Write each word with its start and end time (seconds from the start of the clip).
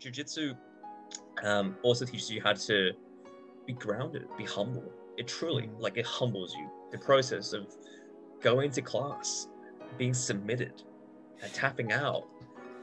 jiu-jitsu 0.00 0.54
um, 1.42 1.76
also 1.82 2.04
teaches 2.04 2.30
you 2.30 2.40
how 2.42 2.52
to 2.52 2.92
be 3.66 3.72
grounded, 3.72 4.26
be 4.36 4.44
humble. 4.44 4.92
It 5.16 5.26
truly, 5.26 5.70
like, 5.78 5.96
it 5.96 6.06
humbles 6.06 6.54
you. 6.54 6.68
The 6.92 6.98
process 6.98 7.52
of 7.52 7.66
going 8.40 8.70
to 8.72 8.82
class, 8.82 9.48
being 9.98 10.14
submitted, 10.14 10.82
and 11.42 11.52
tapping 11.52 11.92
out, 11.92 12.24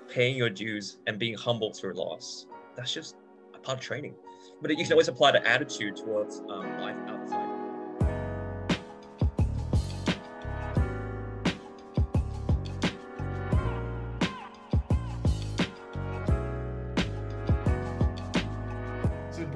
paying 0.09 0.35
your 0.35 0.49
dues, 0.49 0.97
and 1.07 1.17
being 1.17 1.35
humble 1.35 1.73
through 1.73 1.93
loss. 1.93 2.47
That's 2.75 2.93
just 2.93 3.15
a 3.53 3.59
part 3.59 3.77
of 3.77 3.83
training. 3.83 4.15
But 4.61 4.71
you 4.71 4.83
can 4.83 4.93
always 4.93 5.07
apply 5.07 5.31
the 5.31 5.47
attitude 5.47 5.95
towards 5.95 6.39
um, 6.49 6.79
life 6.79 6.97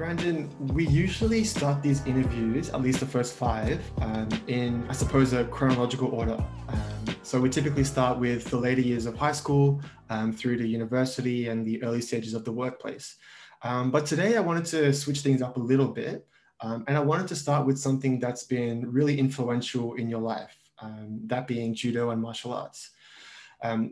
Brandon, 0.08 0.48
we 0.74 0.86
usually 0.86 1.44
start 1.44 1.82
these 1.82 2.02
interviews, 2.06 2.70
at 2.70 2.80
least 2.80 2.98
the 2.98 3.04
first 3.04 3.34
five, 3.34 3.78
um, 4.00 4.26
in, 4.46 4.86
I 4.88 4.94
suppose, 4.94 5.34
a 5.34 5.44
chronological 5.44 6.08
order. 6.08 6.42
Um, 6.68 7.14
so, 7.22 7.38
we 7.38 7.50
typically 7.50 7.84
start 7.84 8.18
with 8.18 8.48
the 8.48 8.56
later 8.56 8.80
years 8.80 9.04
of 9.04 9.18
high 9.18 9.32
school 9.32 9.82
um, 10.08 10.32
through 10.32 10.56
to 10.56 10.66
university 10.66 11.48
and 11.48 11.66
the 11.66 11.82
early 11.82 12.00
stages 12.00 12.32
of 12.32 12.46
the 12.46 12.52
workplace. 12.52 13.16
Um, 13.60 13.90
but 13.90 14.06
today, 14.06 14.38
I 14.38 14.40
wanted 14.40 14.64
to 14.76 14.94
switch 14.94 15.20
things 15.20 15.42
up 15.42 15.58
a 15.58 15.60
little 15.60 15.88
bit. 15.88 16.26
Um, 16.62 16.86
and 16.88 16.96
I 16.96 17.00
wanted 17.00 17.28
to 17.28 17.36
start 17.36 17.66
with 17.66 17.78
something 17.78 18.18
that's 18.18 18.44
been 18.44 18.90
really 18.90 19.18
influential 19.18 19.92
in 19.96 20.08
your 20.08 20.22
life, 20.22 20.56
um, 20.78 21.20
that 21.26 21.46
being 21.46 21.74
judo 21.74 22.12
and 22.12 22.22
martial 22.22 22.54
arts. 22.54 22.92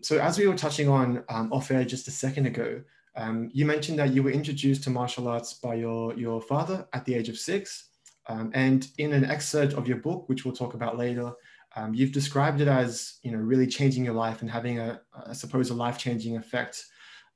so, 0.00 0.18
as 0.18 0.38
we 0.38 0.46
were 0.46 0.56
touching 0.56 0.88
on 0.88 1.24
off 1.28 1.70
air 1.70 1.84
just 1.84 2.08
a 2.08 2.10
second 2.10 2.46
ago, 2.46 2.80
um, 3.16 3.50
you 3.52 3.64
mentioned 3.64 3.98
that 3.98 4.12
you 4.12 4.22
were 4.22 4.30
introduced 4.30 4.84
to 4.84 4.90
martial 4.90 5.28
arts 5.28 5.54
by 5.54 5.74
your, 5.74 6.14
your 6.14 6.40
father 6.40 6.86
at 6.92 7.04
the 7.06 7.14
age 7.14 7.28
of 7.28 7.38
six. 7.38 7.88
Um, 8.28 8.50
and 8.54 8.88
in 8.98 9.12
an 9.12 9.24
excerpt 9.24 9.72
of 9.72 9.88
your 9.88 9.98
book, 9.98 10.28
which 10.28 10.44
we'll 10.44 10.54
talk 10.54 10.74
about 10.74 10.98
later, 10.98 11.32
um, 11.76 11.94
you've 11.94 12.12
described 12.12 12.60
it 12.60 12.68
as 12.68 13.18
you 13.22 13.30
know 13.30 13.38
really 13.38 13.66
changing 13.66 14.04
your 14.04 14.14
life 14.14 14.40
and 14.40 14.50
having 14.50 14.78
a, 14.78 15.00
I 15.26 15.32
suppose, 15.32 15.70
a 15.70 15.74
life-changing 15.74 16.36
effect 16.36 16.84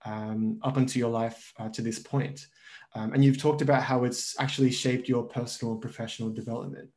um, 0.04 0.58
up 0.62 0.76
until 0.76 0.98
your 0.98 1.10
life 1.10 1.52
uh, 1.58 1.68
to 1.70 1.82
this 1.82 1.98
point. 1.98 2.46
Um, 2.94 3.12
and 3.12 3.24
you've 3.24 3.38
talked 3.38 3.62
about 3.62 3.82
how 3.82 4.04
it's 4.04 4.38
actually 4.40 4.72
shaped 4.72 5.08
your 5.08 5.22
personal 5.22 5.72
and 5.72 5.82
professional 5.82 6.30
development. 6.30 6.88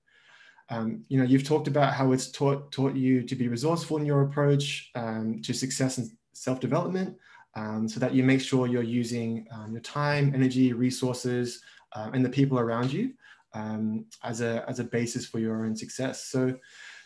Um, 0.69 1.03
you 1.09 1.17
know, 1.17 1.25
you've 1.25 1.43
talked 1.43 1.67
about 1.67 1.93
how 1.93 2.13
it's 2.13 2.31
taught 2.31 2.71
taught 2.71 2.95
you 2.95 3.23
to 3.23 3.35
be 3.35 3.47
resourceful 3.47 3.97
in 3.97 4.05
your 4.05 4.23
approach 4.23 4.91
to 4.95 5.53
success 5.53 5.97
and 5.99 6.09
self-development 6.33 7.15
um, 7.55 7.87
so 7.87 7.99
that 7.99 8.13
you 8.13 8.23
make 8.23 8.41
sure 8.41 8.67
you're 8.67 8.83
using 8.83 9.47
um, 9.51 9.71
your 9.71 9.81
time, 9.81 10.31
energy, 10.33 10.73
resources, 10.73 11.61
um, 11.95 12.13
and 12.13 12.25
the 12.25 12.29
people 12.29 12.59
around 12.59 12.91
you 12.91 13.13
um, 13.53 14.05
as, 14.23 14.41
a, 14.41 14.65
as 14.67 14.79
a 14.79 14.83
basis 14.83 15.25
for 15.25 15.39
your 15.39 15.65
own 15.65 15.75
success. 15.75 16.25
So 16.25 16.55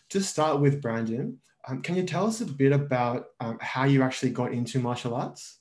to 0.10 0.22
start 0.22 0.62
with, 0.62 0.82
Brandon, 0.82 1.40
um, 1.68 1.82
can 1.82 1.96
you 1.96 2.04
tell 2.04 2.26
us 2.26 2.42
a 2.42 2.46
bit 2.46 2.72
about 2.72 3.26
um, 3.40 3.58
how 3.60 3.84
you 3.84 4.02
actually 4.02 4.32
got 4.32 4.54
into 4.54 4.80
martial 4.80 5.14
arts? 5.14 5.60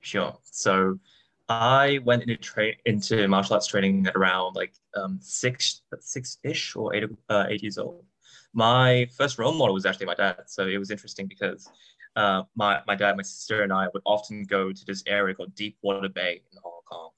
Sure. 0.00 0.36
So 0.44 0.98
I 1.48 1.98
went 2.04 2.22
into 2.22 2.36
tra- 2.36 2.76
into 2.84 3.26
martial 3.26 3.54
arts 3.54 3.66
training 3.66 4.06
at 4.06 4.14
around 4.14 4.54
like 4.54 4.72
six 5.20 5.82
six 5.98 6.38
ish 6.44 6.76
or 6.76 6.94
eight 6.94 7.04
uh, 7.28 7.46
eight 7.48 7.62
years 7.62 7.78
old. 7.78 8.04
My 8.52 9.08
first 9.16 9.38
role 9.38 9.52
model 9.52 9.74
was 9.74 9.86
actually 9.86 10.06
my 10.06 10.14
dad. 10.14 10.42
So 10.46 10.66
it 10.66 10.78
was 10.78 10.90
interesting 10.90 11.26
because 11.26 11.68
uh, 12.16 12.42
my, 12.56 12.80
my 12.86 12.94
dad, 12.94 13.16
my 13.16 13.22
sister, 13.22 13.62
and 13.62 13.72
I 13.72 13.88
would 13.92 14.02
often 14.04 14.44
go 14.44 14.72
to 14.72 14.84
this 14.84 15.02
area 15.06 15.34
called 15.34 15.54
Deepwater 15.54 16.08
Bay 16.08 16.42
in 16.52 16.58
Hong 16.62 16.80
Kong. 16.90 17.10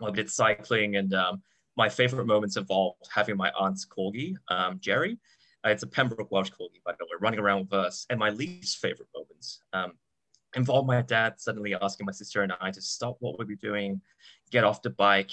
We 0.00 0.12
did 0.12 0.30
cycling, 0.30 0.96
and 0.96 1.12
um, 1.14 1.42
my 1.76 1.88
favorite 1.88 2.26
moments 2.26 2.56
involved 2.56 3.08
having 3.12 3.36
my 3.36 3.50
aunt's 3.58 3.86
corgi, 3.86 4.34
um, 4.48 4.78
Jerry. 4.80 5.18
Uh, 5.64 5.70
it's 5.70 5.82
a 5.82 5.86
Pembroke 5.86 6.30
Welsh 6.30 6.50
corgi, 6.50 6.82
by 6.84 6.92
the 6.98 7.04
way, 7.04 7.16
running 7.20 7.40
around 7.40 7.60
with 7.60 7.72
us. 7.72 8.06
And 8.08 8.18
my 8.18 8.30
least 8.30 8.78
favorite 8.78 9.08
moments 9.14 9.62
um, 9.72 9.92
involved 10.56 10.88
my 10.88 11.02
dad 11.02 11.34
suddenly 11.38 11.74
asking 11.80 12.06
my 12.06 12.12
sister 12.12 12.42
and 12.42 12.52
I 12.60 12.70
to 12.70 12.80
stop 12.80 13.16
what 13.20 13.38
we 13.38 13.44
were 13.44 13.54
doing, 13.56 14.00
get 14.50 14.64
off 14.64 14.82
the 14.82 14.90
bike, 14.90 15.32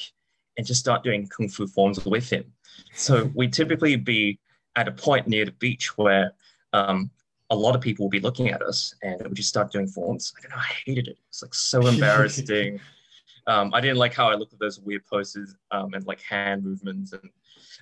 and 0.57 0.66
just 0.66 0.80
start 0.80 1.03
doing 1.03 1.28
kung 1.28 1.47
fu 1.47 1.68
forms 1.68 2.03
with 2.06 2.30
him. 2.30 2.46
So 2.94 3.31
we 3.36 3.47
typically 3.47 3.96
be 3.96 4.40
at 4.75 4.88
a 4.88 4.91
point 4.91 5.28
near 5.28 5.46
the 5.46 5.52
beach 5.52 5.97
where 5.97 6.34
um, 6.74 7.09
a 7.50 7.56
lot 7.56 7.75
of 7.75 7.81
people 7.81 8.06
will 8.06 8.09
be 8.09 8.19
looking 8.19 8.50
at 8.50 8.62
us 8.62 8.94
and 9.03 9.25
we 9.28 9.34
just 9.34 9.50
start 9.50 9.72
doing 9.72 9.88
forms. 9.88 10.34
I 10.38 10.41
don't 10.41 10.52
know, 10.52 10.58
I 10.58 10.74
hated 10.85 11.08
it. 11.08 11.18
It's 11.30 11.41
like 11.41 11.53
so 11.53 11.85
embarrassing. 11.88 12.80
um, 13.47 13.74
I 13.74 13.81
didn't 13.81 13.97
like 13.97 14.13
how 14.13 14.30
I 14.30 14.35
looked 14.35 14.53
at 14.53 14.59
those 14.59 14.80
weird 14.80 15.06
poses 15.06 15.56
um, 15.72 15.94
and 15.94 16.06
like 16.06 16.22
hand 16.22 16.63
movements 16.63 17.13
and 17.13 17.30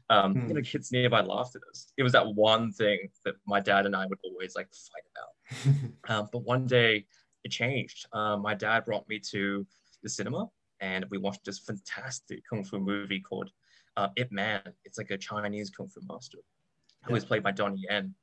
um, 0.10 0.34
hmm. 0.34 0.48
you 0.48 0.54
know, 0.54 0.62
kids 0.62 0.92
nearby 0.92 1.22
laughed 1.22 1.56
at 1.56 1.62
us. 1.70 1.92
It 1.98 2.04
was 2.04 2.12
that 2.14 2.36
one 2.36 2.72
thing 2.72 3.10
that 3.24 3.36
my 3.48 3.60
dad 3.60 3.86
and 3.86 3.96
I 3.96 4.06
would 4.06 4.20
always 4.24 4.56
like 4.56 4.68
fight 4.68 5.04
about. 5.16 6.10
um, 6.16 6.30
but 6.32 6.44
one 6.44 6.68
day 6.68 7.06
it 7.44 7.50
changed. 7.50 8.06
Um, 8.14 8.42
my 8.42 8.54
dad 8.54 8.86
brought 8.86 9.08
me 9.10 9.20
to 9.32 9.66
the 10.04 10.10
cinema 10.10 10.48
and 10.80 11.06
we 11.10 11.18
watched 11.18 11.46
this 11.46 11.60
fantastic 11.60 12.42
kung 12.50 12.64
fu 12.64 12.80
movie 12.80 13.20
called 13.20 13.50
uh, 13.98 14.10
Ip 14.18 14.32
Man. 14.32 14.62
It's 14.84 14.98
like 14.98 15.12
a 15.12 15.18
Chinese 15.18 15.70
kung 15.70 15.88
fu 15.88 16.02
master 16.08 16.40
who 17.06 17.14
was 17.14 17.26
played 17.26 17.44
by 17.44 17.52
Donnie 17.52 17.86
Yen. 17.90 18.14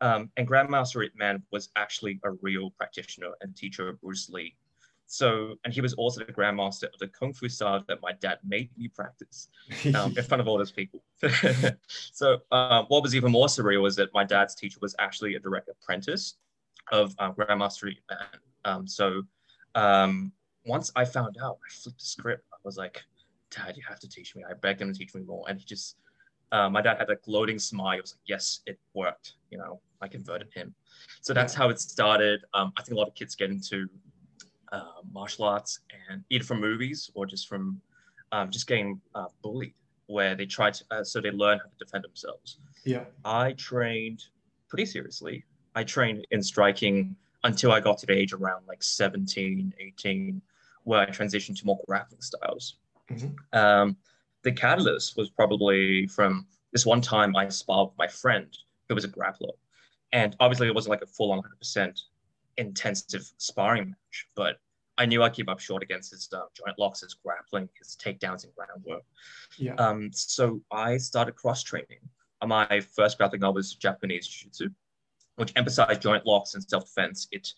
Um, 0.00 0.30
and 0.36 0.48
Grandmaster 0.48 1.04
Ip 1.04 1.12
Man 1.16 1.42
was 1.50 1.68
actually 1.76 2.20
a 2.24 2.30
real 2.42 2.70
practitioner 2.70 3.32
and 3.40 3.54
teacher 3.54 3.88
of 3.88 4.00
Bruce 4.00 4.28
Lee. 4.30 4.56
So, 5.06 5.56
and 5.64 5.74
he 5.74 5.80
was 5.80 5.92
also 5.94 6.24
the 6.24 6.32
grandmaster 6.32 6.84
of 6.84 6.98
the 7.00 7.08
kung 7.08 7.32
fu 7.32 7.48
style 7.48 7.84
that 7.88 8.00
my 8.00 8.12
dad 8.12 8.38
made 8.46 8.70
me 8.78 8.86
practice 8.86 9.48
um, 9.96 10.16
in 10.16 10.22
front 10.22 10.40
of 10.40 10.46
all 10.46 10.56
those 10.56 10.70
people. 10.70 11.02
so, 11.88 12.38
uh, 12.52 12.84
what 12.86 13.02
was 13.02 13.16
even 13.16 13.32
more 13.32 13.48
surreal 13.48 13.82
was 13.82 13.96
that 13.96 14.08
my 14.14 14.22
dad's 14.22 14.54
teacher 14.54 14.78
was 14.80 14.94
actually 15.00 15.34
a 15.34 15.40
direct 15.40 15.68
apprentice 15.68 16.36
of 16.92 17.12
uh, 17.18 17.32
Grandmaster 17.32 17.90
Ip 17.90 17.98
Man. 18.08 18.18
Um, 18.64 18.86
so, 18.86 19.22
um, 19.74 20.30
once 20.64 20.92
I 20.94 21.04
found 21.04 21.38
out, 21.42 21.58
I 21.66 21.72
flipped 21.72 21.98
the 21.98 22.06
script. 22.06 22.44
I 22.52 22.58
was 22.62 22.76
like, 22.76 23.02
Dad, 23.50 23.76
you 23.76 23.82
have 23.88 23.98
to 24.00 24.08
teach 24.08 24.36
me. 24.36 24.44
I 24.48 24.54
begged 24.54 24.80
him 24.80 24.92
to 24.92 24.98
teach 24.98 25.12
me 25.14 25.22
more. 25.22 25.44
And 25.48 25.58
he 25.58 25.64
just, 25.64 25.96
uh, 26.52 26.70
my 26.70 26.82
dad 26.82 26.98
had 26.98 27.10
a 27.10 27.16
gloating 27.16 27.58
smile. 27.58 27.94
He 27.94 28.00
was 28.00 28.14
like, 28.14 28.22
yes, 28.26 28.60
it 28.66 28.78
worked. 28.94 29.34
You 29.50 29.58
know, 29.58 29.80
I 30.00 30.08
converted 30.08 30.48
him. 30.54 30.74
So 31.20 31.34
that's 31.34 31.54
how 31.54 31.68
it 31.68 31.80
started. 31.80 32.40
Um, 32.54 32.72
I 32.76 32.82
think 32.82 32.96
a 32.96 32.98
lot 32.98 33.08
of 33.08 33.14
kids 33.14 33.34
get 33.34 33.50
into 33.50 33.88
uh, 34.72 35.02
martial 35.12 35.44
arts 35.44 35.80
and 36.08 36.24
either 36.30 36.44
from 36.44 36.60
movies 36.60 37.10
or 37.14 37.26
just 37.26 37.48
from 37.48 37.80
um, 38.32 38.50
just 38.50 38.66
getting 38.66 39.00
uh, 39.14 39.26
bullied, 39.42 39.74
where 40.06 40.34
they 40.34 40.46
try 40.46 40.70
to, 40.70 40.84
uh, 40.90 41.04
so 41.04 41.20
they 41.20 41.30
learn 41.30 41.58
how 41.58 41.64
to 41.64 41.84
defend 41.84 42.04
themselves. 42.04 42.58
Yeah. 42.84 43.04
I 43.24 43.52
trained 43.52 44.24
pretty 44.68 44.86
seriously. 44.86 45.44
I 45.74 45.84
trained 45.84 46.26
in 46.30 46.42
striking 46.42 47.16
until 47.44 47.72
I 47.72 47.80
got 47.80 47.98
to 47.98 48.06
the 48.06 48.12
age 48.12 48.32
around 48.32 48.66
like 48.68 48.82
17, 48.82 49.74
18, 49.78 50.42
where 50.84 51.00
I 51.00 51.06
transitioned 51.06 51.58
to 51.60 51.66
more 51.66 51.78
grappling 51.86 52.20
styles. 52.20 52.76
Mm-hmm. 53.10 53.58
Um, 53.58 53.96
the 54.42 54.52
catalyst 54.52 55.16
was 55.16 55.30
probably 55.30 56.06
from 56.06 56.46
this 56.72 56.86
one 56.86 57.00
time 57.00 57.36
I 57.36 57.48
sparred 57.48 57.90
with 57.90 57.98
my 57.98 58.06
friend 58.06 58.46
who 58.88 58.94
was 58.94 59.04
a 59.04 59.08
grappler. 59.08 59.52
And 60.12 60.36
obviously, 60.40 60.68
it 60.68 60.74
wasn't 60.74 60.90
like 60.90 61.02
a 61.02 61.06
full 61.06 61.32
on 61.32 61.40
100% 61.62 62.00
intensive 62.56 63.30
sparring 63.38 63.90
match, 63.90 64.28
but 64.34 64.56
I 64.98 65.06
knew 65.06 65.22
I'd 65.22 65.32
keep 65.32 65.48
up 65.48 65.60
short 65.60 65.82
against 65.82 66.10
his 66.10 66.28
uh, 66.32 66.40
joint 66.54 66.78
locks, 66.78 67.00
his 67.00 67.14
grappling, 67.14 67.68
his 67.78 67.96
takedowns, 67.96 68.44
and 68.44 68.52
groundwork. 68.54 69.02
Yeah. 69.56 69.74
Um, 69.74 70.10
so 70.12 70.60
I 70.70 70.98
started 70.98 71.36
cross 71.36 71.62
training. 71.62 72.00
My 72.46 72.80
first 72.94 73.18
grappling 73.18 73.40
was 73.54 73.74
Japanese 73.74 74.26
Jiu 74.26 74.48
Jitsu, 74.48 74.70
which 75.36 75.52
emphasized 75.56 76.02
joint 76.02 76.26
locks 76.26 76.54
and 76.54 76.62
self 76.62 76.84
defense. 76.84 77.28
It 77.32 77.48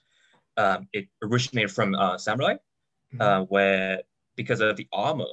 um, 0.57 0.89
it 0.93 1.09
originated 1.23 1.71
from 1.71 1.95
uh, 1.95 2.19
samurai, 2.19 2.55
mm-hmm. 2.55 3.21
uh, 3.21 3.43
where 3.45 4.03
because 4.37 4.61
of 4.61 4.77
the 4.77 4.87
armor 4.93 5.25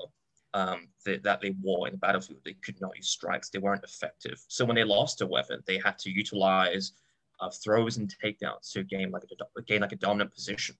um, 0.53 0.87
that, 1.05 1.23
that 1.23 1.41
they 1.41 1.51
wore 1.61 1.87
in 1.87 1.93
the 1.93 1.99
battlefield, 1.99 2.39
they 2.43 2.53
could 2.53 2.79
not 2.81 2.95
use 2.95 3.09
strikes. 3.09 3.49
They 3.49 3.59
weren't 3.59 3.83
effective. 3.83 4.43
So 4.47 4.65
when 4.65 4.75
they 4.75 4.83
lost 4.83 5.21
a 5.21 5.27
weapon, 5.27 5.61
they 5.67 5.77
had 5.77 5.97
to 5.99 6.09
utilize 6.09 6.93
of 7.39 7.55
throws 7.63 7.97
and 7.97 8.13
takedowns 8.23 8.71
to 8.73 8.83
gain 8.83 9.11
like 9.11 9.23
a 9.23 9.61
gain 9.63 9.81
like 9.81 9.91
a 9.91 9.97
dominant 9.97 10.33
position. 10.33 10.75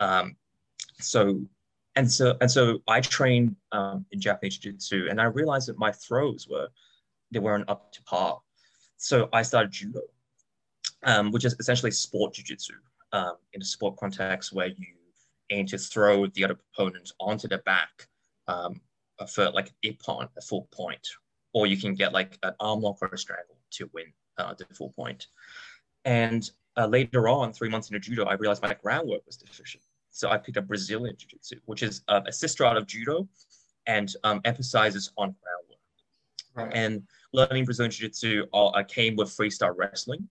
Um, 0.00 0.36
so 0.98 1.40
and 1.96 2.10
so 2.10 2.36
and 2.40 2.50
so 2.50 2.78
I 2.88 3.00
trained 3.00 3.56
um, 3.72 4.06
in 4.12 4.20
Japanese 4.20 4.58
Jiu-Jitsu, 4.58 5.08
and 5.10 5.20
I 5.20 5.24
realized 5.24 5.68
that 5.68 5.78
my 5.78 5.92
throws 5.92 6.48
were 6.48 6.68
they 7.30 7.38
weren't 7.38 7.68
up 7.68 7.92
to 7.92 8.02
par. 8.04 8.40
So 8.96 9.28
I 9.32 9.42
started 9.42 9.72
judo, 9.72 10.00
um, 11.02 11.32
which 11.32 11.44
is 11.44 11.56
essentially 11.58 11.90
sport 11.90 12.34
jiu-jitsu 12.34 12.74
um, 13.12 13.36
in 13.52 13.60
a 13.60 13.64
sport 13.64 13.96
context 13.96 14.52
where 14.52 14.68
you 14.68 14.94
aim 15.50 15.66
to 15.66 15.78
throw 15.78 16.26
the 16.28 16.44
other 16.44 16.56
opponent 16.72 17.10
onto 17.18 17.48
their 17.48 17.62
back 17.62 18.06
um, 18.48 18.80
for 19.28 19.50
like 19.50 19.72
ippon, 19.84 20.28
a 20.36 20.40
full 20.40 20.68
point, 20.72 21.06
or 21.52 21.66
you 21.66 21.76
can 21.76 21.94
get 21.94 22.12
like 22.12 22.38
an 22.42 22.54
arm 22.60 22.80
lock 22.80 22.98
or 23.02 23.08
a 23.08 23.18
strangle 23.18 23.58
to 23.70 23.90
win 23.92 24.12
uh, 24.38 24.54
the 24.54 24.64
full 24.74 24.90
point. 24.90 25.26
And 26.04 26.50
uh, 26.76 26.86
later 26.86 27.28
on, 27.28 27.52
three 27.52 27.68
months 27.68 27.88
into 27.88 28.00
judo, 28.00 28.24
I 28.24 28.34
realized 28.34 28.62
my 28.62 28.74
groundwork 28.74 29.24
was 29.26 29.36
deficient. 29.36 29.82
So 30.10 30.30
I 30.30 30.36
picked 30.36 30.58
up 30.58 30.66
Brazilian 30.66 31.16
Jiu 31.16 31.28
Jitsu, 31.28 31.56
which 31.66 31.82
is 31.82 32.02
uh, 32.08 32.20
a 32.26 32.32
sister 32.32 32.64
art 32.64 32.76
of 32.76 32.86
Judo 32.86 33.28
and 33.86 34.14
um, 34.24 34.40
emphasizes 34.44 35.10
on 35.16 35.34
groundwork. 35.42 35.80
Right. 36.54 36.76
And 36.76 37.02
learning 37.32 37.64
Brazilian 37.64 37.90
Jiu 37.90 38.08
Jitsu, 38.08 38.46
uh, 38.52 38.70
I 38.70 38.82
came 38.82 39.16
with 39.16 39.28
freestyle 39.28 39.74
wrestling, 39.76 40.28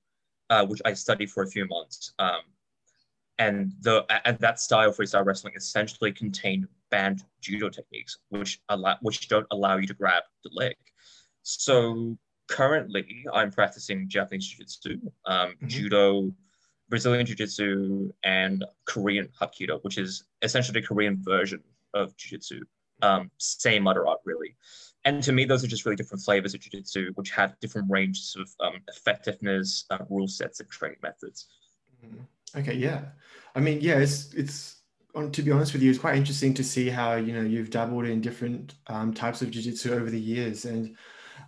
uh, 0.50 0.66
which 0.66 0.82
I 0.86 0.94
studied 0.94 1.32
for 1.32 1.44
a 1.44 1.48
few 1.48 1.68
months. 1.68 2.14
Um, 2.20 2.42
and 3.40 3.72
the 3.82 4.06
and 4.26 4.38
that 4.40 4.60
style 4.60 4.90
of 4.90 4.96
freestyle 4.98 5.26
wrestling 5.26 5.54
essentially 5.56 6.12
contained 6.12 6.68
banned 6.92 7.24
judo 7.42 7.70
techniques, 7.70 8.20
which 8.30 8.62
allow 8.70 8.98
which 9.02 9.28
don't 9.30 9.48
allow 9.50 9.78
you 9.78 9.88
to 9.88 9.96
grab 9.96 10.24
the 10.44 10.52
leg. 10.54 10.76
So 11.42 12.18
currently, 12.51 13.25
I'm 13.33 13.50
practicing 13.50 14.07
Japanese 14.07 14.48
jiu-jitsu, 14.48 15.00
um, 15.25 15.50
mm-hmm. 15.50 15.68
judo, 15.68 16.31
Brazilian 16.89 17.25
jiu-jitsu, 17.25 18.12
and 18.24 18.65
Korean 18.86 19.30
hapkido, 19.39 19.83
which 19.83 19.98
is 19.98 20.25
essentially 20.42 20.80
the 20.80 20.86
Korean 20.86 21.18
version 21.24 21.63
of 21.94 22.15
jiu-jitsu. 22.18 22.62
Um, 23.01 23.31
same 23.38 23.88
other 23.88 24.06
art, 24.06 24.19
really. 24.25 24.56
And 25.06 25.24
to 25.24 25.31
me, 25.31 25.45
those 25.45 25.63
are 25.63 25.68
just 25.68 25.86
really 25.86 25.95
different 25.95 26.21
flavors 26.21 26.53
of 26.53 26.59
jiu-jitsu, 26.59 27.13
which 27.15 27.31
have 27.31 27.59
different 27.59 27.88
ranges 27.89 28.36
of 28.39 28.48
um, 28.59 28.81
effectiveness, 28.89 29.86
uh, 29.89 30.00
rule 30.09 30.27
sets, 30.27 30.59
and 30.59 30.69
training 30.69 31.00
methods. 31.01 31.48
Mm-hmm. 32.06 32.59
Okay, 32.59 32.75
yeah. 32.75 33.06
I 33.56 33.59
mean, 33.59 33.80
yeah, 33.81 33.98
it's 33.98 34.33
it's 34.33 34.81
to 35.31 35.42
be 35.42 35.51
honest 35.51 35.74
with 35.74 35.81
you, 35.81 35.89
it's 35.89 36.00
quite 36.00 36.15
interesting 36.15 36.53
to 36.53 36.63
see 36.63 36.89
how 36.89 37.15
you 37.15 37.33
know 37.33 37.42
you've 37.42 37.69
dabbled 37.69 38.06
in 38.06 38.21
different 38.21 38.75
um, 38.88 39.13
types 39.13 39.42
of 39.42 39.50
jiu-jitsu 39.51 39.94
over 39.94 40.09
the 40.09 40.19
years, 40.19 40.65
and 40.65 40.95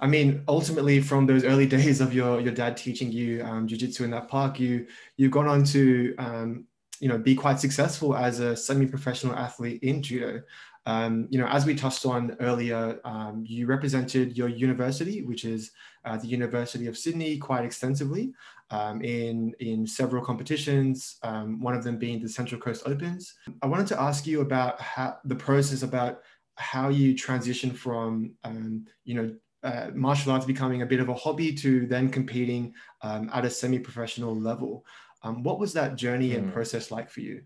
I 0.03 0.07
mean, 0.07 0.43
ultimately, 0.49 0.99
from 0.99 1.25
those 1.25 1.45
early 1.45 1.65
days 1.65 2.01
of 2.01 2.13
your 2.13 2.41
your 2.41 2.53
dad 2.53 2.75
teaching 2.75 3.09
you 3.09 3.41
um, 3.45 3.67
jiu-jitsu 3.67 4.03
in 4.03 4.11
that 4.11 4.27
park, 4.27 4.59
you 4.59 4.85
you've 5.15 5.31
gone 5.31 5.47
on 5.47 5.63
to 5.75 6.13
um, 6.17 6.65
you 6.99 7.07
know 7.07 7.17
be 7.17 7.33
quite 7.33 7.59
successful 7.59 8.13
as 8.13 8.39
a 8.39 8.53
semi-professional 8.55 9.33
athlete 9.33 9.81
in 9.81 10.03
judo. 10.03 10.41
Um, 10.85 11.27
you 11.29 11.39
know, 11.39 11.47
as 11.47 11.65
we 11.65 11.73
touched 11.73 12.05
on 12.05 12.35
earlier, 12.41 12.99
um, 13.05 13.45
you 13.47 13.65
represented 13.65 14.37
your 14.37 14.49
university, 14.49 15.23
which 15.23 15.45
is 15.45 15.71
uh, 16.03 16.17
the 16.17 16.27
University 16.27 16.87
of 16.87 16.97
Sydney, 16.97 17.37
quite 17.37 17.63
extensively 17.63 18.33
um, 18.69 19.01
in, 19.01 19.53
in 19.59 19.87
several 19.87 20.21
competitions, 20.21 21.19
um, 21.23 21.61
one 21.61 21.73
of 21.73 21.85
them 21.85 21.97
being 21.97 22.21
the 22.21 22.27
Central 22.27 22.59
Coast 22.59 22.83
Opens. 22.85 23.33
I 23.61 23.67
wanted 23.67 23.87
to 23.87 24.01
ask 24.01 24.27
you 24.27 24.41
about 24.41 24.81
how, 24.81 25.19
the 25.23 25.35
process 25.35 25.83
about 25.83 26.19
how 26.55 26.89
you 26.89 27.15
transition 27.15 27.71
from, 27.71 28.33
um, 28.43 28.85
you 29.05 29.15
know, 29.15 29.33
uh, 29.63 29.89
martial 29.93 30.31
arts 30.31 30.45
becoming 30.45 30.81
a 30.81 30.85
bit 30.85 30.99
of 30.99 31.09
a 31.09 31.13
hobby 31.13 31.53
to 31.53 31.87
then 31.87 32.09
competing 32.09 32.73
um, 33.01 33.29
at 33.33 33.45
a 33.45 33.49
semi-professional 33.49 34.35
level. 34.35 34.85
Um, 35.21 35.43
what 35.43 35.59
was 35.59 35.73
that 35.73 35.95
journey 35.95 36.31
mm. 36.31 36.37
and 36.37 36.45
hmm. 36.45 36.51
process 36.51 36.91
like 36.91 37.09
for 37.09 37.21
you? 37.21 37.43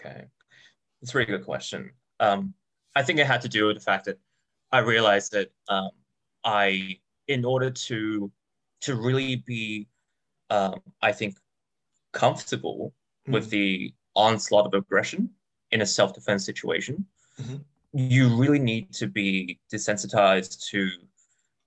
Okay, 0.00 0.24
it's 1.00 1.14
a 1.14 1.18
really 1.18 1.30
good 1.30 1.44
question. 1.44 1.90
Um, 2.20 2.52
I 2.94 3.02
think 3.02 3.18
it 3.18 3.26
had 3.26 3.40
to 3.40 3.48
do 3.48 3.66
with 3.66 3.76
the 3.76 3.82
fact 3.82 4.04
that 4.04 4.18
I 4.70 4.80
realized 4.80 5.32
that 5.32 5.50
I, 6.44 6.98
in 7.26 7.44
order 7.44 7.70
to 7.70 8.30
to 8.82 8.96
really 8.96 9.36
be, 9.46 9.88
um, 10.50 10.74
I 11.00 11.10
think, 11.10 11.38
comfortable 12.12 12.92
mm-hmm. 13.22 13.32
with 13.32 13.48
the 13.48 13.94
onslaught 14.14 14.66
of 14.66 14.74
aggression 14.74 15.30
in 15.70 15.80
a 15.80 15.86
self 15.86 16.12
defense 16.12 16.44
situation, 16.44 17.06
mm-hmm. 17.40 17.56
You 17.94 18.28
really 18.36 18.58
need 18.58 18.92
to 18.92 19.06
be 19.06 19.58
desensitized 19.72 20.68
to 20.70 20.90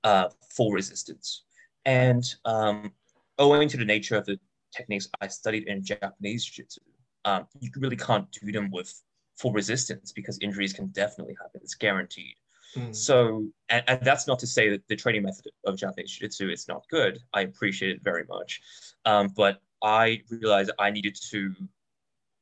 uh, 0.03 0.29
full 0.50 0.71
resistance. 0.71 1.44
And 1.85 2.24
um, 2.44 2.91
owing 3.39 3.69
to 3.69 3.77
the 3.77 3.85
nature 3.85 4.18
of 4.18 4.25
the 4.25 4.38
techniques 4.75 5.07
I 5.21 5.27
studied 5.27 5.68
in 5.68 5.83
Japanese 5.83 6.44
Jiu 6.44 6.65
Jitsu, 6.65 6.81
um, 7.24 7.47
you 7.59 7.71
really 7.77 7.95
can't 7.95 8.29
do 8.31 8.51
them 8.51 8.69
with 8.71 8.94
full 9.38 9.53
resistance 9.53 10.12
because 10.12 10.38
injuries 10.39 10.74
can 10.74 10.88
definitely 10.88 11.35
happen. 11.41 11.62
It's 11.63 11.75
guaranteed. 11.75 12.35
Mm. 12.75 12.94
So, 12.94 13.47
and, 13.69 13.83
and, 13.88 14.01
that's 14.01 14.27
not 14.27 14.39
to 14.39 14.47
say 14.47 14.69
that 14.69 14.85
the 14.89 14.97
training 14.97 15.24
method 15.24 15.50
of 15.65 15.77
Japanese 15.77 16.12
Jiu-Jitsu 16.12 16.50
is 16.50 16.68
not 16.68 16.83
good. 16.89 17.19
I 17.33 17.41
appreciate 17.41 17.91
it 17.95 18.01
very 18.03 18.25
much. 18.27 18.62
Um, 19.06 19.29
but 19.35 19.62
I 19.81 20.21
realized 20.29 20.71
I 20.77 20.89
needed 20.89 21.18
to 21.29 21.56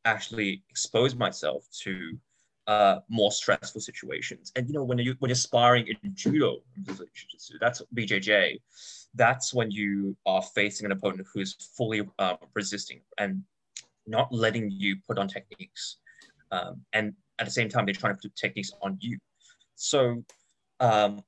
actually 0.05 0.63
expose 0.69 1.13
myself 1.13 1.67
to 1.81 2.17
uh, 2.67 2.99
more 3.09 3.31
stressful 3.31 3.81
situations. 3.81 4.51
And 4.55 4.67
you 4.67 4.73
know, 4.73 4.83
when 4.83 4.97
you 4.97 5.15
when 5.19 5.29
you're 5.29 5.35
sparring 5.35 5.87
in 5.87 5.97
judo, 6.15 6.57
that's 7.59 7.81
BJJ. 7.95 8.59
That's 9.13 9.53
when 9.53 9.71
you 9.71 10.15
are 10.25 10.41
facing 10.41 10.85
an 10.85 10.91
opponent 10.91 11.27
who 11.33 11.39
is 11.39 11.53
fully 11.77 12.01
um, 12.19 12.37
resisting 12.53 13.01
and 13.17 13.43
not 14.07 14.31
letting 14.31 14.69
you 14.71 14.97
put 15.07 15.17
on 15.17 15.27
techniques. 15.27 15.97
Um, 16.51 16.81
and 16.93 17.13
at 17.39 17.45
the 17.45 17.51
same 17.51 17.69
time, 17.69 17.85
they're 17.85 17.93
trying 17.93 18.15
to 18.15 18.21
put 18.21 18.35
techniques 18.35 18.71
on 18.81 18.97
you. 18.99 19.17
So 19.75 20.23
um, 20.79 21.23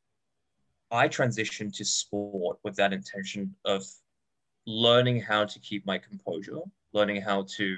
I 0.91 1.07
transitioned 1.07 1.75
to 1.77 1.85
sport 1.85 2.59
with 2.63 2.75
that 2.75 2.93
intention 2.93 3.55
of 3.65 3.83
learning 4.65 5.21
how 5.21 5.45
to 5.45 5.59
keep 5.59 5.85
my 5.85 5.97
composure, 5.97 6.59
learning 6.93 7.21
how 7.21 7.45
to 7.57 7.75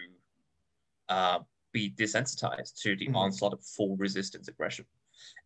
uh, 1.08 1.40
be 1.71 1.92
desensitized 1.92 2.80
to 2.81 2.95
the 2.95 3.07
mm-hmm. 3.07 3.16
onslaught 3.16 3.54
of 3.54 3.63
full 3.63 3.95
resistance 3.98 4.48
aggression. 4.48 4.86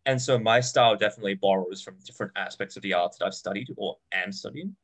And 0.06 0.20
so 0.20 0.38
my 0.38 0.60
style 0.60 0.96
definitely 0.96 1.34
borrows 1.34 1.82
from 1.82 1.96
different 2.04 2.32
aspects 2.36 2.76
of 2.76 2.82
the 2.82 2.94
art 2.94 3.16
that 3.18 3.26
I've 3.26 3.34
studied 3.34 3.68
or 3.76 3.96
am 4.12 4.32
studying. 4.32 4.74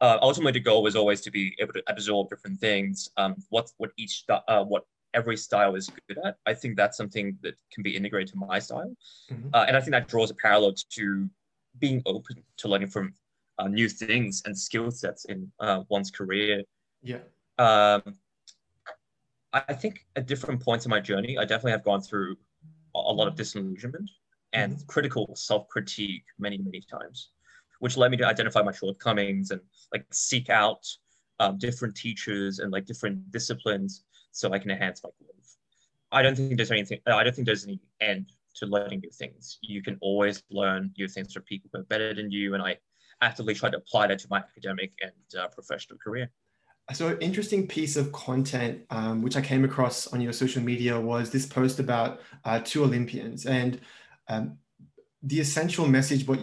Uh, 0.00 0.18
ultimately, 0.20 0.52
the 0.52 0.60
goal 0.60 0.82
was 0.82 0.96
always 0.96 1.20
to 1.22 1.30
be 1.30 1.54
able 1.60 1.72
to 1.72 1.82
absorb 1.86 2.28
different 2.30 2.58
things. 2.60 3.08
Um, 3.16 3.36
what 3.50 3.70
what 3.78 3.90
each 3.96 4.24
uh, 4.28 4.64
what 4.64 4.84
every 5.14 5.36
style 5.36 5.76
is 5.76 5.88
good 6.08 6.18
at. 6.24 6.36
I 6.44 6.52
think 6.54 6.76
that's 6.76 6.96
something 6.96 7.38
that 7.42 7.54
can 7.72 7.82
be 7.82 7.96
integrated 7.96 8.32
to 8.32 8.38
my 8.38 8.58
style. 8.58 8.94
Mm-hmm. 9.30 9.48
Uh, 9.54 9.64
and 9.68 9.76
I 9.76 9.80
think 9.80 9.92
that 9.92 10.08
draws 10.08 10.30
a 10.30 10.34
parallel 10.34 10.74
to 10.90 11.30
being 11.78 12.02
open 12.04 12.42
to 12.58 12.68
learning 12.68 12.88
from 12.88 13.14
uh, 13.58 13.68
new 13.68 13.88
things 13.88 14.42
and 14.44 14.58
skill 14.58 14.90
sets 14.90 15.24
in 15.26 15.50
uh, 15.60 15.84
one's 15.88 16.10
career. 16.10 16.62
Yeah. 17.02 17.18
Um, 17.58 18.16
I 19.54 19.72
think 19.72 20.04
at 20.16 20.26
different 20.26 20.60
points 20.60 20.84
in 20.84 20.90
my 20.90 21.00
journey, 21.00 21.38
I 21.38 21.42
definitely 21.42 21.72
have 21.72 21.84
gone 21.84 22.00
through 22.00 22.36
a 22.94 22.98
lot 22.98 23.28
of 23.28 23.36
disillusionment 23.36 24.10
and 24.52 24.74
mm-hmm. 24.74 24.86
critical 24.86 25.32
self-critique 25.36 26.24
many, 26.38 26.58
many 26.58 26.82
times, 26.90 27.30
which 27.78 27.96
led 27.96 28.10
me 28.10 28.16
to 28.18 28.26
identify 28.26 28.62
my 28.62 28.72
shortcomings 28.72 29.52
and 29.52 29.60
like 29.92 30.06
seek 30.12 30.50
out 30.50 30.84
um, 31.38 31.58
different 31.58 31.94
teachers 31.94 32.58
and 32.58 32.72
like 32.72 32.84
different 32.84 33.30
disciplines 33.30 34.04
so 34.32 34.52
I 34.52 34.58
can 34.58 34.70
enhance 34.70 35.02
my 35.04 35.10
growth. 35.18 35.56
I 36.10 36.22
don't 36.22 36.36
think 36.36 36.56
there's 36.56 36.70
anything, 36.70 36.98
I 37.06 37.22
don't 37.22 37.34
think 37.34 37.46
there's 37.46 37.64
any 37.64 37.80
end 38.00 38.32
to 38.56 38.66
learning 38.66 39.00
new 39.00 39.10
things. 39.10 39.58
You 39.62 39.82
can 39.82 39.98
always 40.00 40.42
learn 40.50 40.92
new 40.98 41.08
things 41.08 41.32
from 41.32 41.42
people 41.44 41.70
who 41.72 41.80
are 41.80 41.84
better 41.84 42.14
than 42.14 42.30
you. 42.30 42.54
And 42.54 42.62
I 42.62 42.78
actively 43.20 43.54
try 43.54 43.70
to 43.70 43.76
apply 43.76 44.08
that 44.08 44.18
to 44.20 44.26
my 44.30 44.38
academic 44.38 44.92
and 45.00 45.40
uh, 45.40 45.48
professional 45.48 45.98
career. 45.98 46.30
So, 46.92 47.08
an 47.08 47.18
interesting 47.20 47.66
piece 47.66 47.96
of 47.96 48.12
content 48.12 48.82
um, 48.90 49.22
which 49.22 49.36
I 49.36 49.40
came 49.40 49.64
across 49.64 50.06
on 50.08 50.20
your 50.20 50.34
social 50.34 50.62
media 50.62 51.00
was 51.00 51.30
this 51.30 51.46
post 51.46 51.80
about 51.80 52.20
uh, 52.44 52.60
two 52.62 52.84
Olympians, 52.84 53.46
and 53.46 53.80
um, 54.28 54.58
the 55.22 55.40
essential 55.40 55.88
message. 55.88 56.26
What 56.28 56.40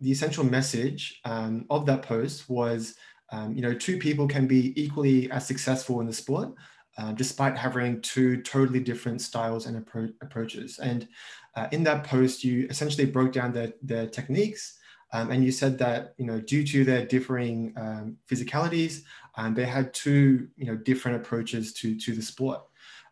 the 0.00 0.10
essential 0.10 0.44
message 0.44 1.20
um, 1.24 1.66
of 1.70 1.86
that 1.86 2.02
post 2.02 2.48
was, 2.48 2.94
um, 3.32 3.54
you 3.54 3.62
know, 3.62 3.74
two 3.74 3.98
people 3.98 4.26
can 4.26 4.46
be 4.46 4.72
equally 4.80 5.30
as 5.30 5.46
successful 5.46 6.00
in 6.00 6.06
the 6.06 6.12
sport, 6.12 6.54
uh, 6.98 7.12
despite 7.12 7.56
having 7.56 8.00
two 8.00 8.42
totally 8.42 8.80
different 8.80 9.20
styles 9.20 9.66
and 9.66 9.84
appro 9.84 10.12
approaches. 10.22 10.78
And 10.78 11.08
uh, 11.54 11.68
in 11.72 11.82
that 11.84 12.04
post, 12.04 12.44
you 12.44 12.66
essentially 12.68 13.06
broke 13.06 13.32
down 13.32 13.52
their, 13.52 13.72
their 13.82 14.06
techniques 14.06 14.78
um, 15.12 15.30
and 15.30 15.44
you 15.44 15.52
said 15.52 15.78
that, 15.78 16.14
you 16.18 16.26
know, 16.26 16.40
due 16.40 16.66
to 16.66 16.84
their 16.84 17.06
differing 17.06 17.72
um, 17.76 18.16
physicalities, 18.28 19.02
um, 19.36 19.54
they 19.54 19.64
had 19.64 19.94
two, 19.94 20.48
you 20.56 20.66
know, 20.66 20.76
different 20.76 21.16
approaches 21.16 21.72
to, 21.74 21.98
to 22.00 22.14
the 22.14 22.22
sport. 22.22 22.62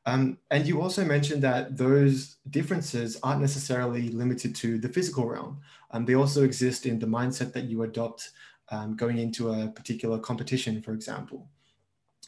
Um, 0.07 0.39
and 0.51 0.67
you 0.67 0.83
also 0.83 1.05
mentioned 1.05 1.43
that 1.43 1.77
those 1.79 2.37
differences 2.51 3.19
aren't 3.23 3.41
necessarily 3.41 4.11
limited 4.11 4.55
to 4.57 4.79
the 4.79 4.89
physical 4.89 5.27
realm. 5.27 5.61
Um, 5.93 6.05
they 6.05 6.15
also 6.15 6.45
exist 6.45 6.85
in 6.85 6.99
the 6.99 7.07
mindset 7.07 7.53
that 7.55 7.65
you 7.65 7.85
adopt 7.85 8.33
um, 8.71 8.97
going 8.97 9.19
into 9.19 9.53
a 9.53 9.69
particular 9.69 10.19
competition, 10.19 10.83
for 10.83 10.93
example. 10.93 11.49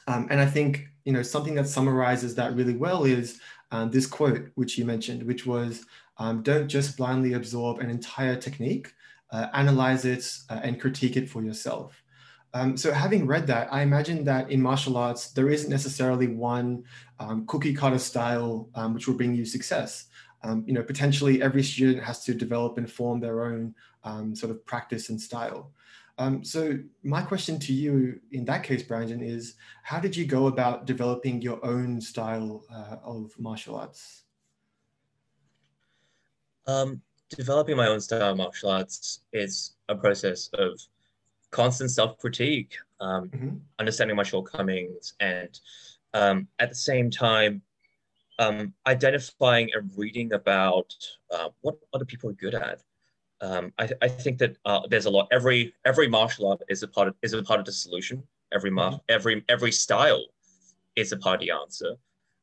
And 0.08 0.40
I 0.40 0.46
think 0.46 0.86
you 1.04 1.12
know 1.12 1.22
something 1.22 1.56
that 1.56 1.66
summarizes 1.66 2.36
that 2.36 2.54
really 2.54 2.76
well 2.76 3.04
is 3.04 3.40
this 3.90 4.06
quote 4.06 4.50
which 4.54 4.78
you 4.78 4.84
mentioned, 4.84 5.24
which 5.24 5.46
was, 5.46 5.84
"Don't 6.20 6.68
just 6.68 6.96
blindly 6.96 7.32
absorb 7.32 7.80
an 7.80 7.90
entire 7.90 8.36
technique, 8.36 8.92
uh, 9.30 9.48
analyze 9.52 10.04
it 10.04 10.24
uh, 10.50 10.60
and 10.62 10.80
critique 10.80 11.16
it 11.16 11.28
for 11.28 11.42
yourself." 11.42 12.02
Um, 12.54 12.76
so 12.76 12.92
having 12.92 13.26
read 13.26 13.46
that, 13.48 13.72
I 13.72 13.82
imagine 13.82 14.24
that 14.24 14.50
in 14.50 14.62
martial 14.62 14.96
arts 14.96 15.32
there 15.32 15.50
isn't 15.50 15.70
necessarily 15.70 16.26
one 16.26 16.84
um, 17.18 17.46
cookie 17.46 17.74
cutter 17.74 17.98
style 17.98 18.70
um, 18.74 18.94
which 18.94 19.06
will 19.06 19.16
bring 19.16 19.34
you 19.34 19.44
success. 19.44 20.06
you 20.64 20.72
know, 20.72 20.82
potentially 20.82 21.42
every 21.42 21.62
student 21.62 22.04
has 22.04 22.24
to 22.24 22.32
develop 22.32 22.78
and 22.78 22.90
form 22.90 23.18
their 23.20 23.44
own 23.44 23.74
sort 24.34 24.50
of 24.52 24.64
practice 24.64 25.10
and 25.10 25.20
style. 25.20 25.72
Um, 26.18 26.42
so 26.42 26.78
my 27.02 27.22
question 27.22 27.58
to 27.60 27.72
you 27.72 28.20
in 28.32 28.44
that 28.46 28.62
case, 28.62 28.82
Brandon, 28.82 29.20
is 29.20 29.54
how 29.82 30.00
did 30.00 30.16
you 30.16 30.24
go 30.24 30.46
about 30.46 30.86
developing 30.86 31.42
your 31.42 31.64
own 31.64 32.00
style 32.00 32.64
uh, 32.72 32.96
of 33.04 33.38
martial 33.38 33.76
arts? 33.76 34.22
Um, 36.66 37.02
developing 37.30 37.76
my 37.76 37.88
own 37.88 38.00
style 38.00 38.30
of 38.30 38.36
martial 38.36 38.70
arts 38.70 39.20
is 39.32 39.76
a 39.88 39.94
process 39.94 40.48
of 40.54 40.80
constant 41.50 41.90
self-critique, 41.90 42.76
um, 43.00 43.28
mm-hmm. 43.28 43.56
understanding 43.78 44.16
my 44.16 44.22
shortcomings, 44.22 45.14
and 45.20 45.58
um, 46.14 46.48
at 46.58 46.68
the 46.68 46.74
same 46.74 47.10
time, 47.10 47.62
um, 48.38 48.74
identifying 48.86 49.70
and 49.74 49.90
reading 49.96 50.32
about 50.32 50.94
uh, 51.30 51.48
what 51.62 51.76
other 51.94 52.04
people 52.04 52.30
are 52.30 52.34
good 52.34 52.54
at. 52.54 52.82
Um, 53.40 53.72
I, 53.78 53.90
I, 54.02 54.08
think 54.08 54.38
that 54.38 54.56
uh, 54.64 54.86
there's 54.88 55.04
a 55.04 55.10
lot. 55.10 55.28
Every 55.30 55.74
every 55.84 56.08
martial 56.08 56.48
art 56.50 56.62
is 56.68 56.82
a 56.82 56.88
part 56.88 57.08
of 57.08 57.14
is 57.22 57.34
a 57.34 57.42
part 57.42 57.60
of 57.60 57.66
the 57.66 57.72
solution. 57.72 58.22
Every 58.52 58.70
mar- 58.70 58.92
mm-hmm. 58.92 58.98
every 59.10 59.44
every 59.48 59.72
style 59.72 60.24
is 60.96 61.12
a 61.12 61.18
part 61.18 61.42
of 61.42 61.46
the 61.46 61.52
answer. 61.52 61.96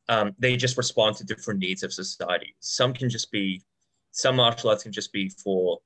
Um, 0.10 0.36
they 0.38 0.56
just 0.56 0.78
respond 0.78 1.16
to 1.18 1.24
different 1.24 1.60
needs 1.60 1.84
of 1.84 1.94
society. 1.94 2.56
Some 2.60 2.94
can 2.94 3.10
just 3.10 3.32
be, 3.32 3.62
some 4.14 4.36
martial 4.36 4.70
arts 4.70 4.84
can 4.84 4.92
just 4.92 5.12
be 5.12 5.28
for 5.28 5.80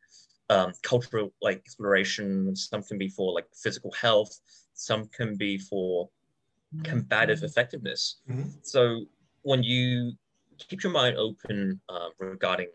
um, 0.49 0.73
cultural 0.83 1.33
like 1.41 1.57
exploration. 1.57 2.55
Some 2.55 2.83
can 2.83 2.97
be 2.97 3.07
for 3.07 3.33
like 3.33 3.47
physical 3.55 3.91
health. 3.93 4.37
Some 4.73 5.07
can 5.07 5.35
be 5.35 5.57
for 5.57 6.09
combative 6.83 7.37
mm-hmm. 7.37 7.45
effectiveness. 7.45 8.17
Mm-hmm. 8.29 8.49
So 8.61 9.05
when 9.43 9.63
you 9.63 10.11
keep 10.57 10.83
your 10.83 10.91
mind 10.91 11.17
open 11.17 11.79
uh, 11.87 12.09
regarding 12.19 12.67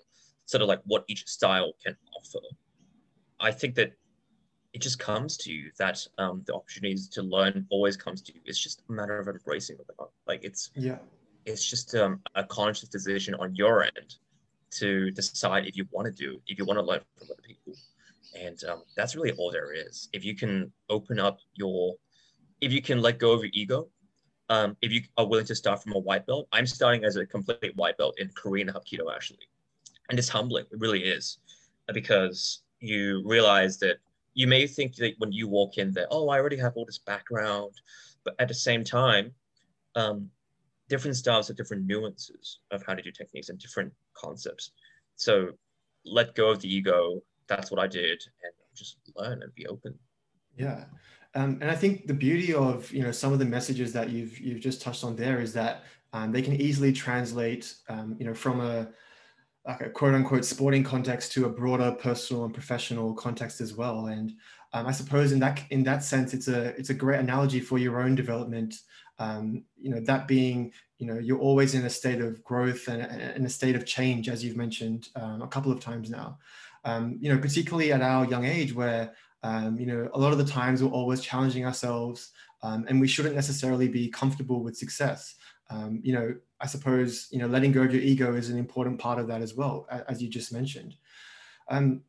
sort 0.47 0.63
of 0.63 0.69
like 0.69 0.81
what 0.87 1.05
each 1.07 1.27
style 1.27 1.75
can 1.85 1.95
offer, 2.17 2.41
I 3.39 3.53
think 3.53 3.75
that 3.75 3.93
it 4.73 4.81
just 4.81 4.99
comes 4.99 5.37
to 5.37 5.53
you 5.53 5.71
that 5.79 6.05
um, 6.17 6.43
the 6.47 6.55
opportunities 6.55 7.09
to 7.11 7.23
learn 7.23 7.67
always 7.69 7.99
comes 7.99 8.23
to 8.23 8.35
you. 8.35 8.41
It's 8.47 8.59
just 8.59 8.83
a 8.89 8.93
matter 8.93 9.19
of 9.19 9.29
embracing 9.29 9.77
it. 9.77 9.87
Like 10.27 10.45
it's 10.45 10.71
yeah, 10.75 10.97
it's 11.45 11.69
just 11.69 11.95
um, 11.95 12.21
a 12.35 12.43
conscious 12.43 12.89
decision 12.89 13.35
on 13.35 13.55
your 13.55 13.83
end 13.83 14.17
to 14.73 15.11
decide 15.11 15.67
if 15.67 15.77
you 15.77 15.87
want 15.91 16.07
to 16.07 16.13
do, 16.13 16.41
if 16.47 16.59
you 16.59 16.65
want 16.65 16.79
to 16.79 16.85
learn 16.85 17.01
from 17.19 17.29
other 17.31 17.43
people, 17.43 17.75
and 18.39 18.63
um, 18.65 18.83
that's 18.97 19.15
really 19.15 19.33
all 19.33 19.51
there 19.51 19.73
is. 19.73 20.09
If 20.13 20.25
you 20.25 20.35
can 20.35 20.73
open 20.89 21.19
up 21.19 21.39
your, 21.55 21.95
if 22.61 22.73
you 22.73 22.83
can 22.83 23.01
let 23.01 23.19
go 23.19 23.33
of 23.33 23.43
your 23.43 23.51
ego 23.53 23.89
um, 24.53 24.77
if 24.83 24.93
you 24.93 25.01
are 25.17 25.27
willing 25.27 25.47
to 25.47 25.55
start 25.55 25.83
from 25.83 25.93
a 25.93 25.99
white 25.99 26.27
belt, 26.27 26.47
I'm 26.53 26.67
starting 26.67 27.05
as 27.05 27.17
a 27.17 27.25
complete 27.25 27.75
white 27.77 27.97
belt 27.97 28.17
in 28.19 28.29
Korean 28.35 28.69
Hapkido 28.69 29.11
actually, 29.11 29.49
and 30.11 30.19
it's 30.19 30.29
humbling. 30.29 30.67
It 30.71 30.79
really 30.79 31.05
is, 31.05 31.39
because 31.93 32.63
you 32.79 33.23
realize 33.25 33.79
that 33.79 33.97
you 34.35 34.47
may 34.47 34.67
think 34.67 34.97
that 34.97 35.15
when 35.19 35.33
you 35.33 35.49
walk 35.49 35.79
in 35.79 35.93
there, 35.93 36.07
oh, 36.11 36.29
I 36.29 36.39
already 36.39 36.59
have 36.59 36.75
all 36.77 36.85
this 36.85 36.99
background, 36.99 37.73
but 38.25 38.35
at 38.39 38.49
the 38.49 38.55
same 38.55 38.85
time, 38.85 39.33
um, 39.95 40.29
different 40.93 41.17
styles 41.17 41.49
have 41.49 41.57
different 41.57 41.87
nuances 41.87 42.59
of 42.71 42.85
how 42.87 42.95
to 42.95 43.01
do 43.01 43.11
techniques 43.11 43.49
and 43.49 43.59
different 43.59 43.91
concepts. 44.13 44.73
So 45.17 45.53
let 46.05 46.35
go 46.35 46.51
of 46.51 46.61
the 46.61 46.73
ego. 46.73 47.23
That's 47.49 47.71
what 47.71 47.81
I 47.81 47.87
did, 47.87 48.23
and 48.43 48.53
just 48.75 48.99
learn 49.17 49.43
and 49.43 49.55
be 49.55 49.67
open. 49.67 49.95
Yeah. 50.55 50.85
Um, 51.35 51.59
and 51.63 51.71
I 51.71 51.75
think 51.75 52.07
the 52.07 52.13
beauty 52.27 52.53
of 52.53 52.93
you 52.93 53.03
know 53.03 53.11
some 53.11 53.33
of 53.33 53.39
the 53.39 53.47
messages 53.47 53.91
that 53.95 54.11
you've 54.11 54.39
you've 54.39 54.61
just 54.61 54.83
touched 54.83 55.03
on 55.03 55.17
there 55.17 55.41
is 55.41 55.55
that 55.55 55.85
um, 56.13 56.31
they 56.31 56.43
can 56.43 56.61
easily 56.61 56.93
translate 56.93 57.75
um, 57.89 58.15
you 58.19 58.27
know 58.27 58.35
from 58.35 58.61
a 58.61 58.89
like 59.67 59.81
a 59.81 59.89
quote 59.89 60.13
unquote 60.13 60.45
sporting 60.45 60.85
context 60.85 61.33
to 61.33 61.47
a 61.47 61.49
broader 61.49 61.93
personal 61.93 62.45
and 62.45 62.53
professional 62.53 63.15
context 63.15 63.63
as 63.63 63.73
well. 63.73 64.09
And 64.09 64.35
um, 64.75 64.87
I 64.87 64.93
suppose 64.93 65.33
in 65.33 65.39
that 65.39 65.63
in 65.71 65.83
that 65.85 66.05
sense, 66.05 66.35
it's 66.35 66.49
a 66.49 66.77
it's 66.79 66.91
a 66.91 67.01
great 67.03 67.21
analogy 67.21 67.61
for 67.61 67.79
your 67.79 68.03
own 68.03 68.15
development. 68.15 68.75
Um, 69.19 69.65
you 69.77 69.91
know 69.91 70.01
that 70.01 70.27
being 70.27 70.73
you 70.99 71.07
know 71.07 71.19
you're 71.19 71.39
always 71.39 71.75
in 71.75 71.85
a 71.85 71.91
state 71.91 72.21
of 72.21 72.43
growth 72.43 72.89
and, 72.89 73.03
and 73.03 73.47
a 73.47 73.51
state 73.51 73.77
of 73.77 73.87
change, 73.87 74.29
as 74.29 74.43
you've 74.43 74.57
mentioned 74.57 75.09
um, 75.17 75.43
a 75.43 75.49
couple 75.49 75.71
of 75.71 75.81
times 75.81 76.11
now. 76.11 76.39
you 77.21 77.29
know 77.33 77.39
particularly 77.39 77.93
at 77.93 78.03
our 78.03 78.25
young 78.27 78.45
age 78.45 78.75
where 78.75 79.13
um, 79.43 79.79
you 79.79 79.87
know, 79.87 80.09
a 80.15 80.19
lot 80.19 80.33
of 80.33 80.39
the 80.39 80.45
times 80.45 80.83
we're 80.83 80.91
always 80.91 81.21
challenging 81.21 81.67
ourselves, 81.67 82.31
um, 82.63 82.85
and 82.89 83.01
we 83.01 83.09
shouldn't 83.09 83.35
necessarily 83.35 83.89
be 83.89 84.09
comfortable 84.09 84.63
with 84.63 84.77
success. 84.77 85.35
Um, 85.69 86.01
you 86.03 86.13
know, 86.13 86.35
I 86.61 86.67
suppose 86.67 87.29
you 87.31 87.39
know 87.39 87.49
letting 87.49 87.73
go 87.73 87.83
of 87.83 87.93
your 87.93 88.03
ego 88.03 88.35
is 88.35 88.51
an 88.51 88.59
important 88.59 89.01
part 89.01 89.19
of 89.19 89.27
that 89.29 89.43
as 89.43 89.55
well, 89.55 89.87
as 90.09 90.23
you 90.23 90.29
just 90.29 90.53
mentioned. 90.53 90.95
Um, 91.69 92.03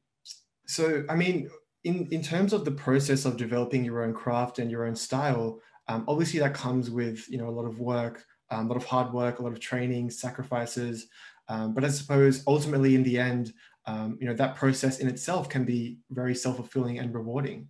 so, 0.68 1.04
I 1.10 1.16
mean, 1.16 1.50
in 1.84 2.08
in 2.12 2.22
terms 2.22 2.54
of 2.54 2.66
the 2.66 2.72
process 2.72 3.26
of 3.26 3.38
developing 3.38 3.84
your 3.84 4.04
own 4.04 4.14
craft 4.14 4.60
and 4.60 4.70
your 4.70 4.86
own 4.86 4.96
style, 4.96 5.60
um, 5.88 6.06
obviously 6.08 6.40
that 6.40 6.54
comes 6.54 6.90
with 6.90 7.30
you 7.30 7.38
know 7.38 7.48
a 7.48 7.56
lot 7.58 7.66
of 7.66 7.80
work, 7.80 8.25
um, 8.52 8.66
a 8.66 8.70
lot 8.70 8.78
of 8.78 8.86
hard 8.86 9.13
work, 9.13 9.40
a 9.40 9.44
lot 9.44 9.52
of 9.52 9.60
training, 9.60 10.10
sacrifices. 10.10 11.08
but 11.48 11.84
I 11.84 11.90
suppose 11.90 12.44
ultimately, 12.48 12.96
in 12.96 13.04
the 13.04 13.20
end, 13.20 13.54
um, 13.86 14.18
you 14.20 14.28
know 14.28 14.34
that 14.34 14.56
process 14.56 15.00
in 15.00 15.08
itself 15.08 15.50
can 15.50 15.66
be 15.66 15.98
very 16.12 16.36
self-fulfilling 16.36 17.00
and 17.00 17.13
rewarding. 17.13 17.68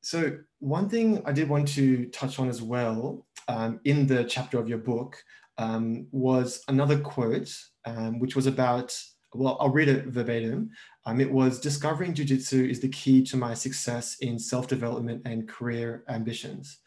So 0.00 0.38
one 0.60 0.88
thing 0.88 1.22
i 1.26 1.32
did 1.32 1.48
want 1.48 1.68
to 1.68 2.06
touch 2.06 2.38
on 2.38 2.48
as 2.48 2.62
well 2.62 3.26
um, 3.48 3.80
in 3.84 4.06
the 4.06 4.24
chapter 4.24 4.58
of 4.58 4.68
your 4.68 4.78
book 4.78 5.16
um, 5.58 6.06
was 6.10 6.62
another 6.68 6.98
quote 6.98 7.52
um, 7.84 8.18
which 8.18 8.36
was 8.36 8.46
about 8.46 8.98
well 9.34 9.56
i'll 9.60 9.70
read 9.70 9.88
it 9.88 10.06
verbatim. 10.06 10.70
Um, 11.04 11.20
it 11.20 11.30
was 11.30 11.60
discovering 11.60 12.14
jiu-jitsu 12.14 12.64
is 12.64 12.80
the 12.80 12.88
key 12.88 13.22
to 13.24 13.36
my 13.36 13.54
success 13.54 14.16
in 14.20 14.38
self-development 14.38 15.22
and 15.24 15.48
career 15.48 16.04
ambitions 16.08 16.78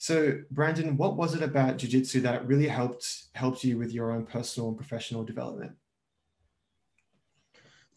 so 0.00 0.38
brandon 0.50 0.96
what 0.96 1.16
was 1.16 1.34
it 1.34 1.42
about 1.42 1.76
jiu-jitsu 1.76 2.20
that 2.20 2.46
really 2.46 2.66
helped 2.66 3.26
helped 3.34 3.62
you 3.62 3.78
with 3.78 3.92
your 3.92 4.10
own 4.10 4.24
personal 4.24 4.68
and 4.68 4.76
professional 4.76 5.22
development 5.22 5.72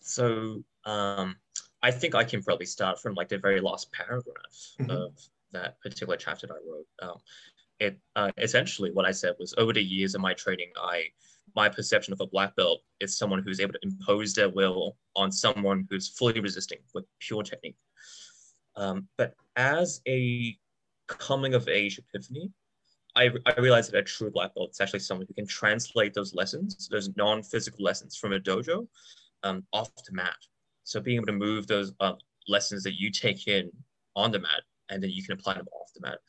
so 0.03 0.63
um, 0.86 1.38
I 1.81 1.91
think 1.91 2.13
I 2.13 2.24
can 2.24 2.43
probably 2.43 2.65
start 2.65 3.00
from 3.00 3.13
like 3.13 3.29
the 3.29 3.38
very 3.38 3.62
last 3.62 3.91
paragraph 3.91 4.36
mm-hmm. 4.79 4.89
of 4.89 5.12
that 5.51 5.79
particular 5.81 6.17
chapter 6.17 6.48
that 6.48 6.53
I 6.53 6.69
wrote. 6.69 6.88
Um, 7.01 7.17
it 7.79 8.00
uh, 8.15 8.31
essentially 8.38 8.91
what 8.91 9.05
I 9.05 9.12
said 9.12 9.33
was 9.39 9.53
over 9.57 9.74
the 9.74 9.83
years 9.83 10.13
of 10.15 10.22
my 10.22 10.33
training, 10.33 10.72
I 10.81 11.05
my 11.55 11.69
perception 11.69 12.13
of 12.13 12.22
a 12.22 12.27
black 12.27 12.55
belt 12.55 12.81
is 13.00 13.17
someone 13.17 13.43
who's 13.43 13.60
able 13.60 13.74
to 13.74 13.79
impose 13.83 14.33
their 14.33 14.50
will 14.50 14.95
on 15.15 15.31
someone 15.31 15.88
who's 15.89 16.10
fully 16.10 16.39
resisting 16.39 16.79
with 16.93 17.05
pure 17.19 17.43
technique. 17.43 17.75
Um, 18.75 19.07
but 19.17 19.36
as 19.55 20.01
a 20.07 20.57
coming 21.07 21.53
of 21.53 21.67
age 21.67 22.00
epiphany, 22.00 22.51
I, 23.15 23.29
I 23.45 23.60
realized 23.60 23.91
that 23.91 23.98
a 23.98 24.03
true 24.03 24.31
black 24.31 24.55
belt 24.55 24.72
is 24.72 24.81
actually 24.81 25.00
someone 25.00 25.27
who 25.27 25.33
can 25.36 25.48
translate 25.48 26.13
those 26.13 26.33
lessons, 26.33 26.88
those 26.89 27.15
non-physical 27.15 27.83
lessons 27.83 28.17
from 28.17 28.33
a 28.33 28.39
dojo 28.39 28.88
um, 29.43 29.63
off 29.72 29.91
the 30.07 30.13
mat. 30.13 30.36
So 30.83 31.00
being 31.00 31.17
able 31.17 31.27
to 31.27 31.33
move 31.33 31.67
those 31.67 31.93
uh, 32.00 32.13
lessons 32.48 32.83
that 32.83 33.00
you 33.00 33.12
take 33.12 33.48
in 33.48 33.72
on 34.15 34.31
the 34.31 34.39
mat 34.39 34.62
and 34.89 35.01
then 35.01 35.12
you 35.12 35.24
can 35.24 35.33
apply 35.33 35.55
them 35.55 35.67
off 35.74 35.91
the 35.93 36.01
mat. 36.01 36.19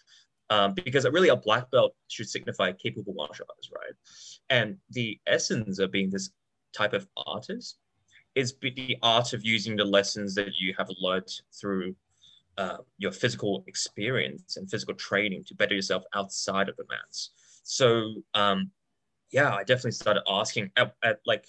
Um, 0.50 0.75
because 0.75 1.09
really 1.09 1.31
a 1.31 1.37
black 1.37 1.71
belt 1.71 1.95
should 2.09 2.28
signify 2.28 2.73
capable 2.73 3.14
martial 3.14 3.47
artist, 3.49 3.73
right? 3.75 3.95
And 4.50 4.76
the 4.90 5.19
essence 5.26 5.78
of 5.78 5.90
being 5.90 6.11
this 6.11 6.31
type 6.76 6.93
of 6.93 7.07
artist 7.16 7.78
is 8.35 8.54
the 8.61 8.99
art 9.02 9.33
of 9.33 9.45
using 9.45 9.76
the 9.76 9.85
lessons 9.85 10.35
that 10.35 10.50
you 10.59 10.75
have 10.76 10.88
learned 11.00 11.31
through 11.59 11.95
uh, 12.58 12.78
your 12.99 13.12
physical 13.12 13.64
experience 13.66 14.56
and 14.56 14.70
physical 14.70 14.94
training 14.94 15.44
to 15.44 15.54
better 15.54 15.75
yourself 15.75 16.04
outside 16.14 16.68
of 16.68 16.76
the 16.76 16.84
mats. 16.88 17.30
So 17.62 18.14
um, 18.34 18.70
yeah, 19.30 19.54
I 19.54 19.64
definitely 19.64 19.92
started 19.92 20.23
asking 20.28 20.70
at, 20.76 20.94
at 21.02 21.20
like 21.26 21.46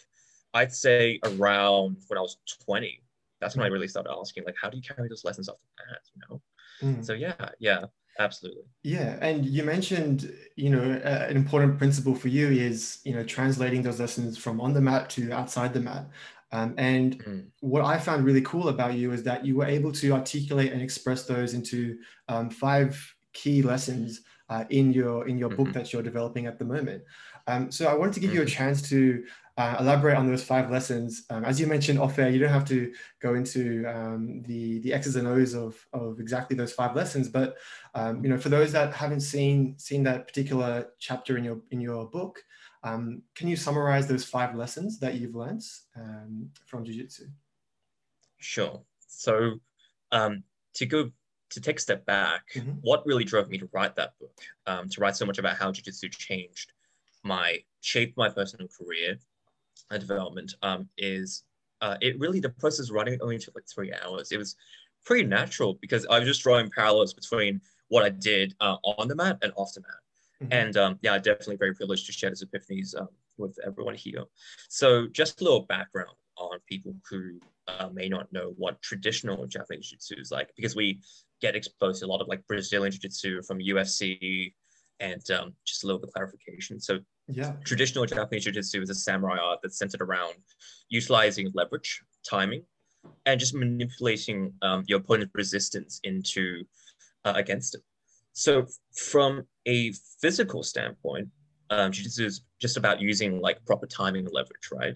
I'd 0.54 0.74
say 0.74 1.20
around 1.24 1.98
when 2.08 2.18
I 2.18 2.22
was 2.22 2.38
20, 2.66 3.02
that's 3.42 3.56
when 3.56 3.66
I 3.66 3.70
really 3.70 3.88
started 3.88 4.12
asking, 4.18 4.46
like, 4.46 4.56
how 4.60 4.70
do 4.70 4.78
you 4.78 4.84
carry 4.84 5.10
those 5.10 5.26
lessons 5.26 5.50
off 5.50 5.58
the 5.78 5.84
mat, 5.86 6.02
you 6.16 6.22
know? 6.30 6.42
Mm. 6.82 7.06
So 7.06 7.14
yeah, 7.14 7.50
yeah, 7.60 7.86
absolutely. 8.20 8.64
Yeah, 8.82 9.18
and 9.22 9.46
you 9.46 9.64
mentioned, 9.64 10.34
you 10.56 10.70
know, 10.70 10.82
uh, 11.04 11.28
an 11.30 11.36
important 11.36 11.78
principle 11.78 12.16
for 12.16 12.30
you 12.30 12.48
is, 12.48 13.00
you 13.04 13.14
know, 13.14 13.24
translating 13.24 13.82
those 13.82 14.00
lessons 14.00 14.38
from 14.38 14.62
on 14.62 14.74
the 14.74 14.82
mat 14.82 15.10
to 15.12 15.32
outside 15.32 15.74
the 15.74 15.82
mat. 15.82 16.08
Um, 16.56 16.74
and 16.78 17.20
mm. 17.24 17.46
what 17.60 17.84
I 17.84 17.98
found 17.98 18.24
really 18.24 18.42
cool 18.42 18.70
about 18.70 18.94
you 18.94 19.12
is 19.12 19.24
that 19.24 19.46
you 19.46 19.58
were 19.58 19.66
able 19.66 19.92
to 19.92 20.14
articulate 20.14 20.72
and 20.72 20.82
express 20.82 21.24
those 21.24 21.54
into 21.54 21.98
um, 22.30 22.50
five 22.50 23.14
key 23.34 23.62
lessons 23.62 24.22
uh, 24.50 24.64
in 24.70 24.94
your 24.94 25.28
in 25.28 25.38
your 25.38 25.50
mm-hmm. 25.50 25.64
book 25.64 25.74
that 25.74 25.92
you're 25.92 26.04
developing 26.04 26.46
at 26.46 26.58
the 26.58 26.66
moment. 26.66 27.04
Um, 27.48 27.72
so 27.72 27.88
I 27.88 27.94
wanted 27.94 28.14
to 28.14 28.20
give 28.22 28.30
mm-hmm. 28.30 28.38
you 28.38 28.44
a 28.44 28.46
mm-hmm. 28.46 28.58
chance 28.58 28.82
to 28.90 29.26
uh, 29.58 29.76
elaborate 29.80 30.18
on 30.18 30.28
those 30.28 30.44
five 30.44 30.72
lessons. 30.72 31.26
Um, 31.30 31.44
as 31.44 31.60
you 31.60 31.68
mentioned 31.68 32.00
off 32.00 32.18
air, 32.20 32.30
you 32.30 32.40
don't 32.40 32.50
have 32.50 32.68
to 32.70 32.94
go 33.22 33.36
into 33.36 33.86
um, 33.88 34.42
the 34.44 34.80
the 34.80 34.94
X's 34.94 35.18
and 35.18 35.28
O's 35.28 35.56
of, 35.56 35.76
of 35.92 36.20
exactly 36.22 36.56
those 36.56 36.74
five 36.74 36.96
lessons, 36.96 37.28
but 37.28 37.58
um, 37.96 38.24
you 38.24 38.30
know, 38.30 38.38
for 38.38 38.50
those 38.50 38.72
that 38.72 38.94
haven't 38.94 39.22
seen 39.22 39.78
seen 39.78 40.04
that 40.04 40.28
particular 40.28 40.88
chapter 41.00 41.38
in 41.38 41.44
your 41.44 41.60
in 41.72 41.82
your 41.82 42.06
book, 42.06 42.42
um, 42.86 43.22
can 43.36 43.48
you 43.48 43.56
summarize 43.56 44.08
those 44.08 44.24
five 44.24 44.56
lessons 44.56 45.00
that 45.00 45.16
you've 45.16 45.36
learned 45.36 45.64
um, 45.98 46.50
from 46.66 46.86
Jiu 46.86 46.94
Jitsu? 46.94 47.26
Sure. 48.38 48.82
So 49.08 49.56
um, 50.12 50.44
to 50.76 50.86
go 50.86 51.12
to 51.50 51.62
take 51.62 51.80
a 51.80 51.82
step 51.82 52.06
back, 52.06 52.44
mm-hmm. 52.54 52.72
what 52.82 53.06
really 53.06 53.24
drove 53.24 53.50
me 53.50 53.58
to 53.58 53.70
write 53.74 53.96
that 53.96 54.14
book, 54.20 54.40
um, 54.68 54.88
to 54.90 55.02
write 55.02 55.16
so 55.16 55.26
much 55.26 55.40
about 55.40 55.58
how 55.58 55.72
jiu-jitsu 55.72 56.10
changed 56.10 56.72
my 57.26 57.58
shaped 57.82 58.16
my 58.18 58.30
personal 58.30 58.68
career 58.68 59.18
and 59.90 60.00
development 60.00 60.54
um, 60.62 60.88
is 60.98 61.44
uh, 61.82 61.98
it 62.02 62.18
really 62.20 62.40
the 62.40 62.50
process 62.50 62.90
of 62.90 62.96
writing 62.96 63.20
only 63.22 63.38
took 63.38 63.56
like 63.56 63.68
three 63.68 63.92
hours. 64.04 64.32
It 64.32 64.38
was 64.38 64.56
pretty 65.04 65.28
natural 65.28 65.78
because 65.82 66.06
I 66.06 66.20
was 66.20 66.28
just 66.28 66.44
drawing 66.44 66.70
parallels 66.70 67.14
between 67.14 67.60
what 67.90 68.04
I 68.04 68.10
did 68.10 68.56
uh, 68.62 68.78
on 68.84 69.08
the 69.08 69.16
mat 69.16 69.40
and 69.42 69.52
off 69.56 69.74
the 69.74 69.82
mat. 69.82 70.05
Mm-hmm. 70.44 70.54
And 70.54 70.78
um, 70.78 71.00
yeah, 71.02 71.18
definitely 71.18 71.58
very 71.58 71.74
privileged 71.74 72.06
to 72.08 72.12
share 72.12 72.30
those 72.30 72.44
epiphanies 72.44 73.00
um, 73.00 73.08
with 73.38 73.58
everyone 73.66 73.96
here. 73.96 74.24
So 74.70 75.08
just 75.08 75.42
a 75.42 75.44
little 75.44 75.62
background 75.62 76.10
on 76.38 76.60
people 76.68 76.94
who 77.10 77.40
uh, 77.68 77.90
may 77.94 78.10
not 78.10 78.32
know 78.34 78.54
what 78.58 78.82
traditional 78.82 79.48
Japanese 79.48 79.90
jiu-jitsu 79.90 80.16
is 80.20 80.32
like, 80.32 80.50
because 80.56 80.76
we 80.76 81.00
get 81.42 81.56
exposed 81.56 82.02
to 82.02 82.06
a 82.06 82.08
lot 82.08 82.22
of 82.22 82.28
like 82.28 82.46
Brazilian 82.48 82.92
jiu-jitsu 82.92 83.42
from 83.44 83.60
UFC 83.60 84.54
and 85.00 85.30
um, 85.32 85.54
just 85.66 85.84
a 85.84 85.88
little 85.88 86.00
bit 86.00 86.10
of 86.10 86.14
clarification. 86.14 86.80
So 86.80 87.00
yeah, 87.28 87.54
traditional 87.64 88.06
Japanese 88.06 88.44
jiu-jitsu 88.44 88.82
is 88.82 88.90
a 88.90 88.96
samurai 88.96 89.38
art 89.38 89.60
that's 89.64 89.78
centered 89.78 90.02
around 90.02 90.36
utilizing 90.90 91.52
leverage, 91.54 92.02
timing, 92.30 92.64
and 93.26 93.40
just 93.40 93.56
manipulating 93.56 94.54
um, 94.62 94.84
your 94.88 95.00
opponent's 95.00 95.34
resistance 95.34 96.00
into 96.04 96.64
uh, 97.24 97.34
against 97.36 97.76
it. 97.76 97.82
So 98.34 98.68
from 98.96 99.48
a 99.66 99.92
physical 100.22 100.64
standpoint, 100.64 101.30
um, 101.70 101.92
jiu-jitsu 101.92 102.26
is 102.26 102.42
just 102.62 102.78
about 102.78 103.02
using 103.02 103.42
like 103.42 103.64
proper 103.66 103.88
timing 103.88 104.26
and 104.26 104.34
leverage, 104.34 104.70
right? 104.72 104.96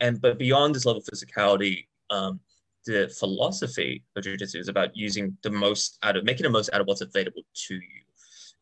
And 0.00 0.20
but 0.20 0.38
beyond 0.38 0.74
this 0.74 0.84
level 0.84 1.00
of 1.00 1.06
physicality, 1.06 1.86
um, 2.10 2.40
the 2.86 3.08
philosophy 3.18 4.04
of 4.16 4.24
jiu-jitsu 4.24 4.58
is 4.58 4.68
about 4.68 4.96
using 4.96 5.36
the 5.42 5.50
most 5.50 5.98
out 6.02 6.16
of 6.16 6.24
making 6.24 6.44
the 6.44 6.50
most 6.50 6.70
out 6.72 6.80
of 6.80 6.86
what's 6.86 7.00
available 7.00 7.42
to 7.54 7.74
you 7.74 8.02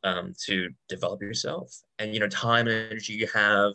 um, 0.04 0.32
to 0.46 0.68
develop 0.88 1.20
yourself. 1.20 1.74
And 1.98 2.14
you 2.14 2.20
know 2.20 2.28
time 2.28 2.68
and 2.68 2.90
energy 2.90 3.14
you 3.14 3.28
have 3.34 3.74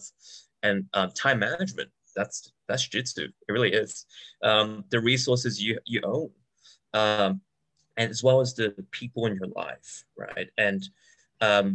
and 0.64 0.86
um, 0.94 1.12
time 1.12 1.40
management 1.40 1.90
that's 2.16 2.52
that's 2.68 2.88
jiu-jitsu. 2.88 3.24
It 3.26 3.52
really 3.52 3.74
is. 3.74 4.06
Um, 4.44 4.86
the 4.90 5.02
resources 5.02 5.62
you 5.62 5.80
you 5.86 6.02
own 6.04 6.30
um, 6.94 7.42
and 7.98 8.10
as 8.10 8.24
well 8.24 8.40
as 8.40 8.54
the 8.54 8.74
people 8.92 9.26
in 9.26 9.36
your 9.36 9.50
life 9.56 10.04
right? 10.18 10.50
And 10.58 10.84
um, 11.48 11.68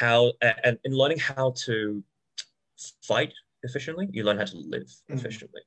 how 0.00 0.32
and 0.64 0.78
in 0.84 0.92
learning 0.92 1.18
how 1.18 1.52
to 1.64 2.02
fight 3.02 3.32
efficiently 3.62 4.06
you 4.12 4.22
learn 4.24 4.38
how 4.38 4.44
to 4.44 4.56
live 4.56 4.88
mm-hmm. 4.88 5.14
efficiently 5.14 5.62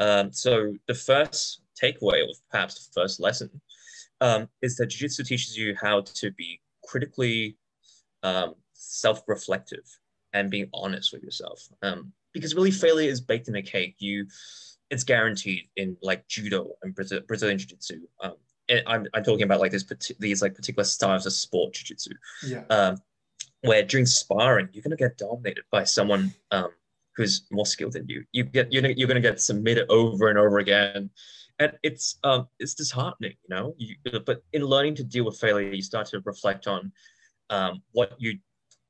um, 0.00 0.32
so 0.32 0.72
the 0.88 0.94
first 0.94 1.60
takeaway, 1.80 2.26
or 2.26 2.32
perhaps 2.50 2.86
the 2.86 3.00
first 3.00 3.20
lesson, 3.20 3.50
um, 4.20 4.48
is 4.62 4.76
that 4.76 4.86
Jiu-Jitsu 4.86 5.24
teaches 5.24 5.56
you 5.56 5.76
how 5.80 6.00
to 6.00 6.30
be 6.32 6.60
critically 6.84 7.56
um, 8.22 8.54
self-reflective 8.72 9.84
and 10.32 10.50
being 10.50 10.68
honest 10.72 11.12
with 11.12 11.22
yourself. 11.22 11.68
Um, 11.82 12.12
because 12.32 12.54
really, 12.54 12.70
failure 12.70 13.10
is 13.10 13.20
baked 13.20 13.48
in 13.48 13.56
a 13.56 13.62
cake. 13.62 13.96
You, 13.98 14.26
it's 14.90 15.04
guaranteed 15.04 15.64
in 15.76 15.96
like 16.02 16.26
judo 16.28 16.70
and 16.82 16.94
Brazilian 16.94 17.58
Jiu-Jitsu. 17.58 18.00
I'm, 18.86 19.06
I'm 19.14 19.24
talking 19.24 19.42
about 19.42 19.60
like 19.60 19.72
this 19.72 19.84
these 20.18 20.42
like 20.42 20.54
particular 20.54 20.84
styles 20.84 21.26
of 21.26 21.32
sport 21.32 21.74
jiu-jitsu. 21.74 22.14
Yeah. 22.46 22.64
Um, 22.70 22.96
where 23.62 23.82
during 23.82 24.06
sparring 24.06 24.70
you're 24.72 24.82
gonna 24.82 24.96
get 24.96 25.18
dominated 25.18 25.64
by 25.70 25.84
someone 25.84 26.32
um, 26.50 26.70
who's 27.20 27.46
more 27.50 27.66
skilled 27.66 27.92
than 27.92 28.08
you. 28.08 28.24
You 28.32 28.44
get 28.44 28.72
you're, 28.72 28.84
you're 28.86 29.08
going 29.08 29.22
to 29.22 29.28
get 29.28 29.40
submitted 29.40 29.86
over 29.90 30.28
and 30.28 30.38
over 30.38 30.58
again, 30.58 31.10
and 31.58 31.72
it's 31.82 32.18
um 32.24 32.48
it's 32.58 32.74
disheartening, 32.74 33.34
you 33.42 33.54
know. 33.54 33.74
You, 33.78 33.96
but 34.24 34.42
in 34.52 34.64
learning 34.64 34.94
to 34.96 35.04
deal 35.04 35.24
with 35.24 35.38
failure, 35.38 35.72
you 35.72 35.82
start 35.82 36.06
to 36.08 36.20
reflect 36.24 36.66
on 36.66 36.92
um, 37.50 37.82
what 37.92 38.14
you 38.18 38.38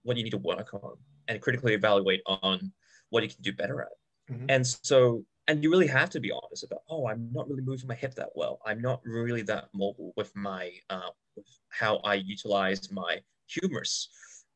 what 0.04 0.16
you 0.16 0.22
need 0.22 0.30
to 0.30 0.38
work 0.38 0.72
on 0.74 0.96
and 1.28 1.40
critically 1.40 1.74
evaluate 1.74 2.22
on 2.26 2.72
what 3.10 3.22
you 3.22 3.28
can 3.28 3.42
do 3.42 3.52
better 3.52 3.82
at. 3.82 4.32
Mm-hmm. 4.32 4.46
And 4.48 4.66
so 4.66 5.24
and 5.50 5.64
you 5.64 5.70
really 5.70 5.86
have 5.88 6.08
to 6.10 6.20
be 6.20 6.30
honest 6.30 6.64
about 6.64 6.82
oh 6.88 7.08
i'm 7.08 7.28
not 7.32 7.48
really 7.48 7.62
moving 7.62 7.88
my 7.88 7.94
hip 7.94 8.14
that 8.14 8.30
well. 8.34 8.60
I'm 8.64 8.80
not 8.80 9.00
really 9.04 9.42
that 9.42 9.68
mobile 9.74 10.12
with 10.16 10.34
my 10.36 10.70
uh, 10.88 11.10
with 11.36 11.46
how 11.68 11.96
i 11.98 12.14
utilize 12.14 12.90
my 12.92 13.18
humerus 13.48 14.08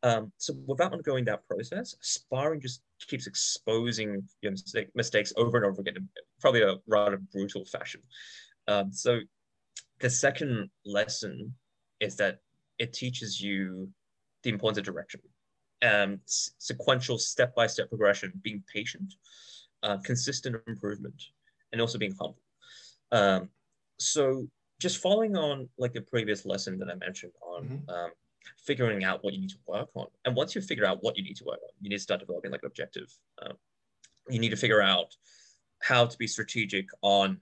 um, 0.05 0.31
so 0.37 0.53
without 0.67 0.93
undergoing 0.93 1.25
that 1.25 1.49
process, 1.49 1.97
sparring 2.03 2.61
just 2.61 2.83
keeps 3.09 3.27
exposing 3.27 4.23
your 4.43 4.53
mistake, 4.53 4.89
mistakes 4.95 5.33
over 5.39 5.57
and 5.57 5.65
over 5.65 5.81
again, 5.81 5.97
in 5.97 6.09
probably 6.43 6.61
a 6.61 6.75
rather 6.87 7.17
brutal 7.33 7.65
fashion. 7.65 8.03
Um, 8.69 8.93
so 8.93 9.21
the 10.01 10.11
second 10.11 10.69
lesson 10.85 11.55
is 12.01 12.17
that 12.17 12.41
it 12.79 12.93
teaches 12.93 13.41
you 13.41 13.89
the 14.43 14.51
importance 14.51 14.77
of 14.77 14.85
direction, 14.85 15.23
um, 15.81 16.21
sequential 16.27 17.17
step-by-step 17.17 17.89
progression, 17.89 18.31
being 18.43 18.63
patient, 18.71 19.15
uh, 19.85 19.99
consistent 19.99 20.57
improvement, 20.67 21.21
and 21.71 21.81
also 21.81 21.99
being 21.99 22.15
humble. 22.21 22.43
Um, 23.13 23.51
so 23.99 24.49
just 24.81 24.99
following 24.99 25.37
on 25.37 25.69
like 25.79 25.93
the 25.93 26.01
previous 26.01 26.45
lesson 26.45 26.79
that 26.81 26.89
I 26.89 26.95
mentioned 26.95 27.33
on 27.43 27.65
mm-hmm. 27.65 27.91
um, 27.91 28.11
figuring 28.67 29.05
out 29.05 29.23
what 29.23 29.35
you 29.35 29.41
need 29.41 29.51
to 29.51 29.59
work 29.67 29.89
on. 29.95 30.07
And 30.25 30.35
once 30.35 30.55
you 30.55 30.61
figure 30.61 30.87
out 30.87 30.99
what 31.03 31.17
you 31.17 31.23
need 31.23 31.37
to 31.37 31.45
work 31.45 31.61
on, 31.63 31.71
you 31.81 31.89
need 31.91 31.97
to 31.97 32.03
start 32.03 32.21
developing 32.21 32.51
like 32.51 32.63
an 32.63 32.67
objective. 32.67 33.09
Um, 33.41 33.57
you 34.29 34.39
need 34.39 34.51
to 34.51 34.57
figure 34.57 34.83
out 34.83 35.15
how 35.81 36.07
to 36.07 36.19
be 36.19 36.27
strategic 36.27 36.87
on. 37.03 37.41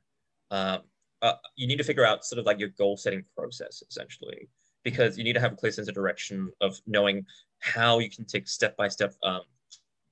Um, 0.51 0.81
uh, 1.23 1.35
you 1.57 1.67
need 1.69 1.79
to 1.79 1.85
figure 1.85 2.05
out 2.05 2.25
sort 2.25 2.41
of 2.41 2.47
like 2.47 2.59
your 2.59 2.71
goal 2.71 2.97
setting 2.97 3.25
process 3.37 3.83
essentially, 3.89 4.49
because 4.83 5.17
you 5.17 5.25
need 5.25 5.35
to 5.35 5.41
have 5.41 5.53
a 5.53 5.57
clear 5.57 5.73
sense 5.73 5.89
of 5.89 5.95
direction 5.95 6.51
of 6.61 6.81
knowing 6.87 7.25
how 7.61 8.01
you 8.01 8.11
can 8.11 8.25
take 8.25 8.49
step 8.49 8.77
by 8.77 8.89
step 8.89 9.15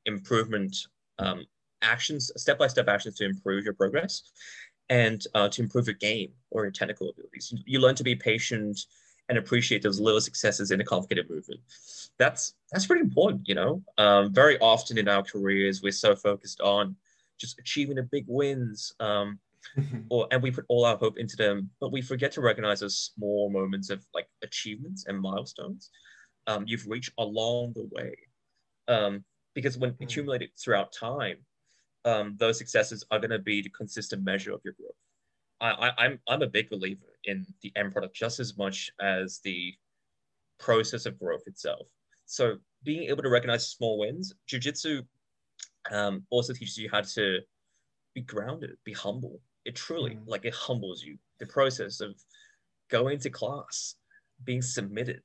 improvement 0.06 0.76
um, 1.18 1.44
actions, 1.82 2.30
step 2.36 2.58
by 2.58 2.66
step 2.66 2.88
actions 2.88 3.16
to 3.16 3.24
improve 3.24 3.64
your 3.64 3.74
progress 3.74 4.22
and 4.88 5.24
uh, 5.34 5.48
to 5.48 5.62
improve 5.62 5.86
your 5.86 5.94
game 5.94 6.32
or 6.50 6.64
your 6.64 6.70
technical 6.70 7.10
abilities. 7.10 7.52
You 7.66 7.80
learn 7.80 7.94
to 7.96 8.04
be 8.04 8.14
patient 8.14 8.80
and 9.28 9.38
appreciate 9.38 9.82
those 9.82 10.00
little 10.00 10.20
successes 10.20 10.72
in 10.72 10.80
a 10.80 10.84
complicated 10.84 11.30
movement. 11.30 11.60
That's 12.18 12.54
that's 12.72 12.86
pretty 12.86 13.02
important, 13.02 13.48
you 13.48 13.54
know. 13.54 13.82
Um, 13.98 14.32
very 14.32 14.58
often 14.58 14.98
in 14.98 15.08
our 15.08 15.22
careers, 15.22 15.82
we're 15.82 15.92
so 15.92 16.16
focused 16.16 16.60
on 16.60 16.96
just 17.38 17.58
achieving 17.58 17.96
the 17.96 18.02
big 18.02 18.24
wins, 18.26 18.92
um, 19.00 19.38
or 20.10 20.26
and 20.30 20.42
we 20.42 20.50
put 20.50 20.64
all 20.68 20.84
our 20.84 20.96
hope 20.96 21.18
into 21.18 21.36
them, 21.36 21.70
but 21.80 21.92
we 21.92 22.02
forget 22.02 22.32
to 22.32 22.40
recognize 22.40 22.80
those 22.80 23.12
small 23.14 23.50
moments 23.50 23.88
of 23.90 24.04
like 24.14 24.26
achievements 24.42 25.06
and 25.06 25.20
milestones 25.20 25.90
um, 26.46 26.64
you've 26.66 26.86
reached 26.86 27.12
along 27.18 27.72
the 27.74 27.88
way. 27.92 28.16
Um, 28.88 29.24
because 29.54 29.78
when 29.78 29.92
mm. 29.92 30.02
accumulated 30.02 30.50
throughout 30.58 30.92
time, 30.92 31.36
um, 32.04 32.36
those 32.38 32.58
successes 32.58 33.04
are 33.10 33.18
going 33.18 33.30
to 33.30 33.38
be 33.38 33.62
the 33.62 33.70
consistent 33.70 34.22
measure 34.22 34.52
of 34.52 34.60
your 34.64 34.74
growth. 34.74 34.94
I, 35.60 35.92
I'm 35.98 36.18
I'm 36.26 36.42
a 36.42 36.46
big 36.46 36.70
believer 36.70 37.18
in 37.24 37.44
the 37.62 37.70
end 37.76 37.92
product 37.92 38.16
just 38.16 38.40
as 38.40 38.56
much 38.56 38.90
as 39.00 39.40
the 39.44 39.74
process 40.58 41.04
of 41.04 41.18
growth 41.18 41.42
itself. 41.46 41.86
So 42.24 42.56
being 42.82 43.10
able 43.10 43.22
to 43.22 43.28
recognize 43.28 43.68
small 43.68 43.98
wins, 43.98 44.32
jujitsu 44.48 45.04
um, 45.90 46.24
also 46.30 46.54
teaches 46.54 46.78
you 46.78 46.88
how 46.90 47.02
to 47.02 47.40
be 48.14 48.22
grounded, 48.22 48.76
be 48.84 48.92
humble. 48.92 49.40
It 49.66 49.76
truly 49.76 50.12
mm. 50.12 50.22
like 50.26 50.46
it 50.46 50.54
humbles 50.54 51.02
you. 51.02 51.18
The 51.40 51.46
process 51.46 52.00
of 52.00 52.14
going 52.90 53.18
to 53.20 53.30
class, 53.30 53.96
being 54.44 54.62
submitted, 54.62 55.22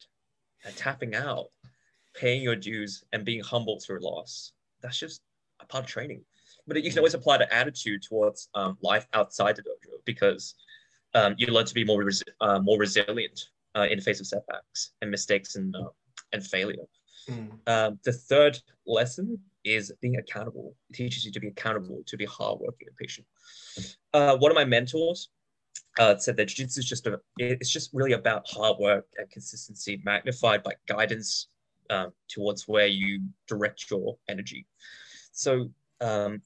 and 0.65 0.75
tapping 0.75 1.15
out, 1.15 1.47
paying 2.13 2.41
your 2.41 2.55
dues, 2.55 3.03
and 3.13 3.23
being 3.23 3.41
humble 3.41 3.79
through 3.79 4.03
loss. 4.03 4.51
That's 4.81 4.99
just 4.99 5.21
a 5.61 5.65
part 5.65 5.85
of 5.85 5.89
training 5.89 6.23
but 6.67 6.83
you 6.83 6.89
can 6.89 6.99
always 6.99 7.13
apply 7.13 7.37
the 7.37 7.53
attitude 7.53 8.01
towards 8.01 8.49
um, 8.55 8.77
life 8.81 9.07
outside 9.13 9.55
the 9.55 9.61
dojo 9.61 9.93
because 10.05 10.55
um, 11.13 11.35
you 11.37 11.47
learn 11.47 11.65
to 11.65 11.73
be 11.73 11.85
more 11.85 12.03
res- 12.03 12.23
uh, 12.41 12.59
more 12.59 12.79
resilient 12.79 13.39
uh, 13.75 13.87
in 13.89 13.97
the 13.97 14.03
face 14.03 14.19
of 14.19 14.27
setbacks 14.27 14.91
and 15.01 15.11
mistakes 15.11 15.55
and 15.55 15.75
uh, 15.75 15.89
and 16.33 16.45
failure. 16.45 16.83
Mm. 17.29 17.67
Um, 17.67 17.99
the 18.03 18.13
third 18.13 18.59
lesson 18.85 19.39
is 19.63 19.91
being 20.01 20.17
accountable. 20.17 20.75
It 20.89 20.95
teaches 20.95 21.25
you 21.25 21.31
to 21.31 21.39
be 21.39 21.47
accountable, 21.47 22.03
to 22.05 22.17
be 22.17 22.25
hardworking 22.25 22.87
and 22.87 22.97
patient. 22.97 23.25
Uh, 24.13 24.37
one 24.37 24.51
of 24.51 24.55
my 24.55 24.65
mentors 24.65 25.29
uh, 25.99 26.15
said 26.17 26.37
that 26.37 26.47
jiu-jitsu 26.47 26.79
is 26.79 26.85
just 26.85 27.07
a, 27.07 27.19
it's 27.37 27.69
just 27.69 27.89
really 27.93 28.13
about 28.13 28.47
hard 28.47 28.77
work 28.79 29.05
and 29.17 29.29
consistency 29.29 30.01
magnified 30.03 30.61
by 30.61 30.73
guidance 30.87 31.47
um, 31.89 32.11
towards 32.27 32.67
where 32.67 32.87
you 32.87 33.21
direct 33.47 33.89
your 33.89 34.17
energy. 34.27 34.65
So 35.31 35.69
um, 36.01 36.41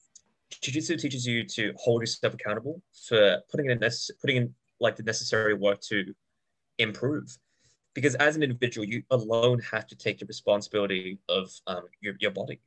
Jiu-Jitsu 0.50 0.96
teaches 0.96 1.26
you 1.26 1.44
to 1.44 1.72
hold 1.76 2.02
yourself 2.02 2.34
accountable 2.34 2.82
for 3.08 3.40
putting 3.50 3.70
in 3.70 3.78
necess- 3.78 4.10
putting 4.20 4.36
in 4.36 4.54
like 4.80 4.96
the 4.96 5.02
necessary 5.02 5.54
work 5.54 5.80
to 5.82 6.14
improve. 6.78 7.36
Because 7.94 8.14
as 8.16 8.36
an 8.36 8.42
individual, 8.42 8.86
you 8.86 9.02
alone 9.10 9.60
have 9.60 9.86
to 9.88 9.96
take 9.96 10.18
the 10.18 10.26
responsibility 10.26 11.18
of 11.28 11.50
um, 11.66 11.82
your, 12.00 12.14
your 12.20 12.30
body, 12.30 12.60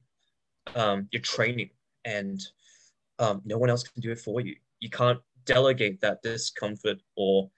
um, 0.76 1.08
your 1.12 1.22
training, 1.22 1.69
and 2.06 2.41
um, 3.19 3.41
no 3.46 3.58
one 3.58 3.69
else 3.69 3.84
can 3.84 4.02
do 4.02 4.12
it 4.12 4.19
for 4.19 4.41
you. 4.41 4.56
You 4.80 4.89
can't 4.89 5.19
delegate 5.46 6.02
that 6.02 6.22
discomfort 6.22 7.02
or 7.15 7.50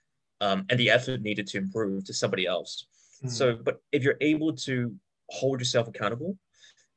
um, 0.41 0.65
and 0.69 0.79
the 0.79 0.89
effort 0.89 1.21
needed 1.21 1.47
to 1.47 1.57
improve 1.57 2.05
to 2.05 2.13
somebody 2.13 2.45
else. 2.45 2.85
Mm. 3.23 3.31
So, 3.31 3.55
but 3.55 3.81
if 3.91 4.03
you're 4.03 4.17
able 4.21 4.53
to 4.53 4.93
hold 5.29 5.59
yourself 5.59 5.87
accountable, 5.87 6.37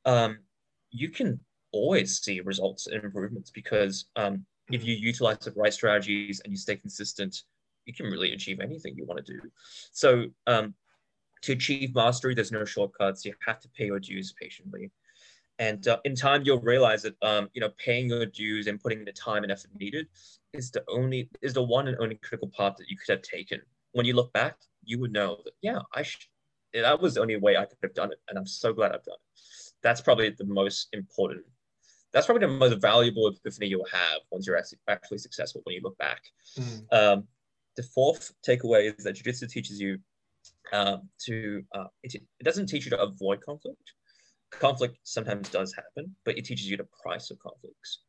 um, 0.04 0.38
you 0.90 1.08
can 1.08 1.40
always 1.72 2.20
see 2.20 2.40
results 2.40 2.86
and 2.86 3.02
improvements 3.04 3.50
because 3.50 4.06
um, 4.16 4.44
if 4.70 4.84
you 4.84 4.94
utilize 4.94 5.38
the 5.38 5.52
right 5.52 5.72
strategies 5.72 6.40
and 6.40 6.52
you 6.52 6.56
stay 6.56 6.76
consistent, 6.76 7.42
you 7.84 7.94
can 7.94 8.06
really 8.06 8.32
achieve 8.32 8.60
anything 8.60 8.94
you 8.96 9.06
want 9.06 9.24
to 9.24 9.32
do. 9.32 9.40
So 9.92 10.26
um, 10.46 10.74
to 11.42 11.52
achieve 11.52 11.94
mastery, 11.94 12.34
there's 12.34 12.52
no 12.52 12.64
shortcuts. 12.64 13.24
You 13.24 13.34
have 13.46 13.60
to 13.60 13.68
pay 13.70 13.86
your 13.86 14.00
dues 14.00 14.34
patiently. 14.40 14.90
And 15.58 15.86
uh, 15.88 15.98
in 16.04 16.14
time, 16.14 16.42
you'll 16.44 16.60
realize 16.60 17.02
that 17.02 17.16
um, 17.22 17.48
you 17.52 17.60
know 17.60 17.70
paying 17.78 18.08
your 18.08 18.26
dues 18.26 18.68
and 18.68 18.80
putting 18.80 19.04
the 19.04 19.12
time 19.12 19.42
and 19.42 19.50
effort 19.50 19.70
needed 19.78 20.06
is 20.52 20.70
the 20.70 20.84
only 20.88 21.28
is 21.42 21.52
the 21.52 21.62
one 21.62 21.88
and 21.88 21.96
only 22.00 22.14
critical 22.16 22.48
part 22.48 22.76
that 22.76 22.88
you 22.88 22.96
could 22.96 23.12
have 23.12 23.22
taken. 23.22 23.60
When 23.92 24.06
you 24.06 24.14
look 24.14 24.32
back, 24.32 24.56
you 24.84 25.00
would 25.00 25.12
know 25.12 25.38
that 25.44 25.54
yeah, 25.60 25.80
I 25.94 26.02
sh- 26.02 26.28
that 26.74 27.00
was 27.00 27.14
the 27.14 27.22
only 27.22 27.36
way 27.36 27.56
I 27.56 27.64
could 27.64 27.78
have 27.82 27.94
done 27.94 28.12
it, 28.12 28.18
and 28.28 28.38
I'm 28.38 28.46
so 28.46 28.72
glad 28.72 28.92
I've 28.92 29.04
done 29.04 29.16
it. 29.16 29.40
That's 29.82 30.00
probably 30.00 30.30
the 30.30 30.44
most 30.44 30.88
important. 30.92 31.44
That's 32.12 32.26
probably 32.26 32.46
the 32.46 32.52
most 32.52 32.80
valuable 32.80 33.28
epiphany 33.28 33.66
you'll 33.66 33.86
have 33.92 34.20
once 34.30 34.46
you're 34.46 34.56
actually, 34.56 35.18
successful 35.18 35.60
when 35.64 35.74
you 35.74 35.82
look 35.82 35.98
back. 35.98 36.22
Mm. 36.58 36.92
Um, 36.92 37.24
the 37.76 37.82
fourth 37.82 38.32
takeaway 38.46 38.96
is 38.96 39.04
that 39.04 39.14
jiu-jitsu 39.14 39.46
teaches 39.46 39.80
you 39.80 39.98
um, 40.72 41.08
to 41.26 41.62
uh, 41.74 41.84
it, 42.02 42.14
it 42.14 42.44
doesn't 42.44 42.66
teach 42.66 42.84
you 42.84 42.90
to 42.90 43.00
avoid 43.00 43.40
conflict 43.40 43.92
conflict 44.50 44.98
sometimes 45.04 45.48
does 45.50 45.74
happen, 45.74 46.14
but 46.24 46.38
it 46.38 46.44
teaches 46.44 46.68
you 46.70 46.76
the 46.76 46.86
price 47.02 47.30
of 47.30 47.38
conflicts. 47.38 48.00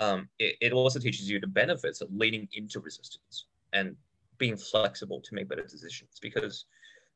Um, 0.00 0.28
it, 0.38 0.56
it 0.60 0.72
also 0.72 0.98
teaches 0.98 1.28
you 1.28 1.40
the 1.40 1.46
benefits 1.46 2.00
of 2.00 2.08
leaning 2.12 2.48
into 2.52 2.80
resistance 2.80 3.46
and 3.72 3.96
being 4.38 4.56
flexible 4.56 5.20
to 5.20 5.34
make 5.34 5.48
better 5.48 5.66
decisions. 5.66 6.18
Because 6.22 6.66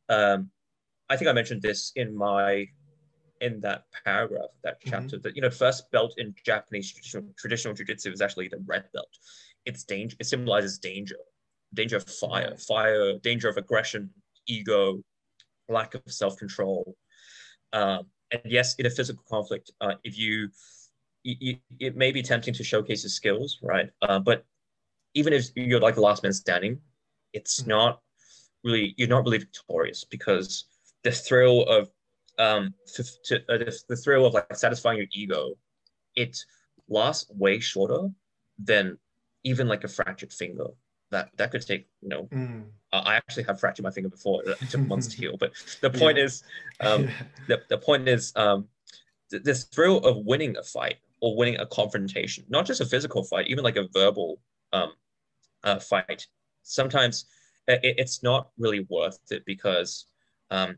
um, 0.09 0.51
I 1.09 1.17
think 1.17 1.29
I 1.29 1.33
mentioned 1.33 1.63
this 1.63 1.93
in 1.97 2.17
my 2.17 2.67
in 3.45 3.61
that 3.61 3.85
paragraph, 4.05 4.53
that 4.65 4.81
mm-hmm. 4.81 4.91
chapter, 4.91 5.17
mm-hmm. 5.17 5.23
that 5.23 5.37
you 5.37 5.43
know, 5.43 5.51
first 5.51 5.91
belt 5.93 6.15
in 6.17 6.35
Japanese 6.45 6.91
traditional 6.93 7.25
traditional 7.39 7.75
jiu-jitsu 7.75 8.11
is 8.11 8.21
actually 8.21 8.49
the 8.49 8.63
red 8.67 8.85
belt. 8.95 9.13
It's 9.67 9.85
danger. 9.85 10.17
It 10.19 10.27
symbolizes 10.27 10.79
danger, 10.79 11.21
danger 11.75 11.97
of 11.97 12.05
fire, 12.05 12.57
fire, 12.57 13.19
danger 13.19 13.49
of 13.49 13.57
aggression, 13.57 14.11
ego, 14.47 15.03
lack 15.69 15.95
of 15.95 16.03
self-control. 16.07 16.97
Um, 17.73 18.07
and 18.31 18.43
yes, 18.45 18.75
in 18.77 18.87
a 18.87 18.91
physical 18.91 19.25
conflict, 19.29 19.71
uh, 19.81 19.95
if 20.05 20.19
you, 20.19 20.49
you, 21.23 21.57
it 21.79 21.97
may 21.97 22.11
be 22.13 22.23
tempting 22.23 22.55
to 22.55 22.65
showcase 22.65 23.03
your 23.05 23.11
skills, 23.11 23.59
right? 23.63 23.89
Uh, 24.03 24.19
but 24.19 24.45
even 25.15 25.33
if 25.33 25.51
you're 25.55 25.81
like 25.81 25.95
the 25.95 26.01
last 26.01 26.23
man 26.23 26.33
standing, 26.33 26.79
it's 27.33 27.61
mm-hmm. 27.61 27.71
not 27.71 28.01
really 28.65 28.95
you're 28.97 29.09
not 29.09 29.25
really 29.25 29.39
victorious 29.39 30.05
because 30.05 30.65
the 31.05 31.13
thrill 31.13 31.63
of 31.65 31.91
um 32.39 32.75
to, 32.95 33.05
to 33.25 33.37
uh, 33.49 33.59
the, 33.59 33.79
the 33.89 33.97
thrill 33.97 34.27
of 34.27 34.35
like 34.35 34.55
satisfying 34.57 34.99
your 34.99 35.07
ego, 35.13 35.55
it 36.17 36.39
lasts 36.89 37.31
way 37.31 37.61
shorter 37.61 38.09
than 38.59 38.99
even 39.43 39.69
like 39.69 39.85
a 39.85 39.89
fractured 39.89 40.33
finger 40.33 40.67
that 41.11 41.31
that 41.37 41.51
could 41.51 41.67
take 41.67 41.87
you 42.01 42.09
know 42.09 42.29
mm. 42.33 42.65
uh, 42.93 43.03
i 43.05 43.15
actually 43.15 43.43
have 43.43 43.61
fractured 43.61 43.85
my 43.85 43.91
finger 43.91 44.09
before 44.09 44.43
it 44.45 44.59
took 44.71 44.81
months 44.93 45.07
to 45.07 45.17
heal 45.17 45.37
but 45.39 45.53
the 45.81 45.91
point 45.91 46.19
yeah. 46.19 46.25
is 46.25 46.43
um, 46.81 47.09
the, 47.49 47.63
the 47.69 47.79
point 47.79 48.09
is 48.09 48.33
um, 48.37 48.67
th- 49.31 49.43
this 49.43 49.65
thrill 49.65 49.99
of 49.99 50.17
winning 50.25 50.57
a 50.57 50.63
fight 50.63 50.97
or 51.21 51.37
winning 51.37 51.59
a 51.59 51.67
confrontation 51.67 52.45
not 52.49 52.67
just 52.67 52.81
a 52.81 52.87
physical 52.87 53.23
fight 53.23 53.47
even 53.47 53.65
like 53.65 53.77
a 53.77 53.89
verbal 53.93 54.41
um, 54.73 54.93
uh, 55.63 55.79
fight 55.79 56.27
sometimes 56.63 57.27
it, 57.69 57.81
it's 57.83 58.23
not 58.23 58.51
really 58.59 58.87
worth 58.91 59.19
it 59.31 59.45
because 59.47 60.07
um, 60.51 60.77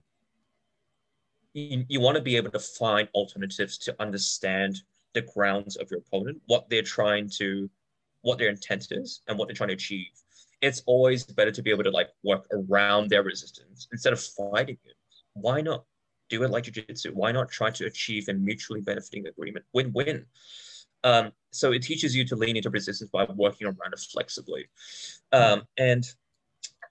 you, 1.57 1.85
you 1.89 2.01
want 2.01 2.17
to 2.17 2.23
be 2.23 2.37
able 2.37 2.51
to 2.51 2.59
find 2.59 3.09
alternatives 3.15 3.79
to 3.79 3.97
understand 4.01 4.81
the 5.15 5.23
grounds 5.23 5.77
of 5.77 5.91
your 5.91 6.01
opponent 6.01 6.41
what 6.47 6.69
they're 6.69 6.83
trying 6.83 7.29
to 7.29 7.69
what 8.23 8.39
their 8.39 8.49
intent 8.49 8.89
is 8.91 9.23
and 9.29 9.39
what 9.39 9.49
they're 9.49 9.55
trying 9.55 9.69
to 9.69 9.75
achieve 9.75 10.11
it's 10.61 10.83
always 10.87 11.25
better 11.25 11.51
to 11.51 11.63
be 11.63 11.71
able 11.71 11.85
to 11.85 11.91
like 11.91 12.11
work 12.23 12.47
around 12.53 13.11
their 13.11 13.23
resistance 13.23 13.89
instead 13.93 14.13
of 14.13 14.21
fighting 14.21 14.79
it. 14.85 14.97
Why 15.35 15.61
not 15.61 15.85
do 16.29 16.43
it 16.43 16.51
like 16.51 16.65
jiu-jitsu? 16.65 17.13
Why 17.13 17.33
not 17.33 17.51
try 17.51 17.71
to 17.71 17.87
achieve 17.87 18.29
a 18.29 18.33
mutually 18.33 18.81
benefiting 18.81 19.27
agreement? 19.27 19.65
Win-win. 19.73 20.25
Um, 21.05 21.33
so 21.53 21.73
it 21.73 21.83
teaches 21.83 22.17
you 22.17 22.25
to 22.27 22.37
lean 22.37 22.57
into 22.57 22.71
resistance 22.71 23.11
by 23.11 23.25
working 23.25 23.67
around 23.67 23.93
it 23.93 24.01
flexibly. 24.01 24.67
Um, 25.33 25.63
and 25.79 26.05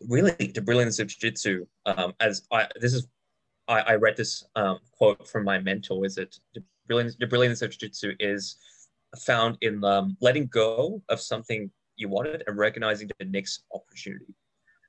really 0.08 0.51
the 0.54 0.62
brilliance 0.62 0.99
of 0.99 1.08
jiu-jitsu, 1.08 1.65
um, 1.86 2.13
as 2.19 2.47
I, 2.51 2.67
this 2.80 2.93
is, 2.93 3.08
I, 3.67 3.80
I 3.82 3.95
read 3.95 4.17
this 4.17 4.43
um, 4.56 4.80
quote 4.97 5.28
from 5.28 5.43
my 5.43 5.60
mentor, 5.60 6.06
is 6.06 6.15
that 6.15 6.38
the 6.54 6.63
brilliance, 6.88 7.15
the 7.19 7.28
brilliance 7.28 7.62
of 7.62 7.71
jiu-jitsu 7.71 8.13
is 8.19 8.58
found 9.19 9.58
in 9.62 9.84
um, 9.84 10.17
letting 10.21 10.47
go 10.47 11.01
of 11.10 11.21
something 11.21 11.71
you 11.95 12.10
wanted 12.10 12.43
and 12.47 12.58
recognizing 12.58 13.10
the 13.19 13.25
next 13.25 13.63
opportunity 13.73 14.34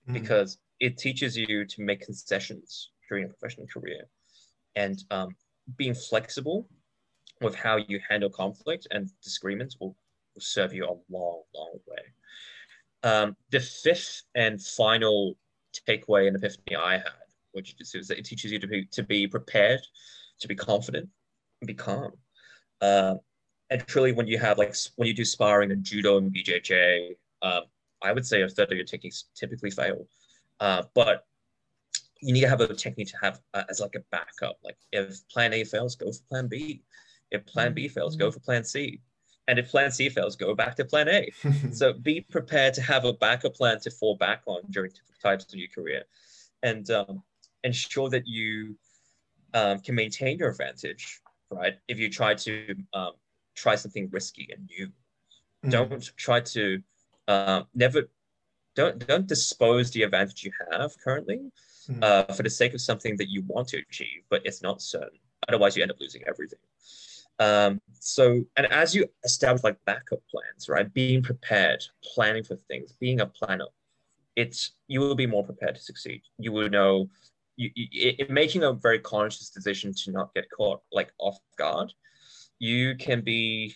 mm. 0.09 0.13
because 0.13 0.59
it 0.81 0.99
teaches 0.99 1.37
you 1.37 1.65
to 1.65 1.83
make 1.83 2.01
concessions 2.01 2.91
during 3.09 3.25
your 3.25 3.33
professional 3.33 3.67
career 3.67 4.09
and 4.75 5.05
um, 5.11 5.29
being 5.77 5.95
flexible 5.95 6.69
with 7.41 7.55
how 7.55 7.77
you 7.77 8.01
handle 8.09 8.31
conflict 8.31 8.87
and 8.91 9.11
disagreements 9.23 9.77
will, 9.81 9.97
will 10.35 10.41
serve 10.41 10.73
you 10.73 10.85
a 10.85 10.97
long, 11.11 11.43
long 11.55 11.79
way. 11.87 12.03
Um, 13.03 13.37
the 13.51 13.61
fifth 13.61 14.23
and 14.35 14.61
final 14.61 15.37
takeaway 15.89 16.27
and 16.27 16.37
epiphany 16.37 16.77
I 16.77 16.95
had, 16.95 17.26
which 17.57 17.75
is 17.81 18.09
that 18.09 18.19
it 18.19 18.25
teaches 18.27 18.53
you 18.53 18.59
to 18.59 18.67
be 18.67 18.85
to 18.93 19.03
be 19.03 19.27
prepared, 19.27 19.81
to 20.41 20.47
be 20.47 20.55
confident, 20.55 21.09
and 21.61 21.67
be 21.67 21.75
calm. 21.75 22.13
Uh, 22.81 23.15
and 23.71 23.85
truly 23.87 24.13
when 24.13 24.27
you 24.27 24.39
have 24.39 24.59
like 24.59 24.77
when 24.97 25.09
you 25.09 25.15
do 25.15 25.25
sparring 25.25 25.73
and 25.73 25.83
judo 25.83 26.19
and 26.19 26.33
BJJ, 26.33 27.17
um, 27.43 27.63
I 28.03 28.13
would 28.13 28.27
say 28.27 28.43
a 28.43 28.49
third 28.49 28.71
of 28.71 28.77
your 28.77 28.87
techniques 28.87 29.25
typically 29.35 29.71
fail. 29.71 30.07
Uh, 30.61 30.83
but 30.95 31.25
you 32.21 32.33
need 32.33 32.43
to 32.43 32.49
have 32.49 32.61
a 32.61 32.75
technique 32.75 33.09
to 33.09 33.17
have 33.23 33.41
uh, 33.55 33.65
as 33.71 33.81
like 33.81 33.95
a 33.95 34.05
backup. 34.11 34.59
Like 34.63 34.77
if 34.93 35.27
plan 35.29 35.53
A 35.55 35.65
fails, 35.65 35.97
go 35.97 36.13
for 36.13 36.23
plan 36.29 36.47
B. 36.49 36.83
If 37.31 37.45
plan 37.47 37.73
B 37.73 37.89
fails, 37.89 38.17
go 38.17 38.31
for 38.31 38.41
plan 38.41 38.65
C. 38.65 39.01
And 39.49 39.59
if 39.59 39.71
plan 39.71 39.91
C 39.91 40.09
fails, 40.09 40.37
go 40.37 40.55
back 40.55 40.77
to 40.77 40.85
plan 40.85 41.09
A. 41.09 41.31
so 41.73 41.93
be 41.93 42.21
prepared 42.21 42.75
to 42.75 42.83
have 42.83 43.05
a 43.05 43.13
backup 43.13 43.55
plan 43.55 43.81
to 43.81 43.91
fall 43.91 44.17
back 44.17 44.43
on 44.47 44.61
during 44.71 44.91
different 44.91 45.21
types 45.23 45.53
of 45.53 45.59
your 45.59 45.69
career. 45.69 46.03
And 46.63 46.89
um, 46.91 47.23
ensure 47.67 48.09
that 48.11 48.27
you 48.27 48.77
um, 49.53 49.81
can 49.81 49.95
maintain 49.95 50.39
your 50.39 50.51
advantage, 50.51 51.21
right? 51.51 51.75
If 51.89 51.99
you 51.99 52.09
try 52.09 52.35
to 52.35 52.75
um, 52.95 53.13
try 53.57 53.75
something 53.75 54.09
risky 54.13 54.49
and 54.53 54.67
new. 54.67 54.89
Mm. 55.65 55.71
Don't 55.71 56.17
try 56.17 56.41
to 56.41 56.83
uh, 57.27 57.63
never 57.75 58.09
don't 58.77 59.05
don't 59.07 59.27
dispose 59.27 59.91
the 59.91 60.03
advantage 60.03 60.45
you 60.45 60.53
have 60.71 60.93
currently 61.03 61.41
mm. 61.89 62.03
uh, 62.03 62.33
for 62.35 62.43
the 62.43 62.51
sake 62.51 62.75
of 62.75 62.81
something 62.81 63.17
that 63.17 63.29
you 63.29 63.43
want 63.47 63.69
to 63.69 63.79
achieve, 63.79 64.23
but 64.31 64.43
it's 64.45 64.63
not 64.63 64.83
certain. 64.83 65.19
Otherwise, 65.49 65.77
you 65.77 65.83
end 65.83 65.91
up 65.91 66.01
losing 66.01 66.23
everything. 66.27 66.59
Um, 67.39 67.81
so, 67.99 68.45
and 68.57 68.67
as 68.73 68.95
you 68.95 69.07
establish 69.25 69.63
like 69.63 69.77
backup 69.85 70.21
plans, 70.31 70.69
right, 70.69 70.93
being 70.93 71.23
prepared, 71.23 71.83
planning 72.03 72.45
for 72.45 72.57
things, 72.57 72.93
being 72.93 73.21
a 73.21 73.27
planner, 73.27 73.67
it's 74.37 74.73
you 74.89 75.01
will 75.01 75.15
be 75.15 75.27
more 75.27 75.45
prepared 75.45 75.77
to 75.77 75.81
succeed. 75.81 76.23
You 76.39 76.53
will 76.53 76.69
know 76.69 77.09
you, 77.57 77.71
you 77.75 78.15
it, 78.19 78.31
making 78.31 78.65
a 78.65 78.73
very 78.73 78.99
conscious 78.99 79.51
decision 79.51 79.93
to 79.95 80.11
not 80.11 80.35
get 80.35 80.47
caught 80.51 80.81
like 80.93 81.13
off 81.19 81.39
guard 81.57 81.93
you 82.59 82.95
can 82.97 83.21
be 83.21 83.75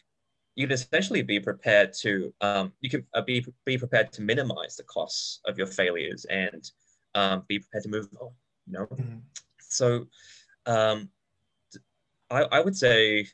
you 0.56 0.66
can 0.66 0.74
essentially 0.74 1.22
be 1.22 1.40
prepared 1.40 1.92
to 1.92 2.32
um, 2.40 2.72
you 2.80 2.90
can 2.90 3.04
uh, 3.14 3.22
be 3.22 3.44
be 3.64 3.78
prepared 3.78 4.12
to 4.12 4.22
minimize 4.22 4.76
the 4.76 4.82
costs 4.84 5.40
of 5.46 5.56
your 5.58 5.66
failures 5.66 6.26
and 6.26 6.70
um, 7.14 7.44
be 7.48 7.58
prepared 7.58 7.84
to 7.84 7.88
move 7.88 8.08
on 8.20 8.30
you 8.66 8.72
know 8.72 8.86
mm-hmm. 8.86 9.18
so 9.58 10.06
um, 10.66 11.08
I, 12.30 12.42
I 12.42 12.60
would 12.60 12.76
say 12.76 13.26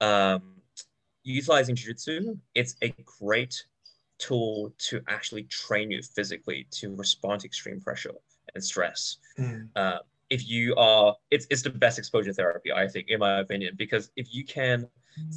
um, 0.00 0.42
utilizing 1.22 1.74
jiu-jitsu 1.74 2.36
it's 2.54 2.76
a 2.82 2.94
great 3.18 3.64
tool 4.18 4.72
to 4.78 5.00
actually 5.08 5.44
train 5.44 5.90
you 5.90 6.00
physically 6.02 6.66
to 6.70 6.94
respond 6.94 7.40
to 7.40 7.46
extreme 7.46 7.80
pressure 7.80 8.12
and 8.54 8.64
stress 8.64 9.18
mm. 9.38 9.68
uh, 9.76 9.98
if 10.30 10.48
you 10.48 10.74
are 10.76 11.14
it's, 11.30 11.46
it's 11.50 11.62
the 11.62 11.70
best 11.70 11.98
exposure 11.98 12.32
therapy 12.32 12.72
i 12.72 12.86
think 12.88 13.08
in 13.08 13.18
my 13.18 13.40
opinion 13.40 13.74
because 13.76 14.10
if 14.16 14.34
you 14.34 14.44
can 14.44 14.88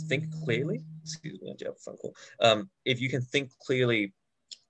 think 0.08 0.26
clearly 0.44 0.82
excuse 1.04 1.40
me 1.42 1.50
I 1.50 1.66
have 1.66 1.74
a 1.74 1.80
phone 1.80 1.98
call 1.98 2.16
um, 2.42 2.70
if 2.86 3.00
you 3.00 3.10
can 3.10 3.22
think 3.22 3.52
clearly 3.60 4.14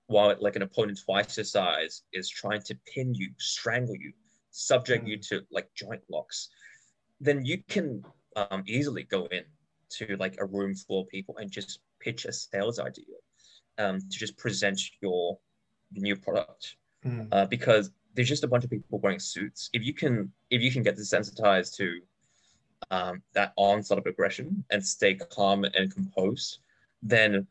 while 0.06 0.34
like 0.40 0.56
an 0.56 0.62
opponent 0.62 1.00
twice 1.04 1.36
your 1.36 1.44
size 1.44 2.02
is 2.12 2.28
trying 2.28 2.62
to 2.62 2.74
pin 2.92 3.14
you 3.14 3.30
strangle 3.38 3.96
you 3.96 4.12
subject 4.50 5.06
you 5.06 5.18
to 5.18 5.42
like 5.50 5.68
joint 5.74 6.02
locks 6.10 6.48
then 7.20 7.44
you 7.44 7.62
can 7.68 8.02
um, 8.36 8.62
easily 8.66 9.04
go 9.04 9.26
in 9.26 9.44
to 9.90 10.16
like 10.18 10.36
a 10.38 10.44
room 10.44 10.74
full 10.74 11.02
of 11.02 11.08
people 11.08 11.36
and 11.38 11.50
just 11.50 11.80
pitch 12.00 12.24
a 12.24 12.32
sales 12.32 12.78
idea 12.78 13.04
um, 13.78 13.98
to 13.98 14.18
just 14.18 14.36
present 14.36 14.80
your, 15.00 15.38
your 15.92 16.02
new 16.02 16.16
product 16.16 16.76
Mm. 17.04 17.28
uh, 17.30 17.46
because 17.46 17.92
there's 18.18 18.28
just 18.28 18.44
a 18.44 18.48
bunch 18.48 18.64
of 18.64 18.70
people 18.70 18.98
wearing 18.98 19.20
suits. 19.20 19.70
If 19.72 19.84
you 19.84 19.94
can, 19.94 20.32
if 20.50 20.60
you 20.60 20.72
can 20.72 20.82
get 20.82 20.96
desensitized 20.98 21.76
to 21.76 22.00
um, 22.90 23.22
that 23.34 23.52
onslaught 23.56 24.00
of 24.00 24.06
aggression 24.06 24.64
and 24.70 24.84
stay 24.84 25.14
calm 25.14 25.64
and 25.64 25.94
composed, 25.94 26.58
then 27.00 27.46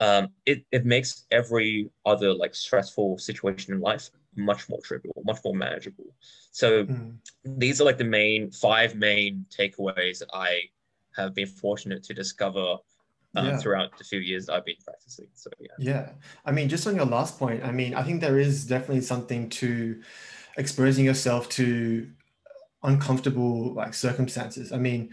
um, 0.00 0.28
it 0.46 0.64
it 0.70 0.86
makes 0.86 1.26
every 1.32 1.90
other 2.04 2.32
like 2.32 2.54
stressful 2.54 3.18
situation 3.18 3.74
in 3.74 3.80
life 3.80 4.10
much 4.36 4.68
more 4.68 4.80
trivial, 4.82 5.14
much 5.24 5.38
more 5.44 5.54
manageable. 5.54 6.14
So 6.52 6.86
Mm. 6.86 7.16
these 7.44 7.80
are 7.80 7.84
like 7.84 7.98
the 7.98 8.04
main 8.04 8.52
five 8.52 8.94
main 8.94 9.44
takeaways 9.50 10.20
that 10.20 10.28
I 10.32 10.70
have 11.16 11.34
been 11.34 11.48
fortunate 11.48 12.04
to 12.04 12.14
discover 12.14 12.76
um, 13.36 13.46
Yeah. 13.46 13.58
throughout 13.58 13.96
the 13.98 14.04
few 14.04 14.20
years 14.20 14.48
I've 14.48 14.64
been 14.64 14.76
practicing. 14.84 15.28
So 15.34 15.50
yeah. 15.60 15.68
Yeah. 15.78 16.08
I 16.44 16.52
mean, 16.52 16.68
just 16.68 16.86
on 16.86 16.96
your 16.96 17.06
last 17.06 17.38
point, 17.38 17.64
I 17.64 17.72
mean, 17.72 17.94
I 17.94 18.02
think 18.02 18.20
there 18.20 18.38
is 18.38 18.66
definitely 18.66 19.02
something 19.02 19.48
to 19.50 20.00
exposing 20.56 21.04
yourself 21.04 21.48
to 21.50 22.08
uncomfortable 22.82 23.74
like 23.74 23.94
circumstances. 23.94 24.72
I 24.72 24.78
mean, 24.78 25.10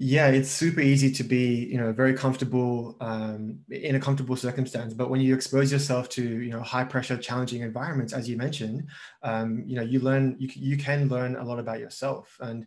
yeah, 0.00 0.26
it's 0.26 0.50
super 0.50 0.80
easy 0.80 1.12
to 1.12 1.22
be, 1.22 1.66
you 1.66 1.78
know, 1.78 1.92
very 1.92 2.14
comfortable 2.14 2.96
um, 3.00 3.60
in 3.70 3.94
a 3.94 4.00
comfortable 4.00 4.34
circumstance. 4.34 4.92
But 4.92 5.08
when 5.08 5.20
you 5.20 5.34
expose 5.34 5.70
yourself 5.70 6.08
to, 6.10 6.22
you 6.22 6.50
know, 6.50 6.60
high 6.60 6.82
pressure, 6.82 7.16
challenging 7.16 7.62
environments, 7.62 8.12
as 8.12 8.28
you 8.28 8.36
mentioned, 8.36 8.88
um, 9.22 9.62
you 9.64 9.76
know, 9.76 9.82
you 9.82 10.00
learn, 10.00 10.34
you, 10.38 10.48
you 10.52 10.76
can 10.76 11.08
learn 11.08 11.36
a 11.36 11.44
lot 11.44 11.60
about 11.60 11.78
yourself. 11.78 12.36
And 12.40 12.66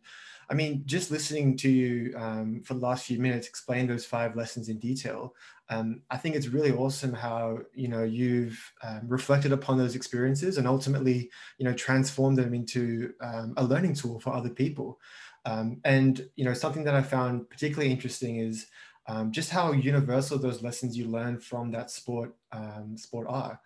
I 0.50 0.54
mean, 0.54 0.84
just 0.86 1.12
listening 1.12 1.58
to 1.58 1.70
you 1.70 2.18
um, 2.18 2.62
for 2.64 2.74
the 2.74 2.80
last 2.80 3.06
few 3.06 3.20
minutes 3.20 3.48
explain 3.48 3.88
those 3.88 4.06
five 4.06 4.36
lessons 4.36 4.70
in 4.70 4.80
detail, 4.80 5.36
um, 5.70 6.02
I 6.10 6.18
think 6.18 6.36
it's 6.36 6.48
really 6.48 6.72
awesome 6.72 7.14
how, 7.14 7.60
you 7.74 7.90
know, 7.90 8.04
you've 8.04 8.58
um, 8.82 9.02
reflected 9.08 9.52
upon 9.52 9.78
those 9.78 9.96
experiences 9.96 10.58
and 10.58 10.66
ultimately, 10.66 11.30
you 11.58 11.66
know, 11.66 11.74
transformed 11.74 12.38
them 12.38 12.54
into 12.54 13.14
um, 13.20 13.54
a 13.58 13.64
learning 13.64 13.96
tool 13.96 14.20
for 14.20 14.34
other 14.34 14.50
people. 14.50 15.00
Um, 15.46 15.80
and 15.86 16.30
you 16.36 16.44
know 16.44 16.54
something 16.54 16.84
that 16.84 16.94
I 16.94 17.02
found 17.02 17.50
particularly 17.50 17.90
interesting 17.90 18.38
is 18.38 18.68
um, 19.08 19.32
just 19.32 19.50
how 19.50 19.72
universal 19.72 20.38
those 20.38 20.62
lessons 20.62 20.98
you 20.98 21.08
learn 21.08 21.40
from 21.40 21.72
that 21.72 21.90
sport 21.90 22.36
sport 22.96 23.28
are. 23.30 23.62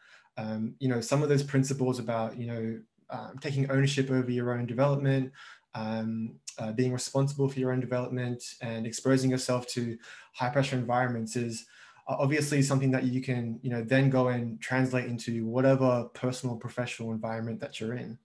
You 0.80 0.90
know 0.90 1.02
some 1.02 1.24
of 1.24 1.30
those 1.30 1.42
principles 1.42 1.98
about 1.98 2.38
you 2.38 2.46
know 2.46 2.80
um, 3.12 3.38
taking 3.42 3.70
ownership 3.70 4.10
over 4.10 4.32
your 4.32 4.54
own 4.54 4.66
development, 4.66 5.34
um, 5.76 6.36
uh, 6.58 6.72
being 6.72 6.94
responsible 6.94 7.50
for 7.50 7.60
your 7.60 7.72
own 7.72 7.80
development, 7.80 8.44
and 8.62 8.86
exposing 8.86 9.32
yourself 9.32 9.68
to 9.68 9.98
high 10.34 10.50
pressure 10.50 10.76
environments 10.76 11.36
is 11.36 11.66
uh, 12.08 12.16
obviously 12.20 12.62
something 12.62 12.92
that 12.92 13.04
you 13.04 13.22
can 13.22 13.60
you 13.62 13.70
know 13.70 13.84
then 13.84 14.10
go 14.10 14.30
and 14.30 14.60
translate 14.62 15.06
into 15.06 15.46
whatever 15.46 16.06
personal 16.14 16.56
professional 16.56 17.12
environment 17.12 17.60
that 17.60 17.80
you're 17.80 17.94
in. 17.94 18.18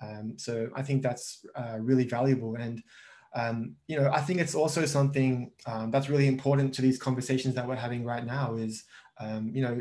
Um, 0.00 0.34
so 0.36 0.70
I 0.74 0.82
think 0.82 1.02
that's 1.02 1.44
uh, 1.54 1.78
really 1.80 2.04
valuable. 2.04 2.54
And, 2.56 2.82
um, 3.34 3.74
you 3.86 4.00
know, 4.00 4.10
I 4.10 4.20
think 4.20 4.40
it's 4.40 4.54
also 4.54 4.86
something 4.86 5.50
um, 5.66 5.90
that's 5.90 6.08
really 6.08 6.28
important 6.28 6.72
to 6.74 6.82
these 6.82 6.98
conversations 6.98 7.54
that 7.54 7.66
we're 7.66 7.76
having 7.76 8.04
right 8.04 8.24
now 8.24 8.54
is, 8.54 8.84
um, 9.18 9.50
you 9.52 9.62
know, 9.62 9.80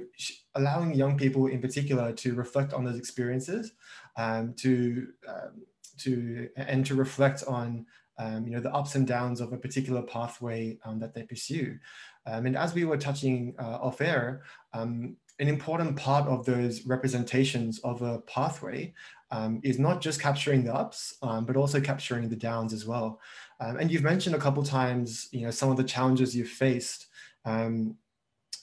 allowing 0.56 0.96
young 0.96 1.18
people 1.18 1.48
in 1.48 1.62
particular 1.62 2.12
to 2.14 2.34
reflect 2.34 2.74
on 2.74 2.84
those 2.84 2.98
experiences, 2.98 3.74
um, 4.18 4.54
to, 4.56 5.08
um, 5.28 5.62
to, 6.00 6.50
and 6.56 6.86
to 6.86 6.96
reflect 6.96 7.44
on, 7.48 7.86
um, 8.18 8.48
you 8.48 8.54
know, 8.54 8.60
the 8.62 8.74
ups 8.74 8.96
and 8.96 9.06
downs 9.08 9.42
of 9.42 9.54
a 9.54 9.58
particular 9.58 10.02
pathway 10.02 10.78
um, 10.86 11.00
that 11.00 11.14
they 11.14 11.24
pursue. 11.24 11.78
Um, 12.26 12.46
and 12.46 12.58
as 12.58 12.74
we 12.74 12.86
were 12.86 12.98
touching 12.98 13.56
uh, 13.60 13.78
off 13.82 14.02
air, 14.02 14.42
um, 14.74 15.16
an 15.40 15.48
important 15.48 15.96
part 15.96 16.28
of 16.28 16.46
those 16.46 16.86
representations 16.86 17.80
of 17.80 18.02
a 18.02 18.20
pathway 18.22 18.94
um, 19.30 19.60
is 19.64 19.78
not 19.78 20.02
just 20.02 20.20
capturing 20.22 20.64
the 20.64 20.74
ups, 20.74 21.16
um, 21.22 21.46
but 21.46 21.56
also 21.56 21.80
capturing 21.80 22.28
the 22.28 22.36
downs 22.36 22.74
as 22.74 22.86
well. 22.86 23.20
Um, 23.60 23.78
and 23.78 23.92
you've 23.92 24.04
mentioned 24.04 24.36
a 24.36 24.40
couple 24.40 24.64
times, 24.64 25.28
you 25.32 25.42
know, 25.42 25.52
some 25.52 25.70
of 25.70 25.78
the 25.78 25.84
challenges 25.84 26.36
you've 26.36 26.50
faced 26.50 27.08
um, 27.46 27.96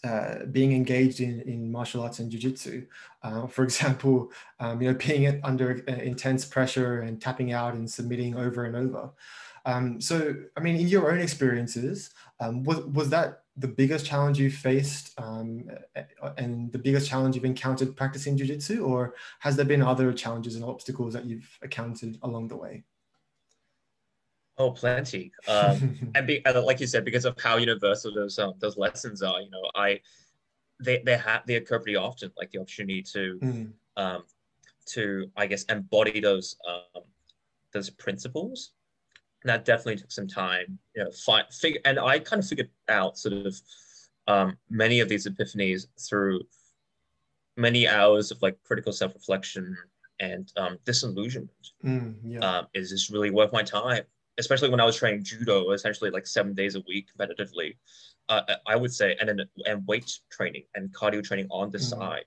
uh, 0.04 0.44
being 0.52 0.72
engaged 0.72 1.20
in, 1.20 1.40
in 1.42 1.72
martial 1.72 2.02
arts 2.02 2.18
and 2.18 2.30
jiu-jitsu. 2.30 2.86
Uh, 3.22 3.46
for 3.46 3.64
example, 3.64 4.30
um, 4.60 4.80
you 4.80 4.88
know, 4.88 4.98
being 4.98 5.40
under 5.42 5.82
uh, 5.88 5.92
intense 5.92 6.44
pressure 6.44 7.00
and 7.00 7.20
tapping 7.20 7.52
out 7.52 7.74
and 7.74 7.90
submitting 7.90 8.36
over 8.36 8.64
and 8.66 8.76
over. 8.76 9.10
Um, 9.66 10.00
so, 10.00 10.34
I 10.56 10.60
mean, 10.60 10.76
in 10.76 10.88
your 10.88 11.10
own 11.10 11.20
experiences, 11.20 12.10
um, 12.38 12.64
was, 12.64 12.80
was 12.80 13.08
that 13.10 13.44
the 13.56 13.68
biggest 13.68 14.04
challenge 14.04 14.38
you 14.38 14.50
faced 14.50 15.18
um, 15.18 15.64
and 16.36 16.72
the 16.72 16.78
biggest 16.78 17.08
challenge 17.08 17.36
you've 17.36 17.44
encountered 17.44 17.96
practicing 17.96 18.36
jiu-jitsu 18.36 18.84
or 18.84 19.14
has 19.38 19.56
there 19.56 19.64
been 19.64 19.80
other 19.80 20.12
challenges 20.12 20.56
and 20.56 20.64
obstacles 20.64 21.12
that 21.14 21.24
you've 21.24 21.48
encountered 21.62 22.18
along 22.22 22.48
the 22.48 22.56
way 22.56 22.82
Oh, 24.58 24.70
plenty. 24.70 25.32
Um, 25.48 25.98
and 26.14 26.26
be, 26.26 26.42
like 26.44 26.80
you 26.80 26.86
said, 26.86 27.04
because 27.04 27.24
of 27.24 27.40
how 27.40 27.56
universal 27.56 28.14
those 28.14 28.38
um, 28.38 28.54
those 28.60 28.76
lessons 28.76 29.22
are, 29.22 29.40
you 29.40 29.50
know, 29.50 29.70
I 29.74 30.00
they 30.80 31.02
they 31.04 31.16
have 31.16 31.42
they 31.46 31.56
occur 31.56 31.78
pretty 31.78 31.96
often, 31.96 32.30
like 32.36 32.50
the 32.50 32.60
opportunity 32.60 33.02
to 33.02 33.40
Mm, 33.42 33.72
um, 33.96 34.22
to 34.86 35.30
I 35.36 35.46
guess 35.46 35.64
embody 35.64 36.20
those 36.20 36.56
um, 36.68 37.02
those 37.72 37.90
principles. 37.90 38.72
And 39.42 39.50
that 39.50 39.64
definitely 39.66 39.96
took 39.96 40.10
some 40.10 40.26
time, 40.26 40.78
you 40.96 41.04
know, 41.04 41.10
find, 41.10 41.44
figure, 41.52 41.80
and 41.84 41.98
I 41.98 42.18
kind 42.18 42.42
of 42.42 42.48
figured 42.48 42.70
out 42.88 43.18
sort 43.18 43.34
of 43.46 43.54
um, 44.26 44.56
many 44.70 45.00
of 45.00 45.08
these 45.08 45.26
epiphanies 45.26 45.86
through 46.00 46.40
many 47.56 47.86
hours 47.86 48.30
of 48.30 48.40
like 48.42 48.56
critical 48.64 48.92
self-reflection 48.92 49.76
and 50.20 50.52
um, 50.56 50.78
disillusionment. 50.84 51.50
mm, 51.84 52.14
yeah 52.24 52.40
um, 52.40 52.66
is 52.74 52.90
this 52.90 53.10
really 53.10 53.30
worth 53.30 53.52
my 53.52 53.62
time? 53.62 54.04
Especially 54.38 54.68
when 54.68 54.80
I 54.80 54.84
was 54.84 54.96
training 54.96 55.22
judo, 55.24 55.70
essentially 55.70 56.10
like 56.10 56.26
seven 56.26 56.54
days 56.54 56.74
a 56.74 56.82
week 56.88 57.08
competitively. 57.16 57.76
Uh, 58.28 58.42
I 58.66 58.74
would 58.76 58.92
say, 58.92 59.16
and 59.20 59.28
then 59.28 59.40
and 59.66 59.86
weight 59.86 60.10
training 60.30 60.64
and 60.74 60.92
cardio 60.92 61.22
training 61.22 61.46
on 61.50 61.70
the 61.70 61.78
Mm. 61.78 61.90
side. 61.90 62.24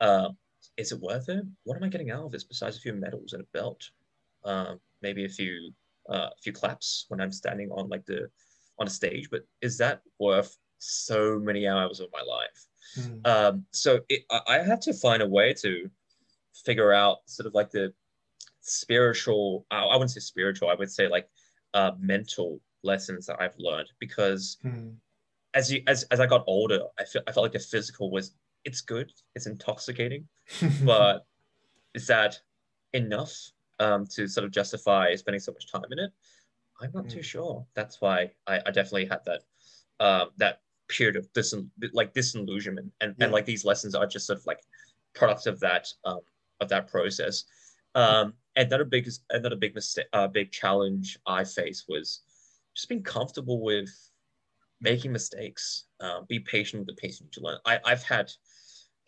Uh, 0.00 0.30
is 0.76 0.92
it 0.92 1.00
worth 1.00 1.28
it? 1.28 1.44
What 1.62 1.76
am 1.76 1.84
I 1.84 1.88
getting 1.88 2.10
out 2.10 2.24
of 2.24 2.32
this 2.32 2.44
besides 2.44 2.76
a 2.76 2.80
few 2.80 2.92
medals 2.94 3.32
and 3.32 3.42
a 3.42 3.46
belt? 3.52 3.90
Um, 4.44 4.80
maybe 5.02 5.24
a 5.24 5.28
few 5.28 5.72
uh, 6.10 6.28
a 6.36 6.40
few 6.42 6.52
claps 6.52 7.06
when 7.08 7.20
I'm 7.20 7.32
standing 7.32 7.70
on 7.70 7.88
like 7.88 8.04
the 8.04 8.28
on 8.78 8.86
a 8.86 8.90
stage. 8.90 9.30
But 9.30 9.42
is 9.62 9.78
that 9.78 10.02
worth 10.18 10.56
so 10.78 11.38
many 11.38 11.66
hours 11.66 12.00
of 12.00 12.08
my 12.12 12.22
life? 12.22 12.66
Mm, 12.98 13.26
Um, 13.26 13.66
so 13.70 14.00
it, 14.08 14.24
I, 14.30 14.40
I 14.48 14.58
had 14.58 14.82
to 14.82 14.92
find 14.92 15.22
a 15.22 15.28
way 15.28 15.54
to 15.54 15.88
figure 16.66 16.92
out 16.92 17.18
sort 17.26 17.46
of 17.46 17.54
like 17.54 17.70
the 17.70 17.94
spiritual, 18.64 19.66
I, 19.70 19.84
wouldn't 19.92 20.10
say 20.10 20.20
spiritual, 20.20 20.68
I 20.70 20.74
would 20.74 20.90
say 20.90 21.08
like 21.08 21.28
uh, 21.74 21.92
mental 21.98 22.60
lessons 22.82 23.26
that 23.26 23.40
I've 23.40 23.54
learned 23.58 23.88
because 23.98 24.58
mm, 24.64 24.94
as 25.54 25.72
you 25.72 25.82
as, 25.86 26.04
as 26.04 26.20
I 26.20 26.26
got 26.26 26.44
older, 26.46 26.80
I 26.98 27.04
feel 27.04 27.22
I 27.26 27.32
felt 27.32 27.44
like 27.44 27.52
the 27.52 27.58
physical 27.58 28.10
was 28.10 28.34
it's 28.64 28.80
good, 28.80 29.12
it's 29.34 29.46
intoxicating, 29.46 30.26
but 30.84 31.26
is 31.94 32.06
that 32.08 32.38
enough 32.92 33.32
um, 33.80 34.06
to 34.06 34.26
sort 34.26 34.44
of 34.44 34.50
justify 34.50 35.14
spending 35.14 35.40
so 35.40 35.52
much 35.52 35.70
time 35.70 35.84
in 35.92 35.98
it? 35.98 36.10
I'm 36.80 36.90
not 36.92 37.08
too 37.08 37.20
Mm. 37.20 37.24
sure. 37.24 37.66
That's 37.74 38.00
why 38.00 38.32
I, 38.46 38.60
I 38.66 38.70
definitely 38.70 39.06
had 39.06 39.20
that 39.26 39.42
um, 40.00 40.30
that 40.38 40.60
period 40.88 41.16
of 41.16 41.32
dis 41.32 41.54
like 41.92 42.12
disillusionment, 42.14 42.92
and, 43.00 43.14
Yeah. 43.18 43.24
and 43.24 43.32
like 43.32 43.46
these 43.46 43.64
lessons 43.64 43.94
are 43.94 44.06
just 44.06 44.26
sort 44.26 44.38
of 44.38 44.46
like 44.46 44.60
products 45.14 45.46
of 45.46 45.60
that 45.60 45.86
um, 46.04 46.20
of 46.60 46.68
that 46.70 46.88
process. 46.88 47.44
Um, 47.94 48.34
another 48.56 48.84
big 48.84 49.08
another 49.30 49.56
big 49.56 49.74
mistake, 49.74 50.06
uh, 50.12 50.28
big 50.28 50.50
challenge 50.52 51.18
I 51.26 51.44
faced 51.44 51.84
was 51.88 52.20
just 52.74 52.88
being 52.88 53.02
comfortable 53.02 53.62
with 53.62 53.90
making 54.80 55.12
mistakes. 55.12 55.84
Uh, 56.00 56.20
be 56.28 56.40
patient 56.40 56.80
with 56.80 56.88
the 56.88 57.00
pace 57.00 57.20
you 57.20 57.42
learn. 57.42 57.58
I, 57.64 57.78
I've 57.84 58.02
had 58.02 58.30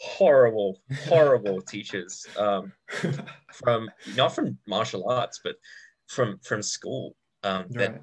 horrible, 0.00 0.80
horrible 1.09 1.61
teachers 1.68 2.26
um, 2.38 2.72
from 3.52 3.90
not 4.16 4.35
from 4.35 4.59
martial 4.66 5.09
arts, 5.09 5.40
but 5.42 5.56
from 6.06 6.38
from 6.38 6.62
school 6.62 7.16
um, 7.42 7.66
that 7.70 7.92
right 7.92 8.00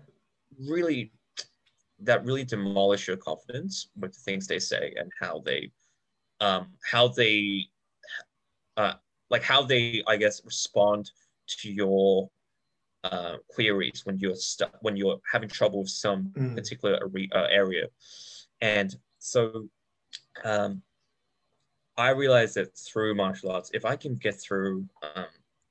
really 0.60 1.12
that 2.00 2.26
really 2.26 2.44
demolish 2.44 3.08
your 3.08 3.18
confidence 3.18 3.90
with 3.98 4.14
the 4.14 4.20
things 4.20 4.48
they 4.48 4.60
say 4.60 4.94
and 4.98 5.12
how 5.20 5.42
they 5.46 5.72
um, 6.42 6.68
how 6.90 7.08
they 7.08 7.66
uh, 8.78 8.94
like 9.30 9.44
how 9.44 9.64
they 9.64 10.04
I 10.08 10.18
guess 10.18 10.42
respond 10.46 11.12
to 11.48 11.72
your 11.72 12.30
uh, 13.04 13.36
queries 13.50 14.02
when 14.06 14.18
you're 14.20 14.36
stuck 14.36 14.76
when 14.82 14.96
you're 14.96 15.20
having 15.30 15.50
trouble 15.50 15.82
with 15.82 15.90
some 15.90 16.32
Mm. 16.38 16.56
particular 16.56 16.96
are- 16.96 17.38
uh, 17.38 17.48
area 17.50 17.88
and 18.62 18.96
so 19.20 19.68
um, 20.44 20.82
I 21.98 22.10
realized 22.10 22.56
that 22.56 22.76
through 22.78 23.16
martial 23.16 23.52
arts 23.52 23.72
if 23.74 23.86
I 23.86 23.96
can 23.96 24.16
get 24.16 24.36
through 24.36 24.88
um, 25.16 25.26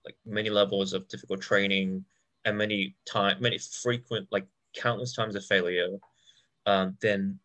like 0.05 0.17
many 0.27 0.51
levels 0.51 0.93
of 0.93 1.09
difficult 1.09 1.41
training 1.41 2.05
and 2.45 2.59
many 2.59 2.95
time 3.07 3.39
many 3.41 3.59
frequent 3.59 4.29
like 4.31 4.47
countless 4.75 5.15
times 5.15 5.35
of 5.35 5.45
failure 5.45 5.89
um, 6.67 6.97
then 7.01 7.39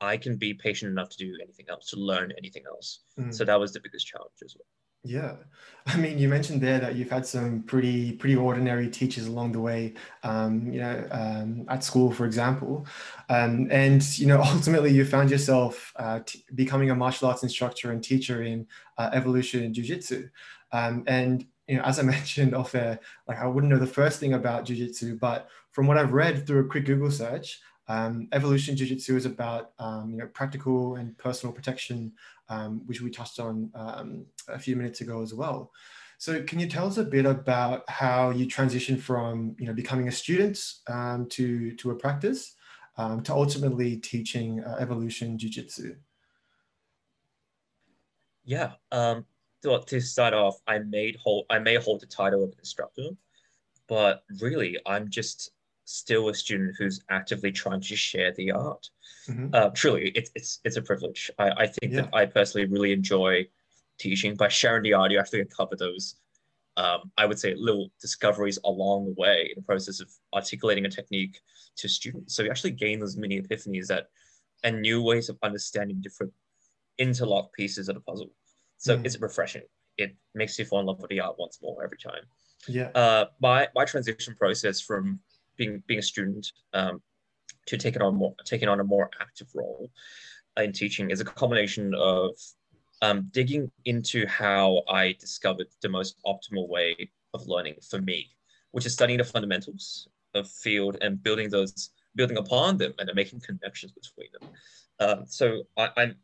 I 0.00 0.16
can 0.16 0.36
be 0.36 0.52
patient 0.54 0.90
enough 0.90 1.08
to 1.10 1.16
do 1.16 1.38
anything 1.42 1.66
else, 1.70 1.88
to 1.90 1.96
learn 1.96 2.30
anything 2.36 2.64
else. 2.66 3.00
Mm. 3.18 3.32
So 3.32 3.44
that 3.44 3.58
was 3.58 3.72
the 3.72 3.80
biggest 3.80 4.06
challenge 4.06 4.34
as 4.44 4.54
well. 4.58 4.66
Yeah, 5.06 5.36
I 5.86 5.96
mean, 5.96 6.18
you 6.18 6.28
mentioned 6.28 6.60
there 6.60 6.80
that 6.80 6.96
you've 6.96 7.10
had 7.10 7.24
some 7.24 7.62
pretty 7.62 8.12
pretty 8.12 8.34
ordinary 8.34 8.90
teachers 8.90 9.26
along 9.26 9.52
the 9.52 9.60
way, 9.60 9.94
um, 10.24 10.72
you 10.72 10.80
know, 10.80 11.06
um, 11.12 11.64
at 11.68 11.84
school, 11.84 12.10
for 12.12 12.26
example, 12.26 12.86
um, 13.28 13.68
and 13.70 14.02
you 14.18 14.26
know, 14.26 14.40
ultimately 14.54 14.90
you 14.90 15.04
found 15.04 15.30
yourself 15.30 15.92
uh, 15.96 16.20
t- 16.26 16.44
becoming 16.54 16.90
a 16.90 16.94
martial 16.94 17.28
arts 17.28 17.44
instructor 17.44 17.92
and 17.92 18.02
teacher 18.02 18.42
in 18.42 18.66
uh, 18.98 19.10
evolution 19.12 19.72
jiu-jitsu, 19.72 20.28
um, 20.72 21.04
and 21.06 21.46
you 21.68 21.76
know, 21.76 21.82
as 21.84 22.00
I 22.00 22.02
mentioned 22.16 22.54
off 22.54 22.74
air, 22.74 22.98
like 23.28 23.38
I 23.38 23.46
wouldn't 23.46 23.72
know 23.72 23.78
the 23.78 23.86
first 23.86 24.18
thing 24.18 24.34
about 24.34 24.64
jiu-jitsu, 24.64 25.18
but 25.20 25.48
from 25.70 25.86
what 25.86 25.98
I've 25.98 26.12
read 26.12 26.46
through 26.46 26.66
a 26.66 26.68
quick 26.68 26.86
Google 26.86 27.10
search, 27.12 27.60
um, 27.88 28.28
evolution 28.32 28.76
jiu-jitsu 28.76 29.16
is 29.16 29.26
about 29.26 29.72
um, 29.78 30.10
you 30.10 30.16
know 30.16 30.26
practical 30.26 30.96
and 30.96 31.16
personal 31.18 31.52
protection, 31.52 32.12
um, 32.48 32.82
which 32.86 33.00
we 33.00 33.10
touched 33.10 33.38
on 33.38 33.70
um, 33.74 34.26
a 34.48 34.58
few 34.58 34.76
minutes 34.76 35.00
ago 35.00 35.22
as 35.22 35.32
well. 35.34 35.72
So, 36.18 36.42
can 36.42 36.58
you 36.58 36.66
tell 36.66 36.86
us 36.86 36.96
a 36.96 37.04
bit 37.04 37.26
about 37.26 37.88
how 37.88 38.30
you 38.30 38.46
transitioned 38.46 39.00
from 39.00 39.54
you 39.58 39.66
know 39.66 39.72
becoming 39.72 40.08
a 40.08 40.12
student 40.12 40.58
um, 40.88 41.26
to 41.30 41.72
to 41.76 41.90
a 41.90 41.94
practice 41.94 42.54
um, 42.98 43.22
to 43.22 43.32
ultimately 43.32 43.96
teaching 43.96 44.64
uh, 44.64 44.76
evolution 44.80 45.38
jiu-jitsu? 45.38 45.94
Yeah. 48.44 48.72
To, 49.62 49.80
to 49.86 50.00
start 50.00 50.34
off, 50.34 50.60
I 50.66 50.78
made 50.78 51.16
hold 51.16 51.46
I 51.50 51.58
may 51.58 51.76
hold 51.76 52.00
the 52.00 52.06
title 52.06 52.44
of 52.44 52.54
instructor, 52.58 53.08
but 53.88 54.22
really 54.40 54.78
I'm 54.86 55.08
just 55.08 55.50
still 55.86 56.28
a 56.28 56.34
student 56.34 56.74
who's 56.76 57.00
actively 57.10 57.50
trying 57.50 57.80
to 57.80 57.96
share 57.96 58.32
the 58.32 58.50
art. 58.50 58.90
Mm-hmm. 59.28 59.54
Uh, 59.54 59.70
truly, 59.70 60.10
it's 60.14 60.30
it's 60.34 60.60
it's 60.64 60.76
a 60.76 60.82
privilege. 60.82 61.30
I, 61.38 61.50
I 61.50 61.66
think 61.66 61.92
yeah. 61.92 62.02
that 62.02 62.10
I 62.14 62.26
personally 62.26 62.66
really 62.66 62.92
enjoy 62.92 63.46
teaching 63.98 64.34
by 64.34 64.48
sharing 64.48 64.82
the 64.82 64.92
art. 64.92 65.10
You 65.10 65.18
actually 65.18 65.40
uncover 65.40 65.76
those, 65.76 66.16
um, 66.76 67.10
I 67.16 67.24
would 67.24 67.38
say, 67.38 67.54
little 67.56 67.90
discoveries 68.00 68.58
along 68.64 69.06
the 69.06 69.14
way 69.20 69.50
in 69.50 69.54
the 69.56 69.62
process 69.62 70.00
of 70.00 70.10
articulating 70.34 70.84
a 70.84 70.90
technique 70.90 71.40
to 71.76 71.88
students. 71.88 72.34
So 72.34 72.42
you 72.42 72.50
actually 72.50 72.72
gain 72.72 72.98
those 73.00 73.16
mini 73.16 73.40
epiphanies 73.40 73.86
that 73.86 74.08
and 74.64 74.82
new 74.82 75.02
ways 75.02 75.28
of 75.28 75.38
understanding 75.42 76.00
different 76.00 76.32
interlock 76.98 77.52
pieces 77.52 77.88
of 77.88 77.94
the 77.94 78.00
puzzle. 78.00 78.30
So 78.78 78.98
mm. 78.98 79.04
it's 79.04 79.20
refreshing. 79.20 79.62
It 79.98 80.16
makes 80.34 80.58
you 80.58 80.64
fall 80.64 80.80
in 80.80 80.86
love 80.86 81.00
with 81.00 81.10
the 81.10 81.20
art 81.20 81.36
once 81.38 81.58
more 81.62 81.82
every 81.84 81.98
time. 81.98 82.24
Yeah. 82.66 82.88
Uh, 82.94 83.26
my 83.40 83.68
my 83.74 83.84
transition 83.84 84.34
process 84.34 84.80
from 84.80 85.20
being 85.56 85.82
being 85.86 86.00
a 86.00 86.02
student 86.02 86.52
um, 86.72 87.00
to 87.66 87.76
taking 87.76 88.02
on 88.02 88.14
more 88.16 88.34
taking 88.44 88.68
on 88.68 88.80
a 88.80 88.84
more 88.84 89.10
active 89.20 89.48
role 89.54 89.90
in 90.58 90.72
teaching 90.72 91.10
is 91.10 91.20
a 91.20 91.24
combination 91.24 91.94
of 91.94 92.30
um, 93.02 93.28
digging 93.32 93.70
into 93.84 94.26
how 94.26 94.82
I 94.88 95.14
discovered 95.20 95.66
the 95.82 95.88
most 95.88 96.16
optimal 96.24 96.68
way 96.68 97.10
of 97.34 97.46
learning 97.46 97.74
for 97.88 98.00
me, 98.00 98.30
which 98.70 98.86
is 98.86 98.94
studying 98.94 99.18
the 99.18 99.24
fundamentals 99.24 100.08
of 100.34 100.48
field 100.48 100.96
and 101.00 101.22
building 101.22 101.50
those 101.50 101.90
building 102.14 102.38
upon 102.38 102.78
them 102.78 102.94
and 102.98 103.10
making 103.14 103.40
connections 103.40 103.92
between 103.92 104.28
them. 104.32 104.50
Um, 104.98 105.24
so 105.26 105.62
I, 105.76 105.90
I'm 105.96 106.14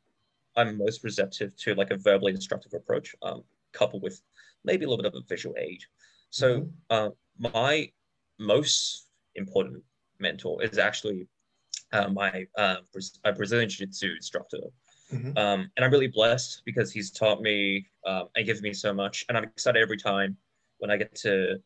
I'm 0.56 0.78
most 0.78 1.04
receptive 1.04 1.56
to 1.58 1.74
like 1.74 1.90
a 1.90 1.96
verbally 1.96 2.32
instructive 2.32 2.72
approach, 2.74 3.14
um, 3.22 3.42
coupled 3.72 4.02
with 4.02 4.20
maybe 4.64 4.84
a 4.84 4.88
little 4.88 5.02
bit 5.02 5.12
of 5.12 5.20
a 5.20 5.26
visual 5.26 5.54
aid. 5.58 5.82
So 6.30 6.60
mm-hmm. 6.60 6.68
uh, 6.90 7.08
my 7.38 7.90
most 8.38 9.08
important 9.36 9.82
mentor 10.18 10.62
is 10.62 10.78
actually 10.78 11.26
uh, 11.92 12.08
my 12.08 12.46
uh, 12.56 12.76
Brazilian 13.36 13.68
Jiu-Jitsu 13.68 14.12
instructor. 14.16 14.58
Mm-hmm. 15.12 15.36
Um, 15.36 15.70
and 15.76 15.84
I'm 15.84 15.90
really 15.90 16.08
blessed 16.08 16.62
because 16.64 16.90
he's 16.90 17.10
taught 17.10 17.42
me 17.42 17.86
um, 18.06 18.28
and 18.36 18.46
given 18.46 18.62
me 18.62 18.72
so 18.72 18.94
much. 18.94 19.24
And 19.28 19.36
I'm 19.36 19.44
excited 19.44 19.82
every 19.82 19.98
time 19.98 20.36
when 20.78 20.90
I 20.90 20.96
get 20.96 21.14
to 21.16 21.56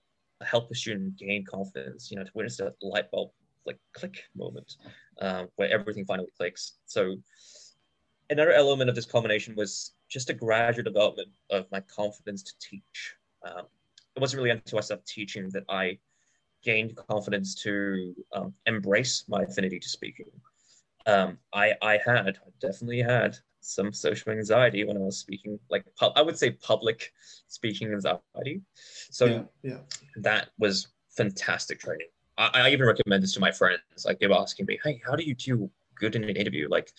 help 0.43 0.71
a 0.71 0.75
student 0.75 1.17
gain 1.17 1.45
confidence, 1.45 2.11
you 2.11 2.17
know, 2.17 2.25
to 2.25 2.31
witness 2.35 2.57
that 2.57 2.75
light 2.83 3.11
bulb 3.11 3.31
like 3.67 3.79
click 3.93 4.25
moment 4.35 4.77
uh, 5.21 5.45
where 5.57 5.71
everything 5.71 6.05
finally 6.05 6.29
clicks. 6.37 6.75
So 6.87 7.17
another 8.31 8.53
element 8.53 8.89
of 8.91 8.97
this 8.97 9.07
combination 9.07 9.55
was 9.57 9.93
just 10.09 10.31
a 10.31 10.35
gradual 10.35 10.85
development 10.85 11.29
of 11.51 11.67
my 11.73 11.81
confidence 11.81 12.43
to 12.43 12.53
teach. 12.61 13.15
Um, 13.45 13.67
it 14.15 14.21
wasn't 14.21 14.39
really 14.39 14.51
until 14.51 14.79
I 14.79 14.83
started 14.83 15.07
teaching 15.07 15.51
that 15.51 15.65
I 15.69 15.99
gained 16.67 16.97
confidence 17.09 17.55
to 17.63 18.15
um, 18.35 18.53
embrace 18.67 19.25
my 19.29 19.43
affinity 19.43 19.79
to 19.79 19.89
speaking. 19.89 20.27
Um, 21.07 21.39
I, 21.55 21.75
I 21.81 22.01
had, 22.05 22.39
I 22.45 22.51
definitely 22.61 23.01
had 23.01 23.37
some 23.61 23.93
social 23.93 24.33
anxiety 24.33 24.85
when 24.85 24.97
I 24.97 25.01
was 25.01 25.19
speaking, 25.19 25.59
like 25.71 25.85
I 26.17 26.21
would 26.23 26.37
say 26.37 26.51
public 26.51 27.13
speaking 27.47 27.93
anxiety. 27.93 28.63
So 29.11 29.27
yeah, 29.27 29.43
yeah. 29.63 29.79
that 30.17 30.49
was 30.59 30.89
fantastic 31.17 31.79
training. 31.79 32.09
I, 32.37 32.51
I 32.55 32.71
even 32.71 32.87
recommend 32.87 33.23
this 33.23 33.35
to 33.35 33.41
my 33.41 33.53
friends. 33.53 33.81
Like 34.05 34.19
they 34.19 34.27
were 34.27 34.39
asking 34.39 34.67
me, 34.67 34.79
"Hey, 34.83 35.01
how 35.07 35.15
do 35.15 35.25
you 35.25 35.35
do 35.35 35.71
good 35.99 36.17
in 36.17 36.25
an 36.25 36.37
interview?" 36.37 36.69
Like, 36.69 36.93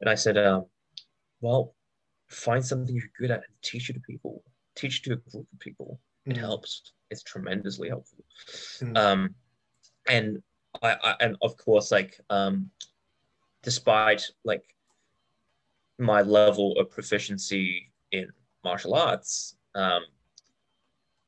and 0.00 0.08
I 0.08 0.14
said, 0.14 0.36
um, 0.38 0.66
"Well, 1.40 1.74
find 2.28 2.64
something 2.64 2.94
you're 2.94 3.18
good 3.18 3.30
at 3.30 3.38
and 3.38 3.56
teach 3.62 3.90
it 3.90 3.94
to 3.94 4.00
people. 4.00 4.42
Teach 4.76 5.00
it 5.00 5.04
to 5.04 5.12
a 5.14 5.16
group 5.16 5.46
of 5.52 5.58
people. 5.60 6.00
It 6.26 6.36
mm. 6.36 6.40
helps 6.40 6.92
is 7.14 7.22
tremendously 7.22 7.88
helpful. 7.88 8.24
Mm. 8.80 8.96
Um, 8.96 9.34
and 10.08 10.42
I, 10.82 10.96
I, 11.02 11.14
and 11.20 11.36
of 11.40 11.56
course, 11.56 11.90
like 11.90 12.20
um, 12.30 12.70
despite 13.62 14.22
like 14.44 14.64
my 15.98 16.20
level 16.22 16.78
of 16.78 16.90
proficiency 16.90 17.90
in 18.12 18.28
martial 18.64 18.94
arts, 18.94 19.56
um, 19.74 20.02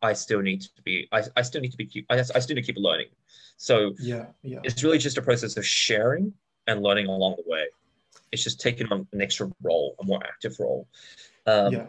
I 0.03 0.13
still 0.13 0.43
need 0.43 0.61
to 0.63 0.83
be 0.83 1.09
I, 1.13 1.23
I 1.37 1.43
still 1.43 1.61
need 1.61 1.73
to 1.73 1.79
be 1.79 1.87
keep 1.87 2.07
I, 2.11 2.19
I 2.19 2.41
still 2.41 2.55
need 2.55 2.63
to 2.63 2.73
keep 2.73 2.77
learning. 2.79 3.09
So 3.57 3.95
yeah, 3.99 4.27
yeah, 4.43 4.61
it's 4.65 4.83
really 4.83 4.99
just 4.99 5.17
a 5.17 5.23
process 5.23 5.57
of 5.57 5.65
sharing 5.65 6.33
and 6.67 6.83
learning 6.83 7.07
along 7.07 7.37
the 7.37 7.51
way. 7.51 7.65
It's 8.33 8.43
just 8.43 8.61
taking 8.61 8.89
on 8.93 9.07
an 9.13 9.23
extra 9.23 9.51
role, 9.63 9.95
a 10.01 10.05
more 10.05 10.21
active 10.23 10.59
role. 10.59 10.89
Um, 11.47 11.73
yeah 11.73 11.87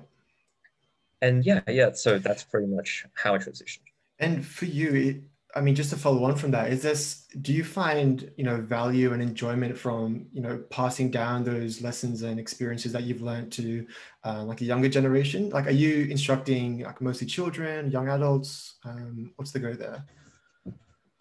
and 1.22 1.46
yeah, 1.46 1.62
yeah. 1.68 1.92
So 1.94 2.20
that's 2.20 2.44
pretty 2.44 2.68
much 2.68 3.06
how 3.14 3.36
I 3.36 3.38
transitioned. 3.38 3.80
And 4.20 4.46
for 4.46 4.66
you, 4.66 5.24
I 5.56 5.62
mean, 5.62 5.76
just 5.76 5.90
to 5.90 5.96
follow 5.96 6.24
on 6.26 6.36
from 6.36 6.52
that, 6.52 6.72
is 6.72 6.84
this? 6.84 7.26
Do 7.42 7.52
you 7.54 7.64
find 7.64 8.32
you 8.38 8.44
know 8.44 8.62
value 8.62 9.14
and 9.14 9.22
enjoyment 9.22 9.78
from 9.78 10.28
you 10.32 10.42
know 10.42 10.64
passing 10.70 11.10
down 11.10 11.44
those 11.44 11.82
lessons 11.82 12.22
and 12.22 12.40
experiences 12.40 12.92
that 12.92 13.04
you've 13.04 13.22
learned 13.22 13.52
to 13.54 13.88
uh, 14.24 14.44
like 14.44 14.62
a 14.62 14.66
younger 14.66 14.90
generation? 14.90 15.50
Like, 15.50 15.68
are 15.68 15.72
you 15.72 16.06
instructing 16.06 16.82
like 16.82 17.02
mostly 17.02 17.28
children, 17.28 17.90
young 17.92 18.10
adults? 18.10 18.76
Um, 18.86 19.32
what's 19.38 19.52
the 19.52 19.60
go 19.60 19.74
there? 19.74 20.06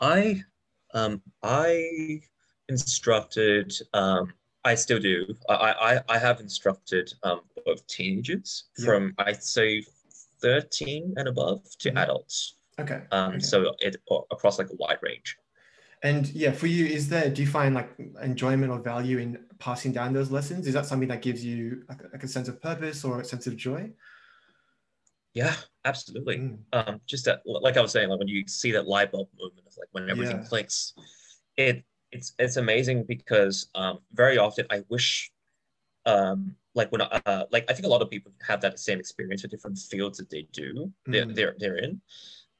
I 0.01 0.43
um, 0.93 1.23
I 1.43 2.21
instructed 2.69 3.73
um, 3.95 4.33
I 4.65 4.75
still 4.75 4.99
do. 4.99 5.35
I 5.49 5.55
I, 5.55 6.01
I 6.09 6.19
have 6.19 6.41
instructed 6.41 7.13
um, 7.23 7.41
both 7.65 7.87
teenagers 7.87 8.65
yeah. 8.77 8.85
from 8.85 9.15
I'd 9.19 9.43
say 9.43 9.85
thirteen 10.43 11.15
and 11.17 11.29
above 11.29 11.63
to 11.79 11.89
mm-hmm. 11.89 11.99
adults. 11.99 12.57
Okay. 12.79 13.03
Um. 13.11 13.33
Okay. 13.33 13.41
So 13.41 13.75
it 13.81 13.97
across 14.31 14.59
like 14.59 14.71
a 14.71 14.77
wide 14.77 14.99
range. 15.03 15.37
And 16.03 16.29
yeah, 16.29 16.53
for 16.53 16.67
you, 16.67 16.87
is 16.87 17.09
there 17.09 17.31
do 17.31 17.43
you 17.43 17.49
find 17.49 17.75
like 17.75 17.91
enjoyment 18.23 18.71
or 18.71 18.79
value 18.79 19.19
in 19.19 19.39
passing 19.59 19.93
down 19.93 20.13
those 20.13 20.31
lessons? 20.31 20.67
Is 20.67 20.75
that 20.75 20.87
something 20.87 21.09
that 21.09 21.23
gives 21.23 21.45
you 21.45 21.85
like, 21.89 22.03
like 22.13 22.23
a 22.23 22.29
sense 22.29 22.49
of 22.49 22.61
purpose 22.61 23.03
or 23.03 23.21
a 23.21 23.25
sense 23.25 23.47
of 23.47 23.57
joy? 23.57 23.91
Yeah, 25.33 25.55
absolutely. 25.85 26.39
Mm. 26.39 26.59
Um, 26.73 27.01
just 27.07 27.25
that, 27.27 27.41
like 27.45 27.77
I 27.77 27.81
was 27.81 27.93
saying, 27.93 28.09
like 28.09 28.19
when 28.19 28.29
you 28.29 28.45
see 28.47 28.73
that 28.73 28.87
light 28.87 29.13
bulb 29.13 29.29
movement 29.39 29.67
of 29.67 29.77
like 29.77 29.89
when 29.93 30.09
everything 30.11 30.39
yeah. 30.39 30.47
clicks, 30.47 30.95
it 31.57 31.83
it's 32.13 32.35
it's 32.39 32.57
amazing 32.57 33.05
because 33.05 33.69
um, 33.75 33.99
very 34.13 34.39
often 34.39 34.67
I 34.71 34.83
wish 34.89 35.31
um, 36.05 36.55
like 36.75 36.93
when 36.93 37.01
uh, 37.03 37.47
like 37.51 37.65
I 37.69 37.73
think 37.73 37.87
a 37.87 37.89
lot 37.89 38.03
of 38.03 38.11
people 38.11 38.33
have 38.47 38.61
that 38.61 38.79
same 38.79 38.99
experience 38.99 39.43
with 39.43 39.51
different 39.51 39.79
fields 39.79 40.19
that 40.19 40.31
they 40.31 40.47
do 40.53 40.93
they're, 41.07 41.27
mm. 41.27 41.35
they're, 41.35 41.57
they're 41.59 41.79
in 41.79 42.01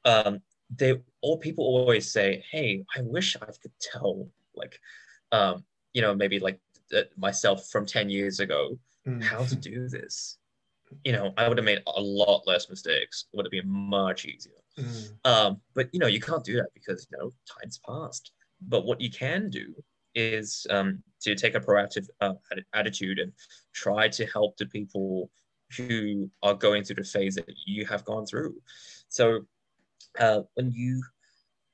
um, 0.07 0.39
they 0.75 0.95
all 1.21 1.37
people 1.37 1.65
always 1.65 2.11
say 2.11 2.43
hey 2.51 2.83
I 2.95 3.01
wish 3.01 3.35
I 3.35 3.45
could 3.45 3.71
tell 3.79 4.27
like 4.55 4.79
um, 5.31 5.63
you 5.93 6.01
know 6.01 6.15
maybe 6.15 6.39
like 6.39 6.59
uh, 6.95 7.01
myself 7.17 7.67
from 7.69 7.85
10 7.85 8.09
years 8.09 8.39
ago 8.39 8.77
mm. 9.07 9.21
how 9.23 9.43
to 9.43 9.55
do 9.55 9.87
this 9.87 10.37
you 11.03 11.11
know 11.11 11.33
I 11.37 11.47
would 11.47 11.57
have 11.57 11.65
made 11.65 11.83
a 11.85 12.01
lot 12.01 12.47
less 12.47 12.69
mistakes 12.69 13.25
it 13.31 13.37
would 13.37 13.45
have 13.45 13.51
been 13.51 13.69
much 13.69 14.25
easier 14.25 14.61
mm. 14.79 15.09
um, 15.25 15.61
but 15.75 15.89
you 15.91 15.99
know 15.99 16.07
you 16.07 16.21
can't 16.21 16.43
do 16.43 16.55
that 16.57 16.73
because 16.73 17.07
you 17.11 17.17
know 17.17 17.33
time's 17.45 17.79
passed 17.87 18.31
but 18.61 18.85
what 18.85 19.01
you 19.01 19.11
can 19.11 19.49
do 19.49 19.75
is 20.15 20.65
um, 20.71 21.03
to 21.21 21.35
take 21.35 21.55
a 21.55 21.59
proactive 21.59 22.07
uh, 22.21 22.33
attitude 22.73 23.19
and 23.19 23.31
try 23.73 24.07
to 24.07 24.25
help 24.25 24.57
the 24.57 24.65
people 24.65 25.29
who 25.75 26.29
are 26.41 26.53
going 26.53 26.83
through 26.83 26.95
the 26.95 27.03
phase 27.03 27.35
that 27.35 27.45
you 27.65 27.85
have 27.85 28.03
gone 28.05 28.25
through. 28.25 28.55
So 29.09 29.41
uh, 30.19 30.41
when 30.55 30.71
you 30.71 31.03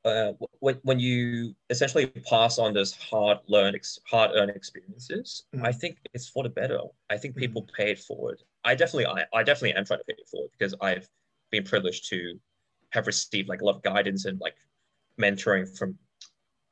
uh, 0.05 0.33
when, 0.59 0.79
when 0.83 0.99
you 0.99 1.55
essentially 1.69 2.07
pass 2.29 2.59
on 2.59 2.73
those 2.73 2.93
hard 2.93 3.37
learned 3.47 3.79
hard 4.09 4.31
earned 4.35 4.51
experiences, 4.51 5.43
mm-hmm. 5.55 5.65
I 5.65 5.71
think 5.71 5.97
it's 6.13 6.27
for 6.27 6.43
the 6.43 6.49
better. 6.49 6.79
I 7.09 7.17
think 7.17 7.35
people 7.35 7.61
mm-hmm. 7.61 7.75
pay 7.81 7.91
it 7.91 7.99
forward 7.99 8.43
I 8.63 8.75
definitely 8.75 9.07
I, 9.07 9.25
I 9.33 9.43
definitely 9.43 9.73
am 9.73 9.85
trying 9.85 9.99
to 9.99 10.05
pay 10.05 10.15
it 10.17 10.27
forward 10.27 10.51
because 10.57 10.73
I've 10.81 11.07
been 11.51 11.63
privileged 11.63 12.09
to 12.09 12.39
have 12.91 13.07
received 13.07 13.49
like 13.49 13.61
a 13.61 13.65
lot 13.65 13.75
of 13.75 13.83
guidance 13.83 14.25
and 14.25 14.39
like 14.39 14.55
mentoring 15.19 15.77
from 15.77 15.97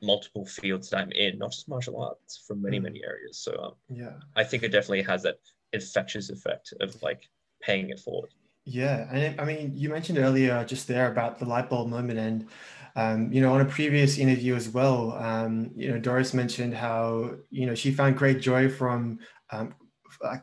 multiple 0.01 0.45
fields 0.45 0.89
that 0.89 0.99
I'm 0.99 1.11
in, 1.11 1.37
not 1.37 1.51
just 1.51 1.67
martial 1.67 2.01
arts, 2.01 2.43
from 2.47 2.61
many, 2.61 2.79
mm. 2.79 2.83
many 2.83 3.01
areas. 3.03 3.37
So 3.37 3.55
um, 3.61 3.73
yeah, 3.89 4.13
I 4.35 4.43
think 4.43 4.63
it 4.63 4.69
definitely 4.69 5.03
has 5.03 5.23
that 5.23 5.35
infectious 5.73 6.29
effect 6.29 6.73
of 6.79 7.01
like 7.03 7.29
paying 7.61 7.89
it 7.89 7.99
forward. 7.99 8.31
Yeah, 8.65 9.07
and 9.11 9.39
I 9.41 9.45
mean, 9.45 9.71
you 9.75 9.89
mentioned 9.89 10.19
earlier 10.19 10.63
just 10.65 10.87
there 10.87 11.11
about 11.11 11.39
the 11.39 11.45
light 11.45 11.69
bulb 11.69 11.89
moment, 11.89 12.19
and 12.19 12.47
um, 12.95 13.31
you 13.33 13.41
know, 13.41 13.53
on 13.53 13.61
a 13.61 13.65
previous 13.65 14.17
interview 14.19 14.55
as 14.55 14.69
well, 14.69 15.13
um, 15.13 15.71
you 15.75 15.89
know, 15.89 15.97
Doris 15.97 16.33
mentioned 16.33 16.75
how 16.75 17.31
you 17.49 17.65
know 17.65 17.73
she 17.75 17.91
found 17.91 18.17
great 18.17 18.39
joy 18.41 18.69
from. 18.69 19.19
Um, 19.51 19.73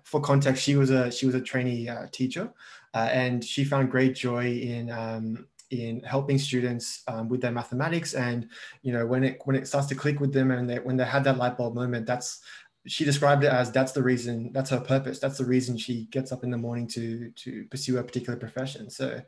for 0.03 0.21
context, 0.21 0.63
she 0.63 0.75
was 0.77 0.91
a 0.91 1.11
she 1.13 1.27
was 1.27 1.35
a 1.37 1.41
trainee 1.41 1.89
uh, 1.89 2.07
teacher, 2.11 2.53
uh, 2.95 3.09
and 3.13 3.45
she 3.45 3.65
found 3.65 3.91
great 3.91 4.17
joy 4.17 4.47
in 4.51 4.91
um, 4.91 5.47
in 5.71 6.01
helping 6.01 6.39
students 6.39 7.03
um, 7.07 7.29
with 7.29 7.43
their 7.43 7.53
mathematics 7.53 8.15
and 8.15 8.49
you 8.83 8.91
know 8.91 9.07
when 9.07 9.23
it 9.23 9.39
when 9.45 9.55
it 9.55 9.69
starts 9.69 9.87
to 9.87 9.95
click 9.95 10.19
with 10.19 10.33
them 10.33 10.51
and 10.51 10.69
they, 10.69 10.79
when 10.79 10.97
they 10.97 11.05
had 11.05 11.23
that 11.23 11.37
light 11.37 11.59
bulb 11.59 11.75
moment 11.75 12.07
that's 12.07 12.41
she 12.87 13.05
described 13.05 13.45
it 13.45 13.53
as 13.53 13.71
that's 13.71 13.93
the 13.93 14.03
reason 14.03 14.51
that's 14.53 14.71
her 14.71 14.81
purpose 14.81 15.19
that's 15.19 15.39
the 15.39 15.45
reason 15.45 15.77
she 15.77 16.05
gets 16.11 16.33
up 16.33 16.45
in 16.45 16.51
the 16.51 16.57
morning 16.57 16.87
to 16.87 17.31
to 17.33 17.65
pursue 17.71 17.99
a 17.99 18.03
particular 18.03 18.39
profession 18.39 18.89
so 18.89 19.21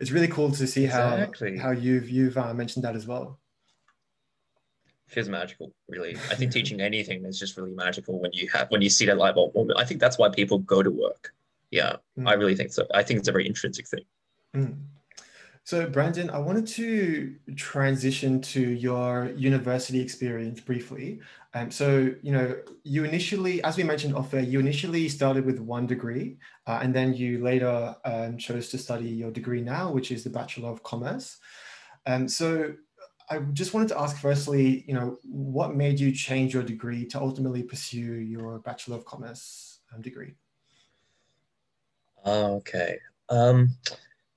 it's 0.00 0.10
really 0.10 0.28
cool 0.28 0.50
to 0.50 0.66
see 0.66 0.84
exactly. 0.84 1.56
how 1.56 1.64
how 1.64 1.70
you've 1.70 2.08
you've 2.08 2.36
uh, 2.38 2.52
mentioned 2.54 2.84
that 2.84 2.96
as 2.96 3.06
well 3.06 3.38
feels 5.06 5.28
magical 5.28 5.72
really 5.88 6.16
i 6.30 6.34
think 6.34 6.50
teaching 6.50 6.80
anything 6.80 7.24
is 7.24 7.38
just 7.38 7.56
really 7.56 7.72
magical 7.72 8.18
when 8.20 8.32
you 8.32 8.48
have 8.48 8.68
when 8.70 8.82
you 8.82 8.90
see 8.90 9.06
that 9.06 9.18
light 9.18 9.34
bulb 9.34 9.54
moment 9.54 9.78
i 9.78 9.84
think 9.84 10.00
that's 10.00 10.18
why 10.18 10.28
people 10.28 10.58
go 10.58 10.82
to 10.82 10.90
work 10.90 11.32
yeah 11.70 11.96
mm. 12.18 12.28
i 12.28 12.32
really 12.32 12.54
think 12.56 12.72
so 12.72 12.86
i 12.94 13.02
think 13.02 13.18
it's 13.18 13.28
a 13.28 13.32
very 13.32 13.46
intrinsic 13.46 13.86
thing 13.86 14.04
mm. 14.56 14.74
So, 15.66 15.88
Brandon, 15.88 16.28
I 16.28 16.36
wanted 16.36 16.66
to 16.66 17.34
transition 17.56 18.42
to 18.42 18.60
your 18.60 19.32
university 19.34 19.98
experience 19.98 20.60
briefly. 20.60 21.20
Um, 21.56 21.70
so, 21.70 22.12
you 22.20 22.32
know, 22.32 22.56
you 22.82 23.04
initially, 23.04 23.62
as 23.62 23.76
we 23.76 23.84
mentioned 23.84 24.16
off 24.16 24.34
air, 24.34 24.40
you 24.40 24.58
initially 24.58 25.08
started 25.08 25.46
with 25.46 25.60
one 25.60 25.86
degree, 25.86 26.38
uh, 26.66 26.80
and 26.82 26.92
then 26.92 27.14
you 27.14 27.42
later 27.42 27.94
um, 28.04 28.36
chose 28.38 28.68
to 28.70 28.78
study 28.78 29.08
your 29.08 29.30
degree 29.30 29.60
now, 29.60 29.92
which 29.92 30.10
is 30.10 30.24
the 30.24 30.30
Bachelor 30.30 30.70
of 30.70 30.82
Commerce. 30.82 31.38
Um, 32.06 32.26
so, 32.28 32.74
I 33.30 33.38
just 33.38 33.72
wanted 33.72 33.88
to 33.88 34.00
ask 34.00 34.18
firstly, 34.18 34.84
you 34.86 34.94
know, 34.94 35.18
what 35.22 35.74
made 35.74 35.98
you 35.98 36.12
change 36.12 36.52
your 36.52 36.62
degree 36.62 37.06
to 37.06 37.20
ultimately 37.20 37.62
pursue 37.62 38.16
your 38.16 38.58
Bachelor 38.58 38.96
of 38.96 39.04
Commerce 39.06 39.80
um, 39.94 40.02
degree? 40.02 40.34
Okay. 42.26 42.98
Um, 43.30 43.70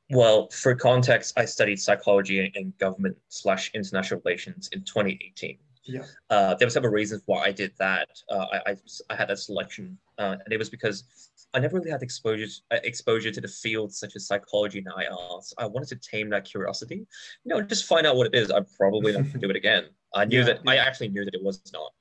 well, 0.09 0.47
for 0.49 0.74
context, 0.74 1.38
I 1.38 1.45
studied 1.45 1.80
psychology 1.82 2.51
and 2.55 2.78
government 2.78 3.18
slash 3.28 3.72
international 3.74 4.22
relations 4.24 4.70
in 4.72 4.84
2018. 4.84 5.57
Yeah. 5.88 6.03
Uh, 6.29 6.55
there 6.55 6.65
were 6.65 6.71
several 6.71 6.91
reasons 6.91 7.23
why 7.25 7.45
I 7.45 7.51
did 7.51 7.71
that. 7.79 8.09
Uh, 8.29 8.45
I, 8.51 8.71
I, 8.71 8.75
I, 9.09 9.15
had 9.15 9.29
that 9.29 9.39
selection, 9.39 9.97
uh, 10.17 10.35
and 10.43 10.53
it 10.53 10.57
was 10.57 10.69
because 10.69 11.03
I 11.53 11.59
never 11.59 11.77
really 11.77 11.91
had 11.91 12.03
exposure 12.03 12.47
uh, 12.71 12.79
exposure 12.83 13.31
to 13.31 13.41
the 13.41 13.47
fields 13.47 13.97
such 13.97 14.15
as 14.15 14.27
psychology 14.27 14.79
and 14.79 14.88
IR. 14.88 15.15
I 15.57 15.65
wanted 15.65 15.89
to 15.89 15.95
tame 15.95 16.29
that 16.31 16.45
curiosity, 16.45 17.07
you 17.43 17.49
know, 17.49 17.61
just 17.61 17.85
find 17.85 18.05
out 18.05 18.17
what 18.17 18.27
it 18.27 18.35
is. 18.35 18.51
I'm 18.51 18.65
probably 18.77 19.13
not 19.13 19.21
going 19.21 19.31
to 19.31 19.39
do 19.39 19.49
it 19.49 19.55
again. 19.55 19.85
I 20.15 20.25
knew 20.25 20.39
yeah, 20.39 20.45
that 20.45 20.61
yeah. 20.65 20.71
I 20.71 20.75
actually 20.75 21.09
knew 21.09 21.25
that 21.25 21.33
it 21.33 21.43
was 21.43 21.61
not 21.73 21.93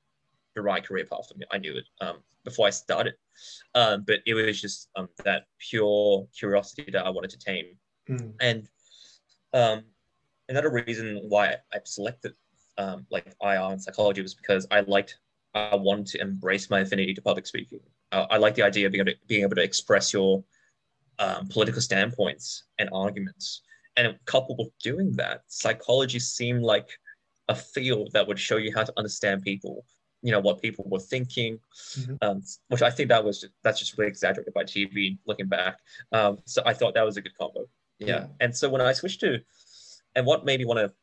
the 0.55 0.61
right 0.61 0.83
career 0.83 1.05
path 1.05 1.27
for 1.29 1.37
me. 1.37 1.45
I 1.51 1.57
knew 1.57 1.77
it 1.77 1.85
um, 2.01 2.17
before 2.43 2.67
I 2.67 2.71
started, 2.71 3.13
um, 3.75 4.03
but 4.05 4.19
it 4.25 4.33
was 4.33 4.61
just 4.61 4.89
um, 4.95 5.07
that 5.23 5.45
pure 5.59 6.27
curiosity 6.37 6.89
that 6.91 7.05
I 7.05 7.09
wanted 7.09 7.29
to 7.31 7.39
tame. 7.39 7.65
Mm. 8.09 8.33
And 8.41 8.67
um, 9.53 9.83
another 10.49 10.71
reason 10.71 11.21
why 11.29 11.55
I 11.73 11.79
selected 11.83 12.33
um, 12.77 13.05
like 13.11 13.27
IR 13.41 13.71
and 13.71 13.81
psychology 13.81 14.21
was 14.21 14.33
because 14.33 14.67
I 14.71 14.81
liked, 14.81 15.17
I 15.53 15.75
wanted 15.75 16.07
to 16.07 16.21
embrace 16.21 16.69
my 16.69 16.81
affinity 16.81 17.13
to 17.13 17.21
public 17.21 17.47
speaking. 17.47 17.79
Uh, 18.11 18.25
I 18.29 18.37
like 18.37 18.55
the 18.55 18.63
idea 18.63 18.85
of 18.85 18.91
being 18.91 19.01
able 19.01 19.11
to, 19.11 19.17
being 19.27 19.43
able 19.43 19.55
to 19.55 19.63
express 19.63 20.13
your 20.13 20.43
um, 21.19 21.47
political 21.47 21.81
standpoints 21.81 22.63
and 22.79 22.89
arguments. 22.93 23.61
And 23.95 24.17
coupled 24.25 24.59
with 24.59 24.77
doing 24.79 25.11
that, 25.13 25.41
psychology 25.47 26.19
seemed 26.19 26.63
like 26.63 26.89
a 27.49 27.55
field 27.55 28.11
that 28.13 28.27
would 28.27 28.39
show 28.39 28.57
you 28.57 28.71
how 28.75 28.83
to 28.83 28.93
understand 28.97 29.41
people, 29.41 29.83
you 30.21 30.31
know, 30.31 30.39
what 30.39 30.61
people 30.61 30.85
were 30.87 30.99
thinking, 30.99 31.59
mm-hmm. 31.97 32.15
um, 32.21 32.43
which 32.67 32.83
I 32.83 32.91
think 32.91 33.09
that 33.09 33.23
was 33.23 33.41
just, 33.41 33.53
that's 33.63 33.79
just 33.79 33.97
really 33.97 34.09
exaggerated 34.09 34.53
by 34.53 34.63
TV 34.63 35.17
looking 35.25 35.47
back. 35.47 35.79
Um, 36.11 36.37
so 36.45 36.61
I 36.65 36.73
thought 36.73 36.93
that 36.93 37.05
was 37.05 37.17
a 37.17 37.21
good 37.21 37.35
combo 37.39 37.65
yeah. 37.99 38.07
yeah. 38.07 38.25
And 38.39 38.55
so 38.55 38.69
when 38.69 38.81
I 38.81 38.93
switched 38.93 39.21
to, 39.21 39.39
and 40.15 40.25
what 40.25 40.45
made 40.45 40.59
me 40.59 40.65
want 40.65 40.79
to 40.79 40.93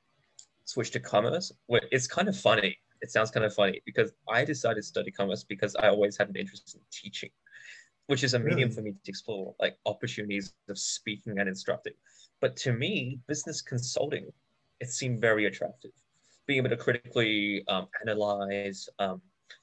switch 0.65 0.91
to 0.93 1.01
commerce, 1.01 1.53
it's 1.69 2.07
kind 2.07 2.29
of 2.29 2.37
funny. 2.37 2.79
It 3.01 3.11
sounds 3.11 3.31
kind 3.31 3.45
of 3.45 3.55
funny 3.55 3.83
because 3.85 4.12
I 4.29 4.45
decided 4.45 4.77
to 4.77 4.83
study 4.83 5.11
commerce 5.11 5.45
because 5.45 5.77
I 5.77 5.89
always 5.89 6.17
had 6.17 6.29
an 6.29 6.37
interest 6.37 6.75
in 6.75 6.81
teaching, 6.91 7.31
which 8.07 8.25
is 8.25 8.35
a 8.35 8.39
medium 8.39 8.71
really? 8.71 8.75
for 8.75 8.83
me 8.83 8.93
to 8.93 9.11
explore 9.11 9.55
like 9.61 9.77
opportunities 9.85 10.55
of 10.69 10.79
speaking 10.79 11.39
and 11.39 11.49
instructing. 11.49 11.93
But 12.41 12.57
to 12.57 12.73
me, 12.73 13.21
business 13.27 13.61
consulting, 13.61 14.31
it 14.81 14.89
seemed 14.89 15.21
very 15.21 15.47
attractive. 15.47 15.93
Being 16.47 16.61
able 16.61 16.71
to 16.71 16.77
critically 16.77 17.65
um, 17.69 17.89
analyze, 18.03 18.89
um, 18.99 19.21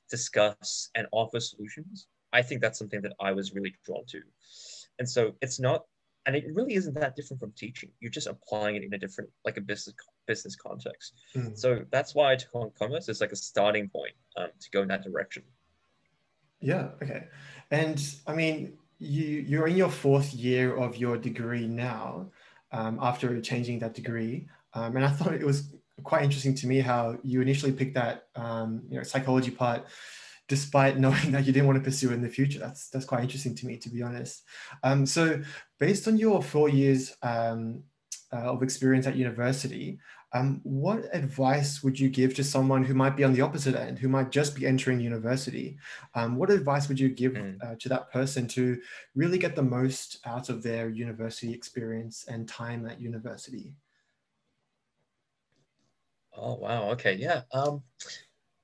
discuss, 0.09 0.89
and 0.95 1.07
offer 1.11 1.39
solutions, 1.39 2.07
I 2.33 2.41
think 2.41 2.61
that's 2.61 2.79
something 2.79 3.01
that 3.01 3.13
I 3.19 3.31
was 3.31 3.53
really 3.53 3.75
drawn 3.85 4.05
to. 4.07 4.21
And 4.99 5.09
so 5.09 5.33
it's 5.41 5.59
not 5.59 5.85
and 6.25 6.35
it 6.35 6.45
really 6.53 6.75
isn't 6.75 6.93
that 6.95 7.15
different 7.15 7.39
from 7.39 7.51
teaching. 7.53 7.89
You're 7.99 8.11
just 8.11 8.27
applying 8.27 8.75
it 8.75 8.83
in 8.83 8.93
a 8.93 8.97
different, 8.97 9.29
like 9.43 9.57
a 9.57 9.61
business 9.61 9.95
business 10.27 10.55
context. 10.55 11.13
Mm. 11.35 11.57
So 11.57 11.85
that's 11.91 12.15
why 12.15 12.33
I 12.33 12.35
took 12.35 12.53
on 12.55 12.71
commerce 12.77 13.09
as 13.09 13.21
like 13.21 13.31
a 13.31 13.35
starting 13.35 13.89
point 13.89 14.13
um, 14.37 14.47
to 14.59 14.69
go 14.71 14.81
in 14.81 14.87
that 14.89 15.03
direction. 15.03 15.43
Yeah. 16.59 16.89
Okay. 17.01 17.27
And 17.71 18.03
I 18.27 18.33
mean, 18.33 18.77
you 18.99 19.25
you're 19.25 19.67
in 19.67 19.75
your 19.75 19.89
fourth 19.89 20.33
year 20.33 20.75
of 20.75 20.95
your 20.97 21.17
degree 21.17 21.67
now, 21.67 22.29
um, 22.71 22.99
after 23.01 23.41
changing 23.41 23.79
that 23.79 23.93
degree, 23.93 24.47
um, 24.73 24.95
and 24.95 25.03
I 25.03 25.09
thought 25.09 25.33
it 25.33 25.45
was 25.45 25.73
quite 26.03 26.23
interesting 26.23 26.55
to 26.55 26.67
me 26.67 26.79
how 26.79 27.17
you 27.23 27.41
initially 27.41 27.71
picked 27.71 27.95
that 27.95 28.27
um, 28.35 28.83
you 28.89 28.97
know 28.97 29.03
psychology 29.03 29.51
part 29.51 29.85
despite 30.47 30.99
knowing 31.05 31.31
that 31.31 31.45
you 31.45 31.53
didn't 31.53 31.67
want 31.67 31.79
to 31.79 31.83
pursue 31.83 32.11
in 32.11 32.21
the 32.21 32.29
future. 32.29 32.59
That's 32.59 32.89
that's 32.89 33.05
quite 33.05 33.23
interesting 33.23 33.55
to 33.55 33.65
me, 33.65 33.77
to 33.77 33.89
be 33.89 34.03
honest. 34.03 34.43
Um, 34.83 35.05
so, 35.05 35.41
based 35.79 36.07
on 36.07 36.17
your 36.17 36.43
four 36.43 36.69
years 36.69 37.15
um, 37.23 37.83
uh, 38.33 38.51
of 38.51 38.63
experience 38.63 39.07
at 39.07 39.15
university, 39.15 39.99
um, 40.33 40.61
what 40.63 41.09
advice 41.13 41.83
would 41.83 41.99
you 41.99 42.09
give 42.09 42.33
to 42.35 42.43
someone 42.43 42.83
who 42.83 42.93
might 42.93 43.17
be 43.17 43.23
on 43.23 43.33
the 43.33 43.41
opposite 43.41 43.75
end, 43.75 43.99
who 43.99 44.07
might 44.07 44.31
just 44.31 44.55
be 44.55 44.65
entering 44.65 45.01
university? 45.01 45.77
Um, 46.15 46.37
what 46.37 46.49
advice 46.49 46.87
would 46.87 46.99
you 46.99 47.09
give 47.09 47.33
mm. 47.33 47.57
uh, 47.61 47.75
to 47.79 47.89
that 47.89 48.11
person 48.11 48.47
to 48.49 48.79
really 49.13 49.37
get 49.37 49.55
the 49.55 49.61
most 49.61 50.19
out 50.25 50.49
of 50.49 50.63
their 50.63 50.89
university 50.89 51.53
experience 51.53 52.25
and 52.29 52.47
time 52.47 52.87
at 52.87 53.01
university? 53.01 53.73
Oh 56.33 56.55
wow! 56.55 56.89
Okay, 56.91 57.15
yeah. 57.15 57.41
Um, 57.51 57.83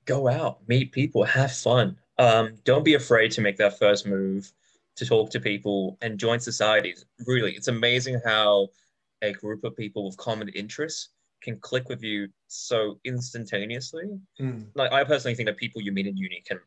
go 0.06 0.26
out, 0.26 0.66
meet 0.68 0.90
people, 0.90 1.22
have 1.22 1.52
fun. 1.52 1.98
Um, 2.16 2.56
don't 2.64 2.84
be 2.84 2.94
afraid 2.94 3.30
to 3.32 3.42
make 3.42 3.58
that 3.58 3.78
first 3.78 4.06
move 4.06 4.50
to 4.96 5.04
talk 5.04 5.30
to 5.30 5.38
people 5.38 5.98
and 6.00 6.18
join 6.18 6.40
societies. 6.40 7.04
Really, 7.26 7.52
it's 7.52 7.68
amazing 7.68 8.20
how 8.24 8.68
a 9.22 9.32
group 9.32 9.64
of 9.64 9.76
people 9.76 10.06
with 10.06 10.16
common 10.16 10.48
interests 10.50 11.10
can 11.42 11.58
click 11.60 11.88
with 11.88 12.02
you 12.02 12.28
so 12.48 12.98
instantaneously. 13.04 14.04
Mm. 14.40 14.66
Like 14.74 14.92
I 14.92 15.04
personally 15.04 15.34
think 15.34 15.46
that 15.46 15.56
people 15.56 15.80
you 15.80 15.92
meet 15.92 16.06
in 16.06 16.16
uni 16.16 16.42
can 16.46 16.58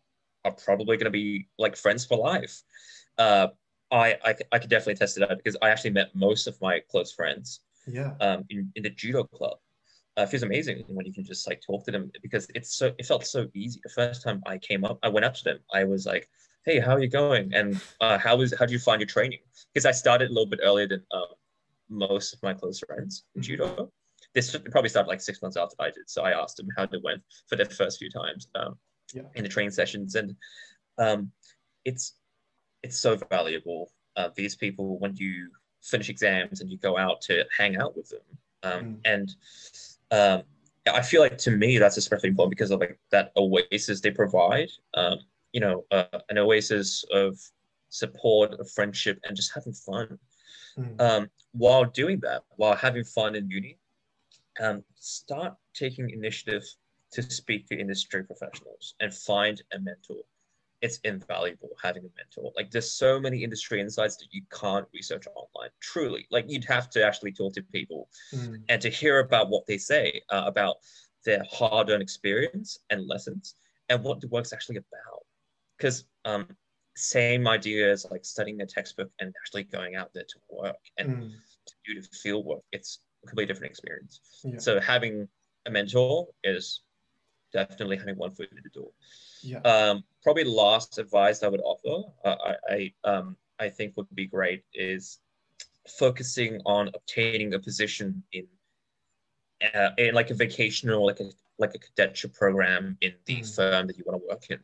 are 0.43 0.51
probably 0.51 0.97
going 0.97 1.05
to 1.05 1.11
be 1.11 1.47
like 1.59 1.75
friends 1.75 2.05
for 2.05 2.17
life. 2.17 2.61
Uh, 3.17 3.47
I, 3.91 4.17
I 4.23 4.35
I 4.51 4.59
could 4.59 4.69
definitely 4.69 4.95
test 4.95 5.17
it 5.17 5.29
out 5.29 5.37
because 5.37 5.57
I 5.61 5.69
actually 5.69 5.91
met 5.91 6.15
most 6.15 6.47
of 6.47 6.59
my 6.61 6.79
close 6.89 7.11
friends. 7.11 7.61
Yeah. 7.87 8.13
Um, 8.21 8.45
in, 8.49 8.71
in 8.75 8.83
the 8.83 8.89
judo 8.91 9.23
club 9.23 9.57
uh, 10.17 10.25
feels 10.25 10.43
amazing 10.43 10.83
when 10.87 11.05
you 11.05 11.13
can 11.13 11.23
just 11.23 11.47
like 11.47 11.61
talk 11.61 11.85
to 11.85 11.91
them 11.91 12.11
because 12.21 12.47
it's 12.53 12.75
so 12.75 12.93
it 12.97 13.05
felt 13.05 13.25
so 13.25 13.47
easy. 13.53 13.79
The 13.83 13.89
first 13.89 14.23
time 14.23 14.41
I 14.45 14.57
came 14.57 14.83
up, 14.85 14.99
I 15.03 15.09
went 15.09 15.25
up 15.25 15.33
to 15.35 15.43
them. 15.43 15.59
I 15.73 15.83
was 15.83 16.05
like, 16.05 16.29
"Hey, 16.65 16.79
how 16.79 16.93
are 16.93 16.99
you 16.99 17.09
going? 17.09 17.53
And 17.53 17.79
uh, 17.99 18.17
how 18.17 18.39
is 18.41 18.53
how 18.57 18.65
do 18.65 18.73
you 18.73 18.79
find 18.79 18.99
your 18.99 19.07
training?" 19.07 19.39
Because 19.73 19.85
I 19.85 19.91
started 19.91 20.29
a 20.29 20.33
little 20.33 20.49
bit 20.49 20.59
earlier 20.63 20.87
than 20.87 21.03
um, 21.11 21.33
most 21.91 22.33
of 22.33 22.41
my 22.41 22.53
close 22.53 22.79
friends 22.79 23.25
in 23.35 23.41
mm-hmm. 23.41 23.47
judo. 23.47 23.91
This 24.33 24.55
probably 24.71 24.89
started 24.89 25.09
like 25.09 25.21
six 25.21 25.41
months 25.41 25.57
after 25.57 25.75
I 25.79 25.87
did. 25.87 26.07
So 26.07 26.23
I 26.23 26.31
asked 26.31 26.57
them 26.57 26.67
how 26.77 26.85
they 26.85 26.99
went 27.03 27.21
for 27.47 27.55
the 27.55 27.65
first 27.65 27.99
few 27.99 28.09
times 28.09 28.47
um, 28.55 28.77
yeah. 29.13 29.23
in 29.35 29.43
the 29.43 29.49
training 29.49 29.71
sessions, 29.71 30.15
and 30.15 30.35
um, 30.97 31.31
it's 31.85 32.15
it's 32.83 32.97
so 32.97 33.17
valuable. 33.29 33.91
Uh, 34.15 34.29
these 34.35 34.55
people, 34.55 34.99
when 34.99 35.15
you 35.15 35.49
finish 35.81 36.09
exams 36.09 36.61
and 36.61 36.69
you 36.69 36.77
go 36.77 36.97
out 36.97 37.21
to 37.21 37.43
hang 37.57 37.77
out 37.77 37.97
with 37.97 38.09
them, 38.09 38.19
um, 38.63 38.83
mm. 38.83 38.97
and 39.05 39.35
um, 40.11 40.43
I 40.91 41.01
feel 41.01 41.21
like 41.21 41.37
to 41.39 41.51
me 41.51 41.77
that's 41.77 41.97
especially 41.97 42.29
important 42.29 42.51
because 42.51 42.71
of 42.71 42.79
like 42.79 42.99
that 43.11 43.31
oasis 43.35 44.01
they 44.01 44.11
provide. 44.11 44.69
Um, 44.93 45.19
you 45.51 45.59
know, 45.59 45.85
uh, 45.91 46.19
an 46.29 46.37
oasis 46.37 47.03
of 47.11 47.37
support, 47.89 48.59
of 48.59 48.69
friendship, 48.71 49.19
and 49.23 49.35
just 49.35 49.53
having 49.53 49.73
fun. 49.73 50.17
Mm. 50.77 51.01
Um, 51.01 51.29
while 51.53 51.85
doing 51.85 52.19
that, 52.21 52.43
while 52.55 52.75
having 52.75 53.03
fun 53.03 53.35
in 53.35 53.49
uni, 53.49 53.77
um, 54.59 54.83
start 54.95 55.55
taking 55.73 56.09
initiative 56.09 56.63
to 57.11 57.21
speak 57.21 57.67
to 57.67 57.79
industry 57.79 58.23
professionals 58.23 58.95
and 58.99 59.13
find 59.13 59.61
a 59.73 59.79
mentor. 59.79 60.23
It's 60.81 60.97
invaluable 61.03 61.69
having 61.81 62.03
a 62.03 62.09
mentor. 62.17 62.51
Like 62.55 62.71
there's 62.71 62.91
so 62.91 63.19
many 63.19 63.43
industry 63.43 63.79
insights 63.79 64.17
that 64.17 64.27
you 64.31 64.41
can't 64.51 64.87
research 64.93 65.25
online. 65.35 65.69
Truly, 65.79 66.25
like 66.31 66.45
you'd 66.47 66.65
have 66.65 66.89
to 66.91 67.05
actually 67.05 67.33
talk 67.33 67.53
to 67.53 67.63
people 67.63 68.09
Mm. 68.33 68.63
and 68.69 68.81
to 68.81 68.89
hear 68.89 69.19
about 69.19 69.49
what 69.49 69.65
they 69.67 69.77
say 69.77 70.21
uh, 70.29 70.43
about 70.47 70.77
their 71.25 71.43
hard-earned 71.51 72.01
experience 72.01 72.79
and 72.89 73.07
lessons 73.07 73.55
and 73.89 74.03
what 74.03 74.21
the 74.21 74.27
work's 74.29 74.53
actually 74.53 74.77
about. 74.77 75.25
Because 75.77 76.05
um, 76.25 76.47
same 77.01 77.47
idea 77.47 77.91
as 77.91 78.05
like 78.11 78.23
studying 78.23 78.61
a 78.61 78.65
textbook 78.65 79.09
and 79.19 79.33
actually 79.43 79.63
going 79.63 79.95
out 79.95 80.13
there 80.13 80.23
to 80.23 80.39
work 80.49 80.77
and 80.97 81.09
Mm. 81.09 81.31
to 81.67 81.73
do 81.85 82.01
the 82.01 82.07
field 82.07 82.45
work. 82.45 82.61
It's 82.71 82.99
a 83.23 83.27
completely 83.27 83.53
different 83.53 83.71
experience. 83.71 84.21
Yeah. 84.43 84.57
So 84.59 84.79
having 84.79 85.27
a 85.65 85.71
mentor 85.71 86.27
is 86.43 86.81
definitely 87.53 87.97
having 87.97 88.17
one 88.17 88.31
foot 88.31 88.49
in 88.51 88.59
the 88.63 88.69
door. 88.69 88.91
Yeah. 89.41 89.59
Um, 89.59 90.03
probably 90.23 90.43
last 90.45 90.97
advice 90.97 91.43
I 91.43 91.47
would 91.47 91.61
offer, 91.61 92.09
uh, 92.23 92.35
I, 92.49 92.55
I, 92.69 93.09
um, 93.09 93.37
I 93.59 93.69
think 93.69 93.95
would 93.97 94.07
be 94.15 94.25
great 94.27 94.63
is 94.73 95.19
focusing 95.99 96.61
on 96.65 96.89
obtaining 96.93 97.53
a 97.53 97.59
position 97.59 98.23
in, 98.31 98.47
uh, 99.73 99.89
in 99.97 100.13
like 100.15 100.29
a 100.29 100.33
vacational, 100.33 101.05
like 101.05 101.19
a 101.19 101.29
like 101.59 101.75
a 101.75 101.79
cadetship 101.79 102.33
program 102.33 102.97
in 103.01 103.13
the 103.25 103.41
Mm. 103.41 103.55
firm 103.55 103.87
that 103.87 103.97
you 103.97 104.03
want 104.07 104.19
to 104.21 104.27
work 104.27 104.49
in. 104.49 104.59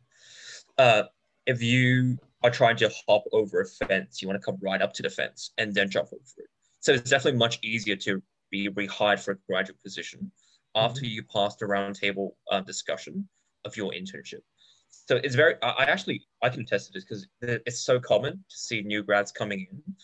Uh, 0.79 1.03
if 1.45 1.61
you 1.61 2.17
are 2.43 2.51
trying 2.51 2.77
to 2.77 2.91
hop 3.07 3.23
over 3.33 3.61
a 3.61 3.65
fence, 3.65 4.21
you 4.21 4.27
want 4.27 4.39
to 4.39 4.45
come 4.45 4.57
right 4.61 4.81
up 4.81 4.93
to 4.93 5.03
the 5.03 5.09
fence 5.09 5.51
and 5.57 5.73
then 5.73 5.89
jump 5.89 6.09
over 6.13 6.21
it. 6.37 6.49
So 6.79 6.93
it's 6.93 7.09
definitely 7.09 7.39
much 7.39 7.59
easier 7.63 7.95
to 7.97 8.21
be 8.51 8.69
rehired 8.69 9.19
for 9.19 9.31
a 9.31 9.37
graduate 9.49 9.81
position 9.83 10.31
after 10.75 11.05
you 11.05 11.23
pass 11.23 11.55
the 11.55 11.65
roundtable 11.65 12.31
uh, 12.51 12.61
discussion 12.61 13.27
of 13.65 13.75
your 13.75 13.91
internship. 13.91 14.41
So 14.89 15.17
it's 15.17 15.35
very, 15.35 15.55
I 15.63 15.69
I 15.69 15.83
actually, 15.85 16.21
I 16.43 16.49
can 16.49 16.61
attest 16.61 16.87
to 16.87 16.93
this 16.93 17.03
because 17.03 17.27
it's 17.41 17.81
so 17.81 17.99
common 17.99 18.33
to 18.33 18.57
see 18.57 18.81
new 18.81 19.03
grads 19.03 19.31
coming 19.31 19.67
in, 19.71 19.95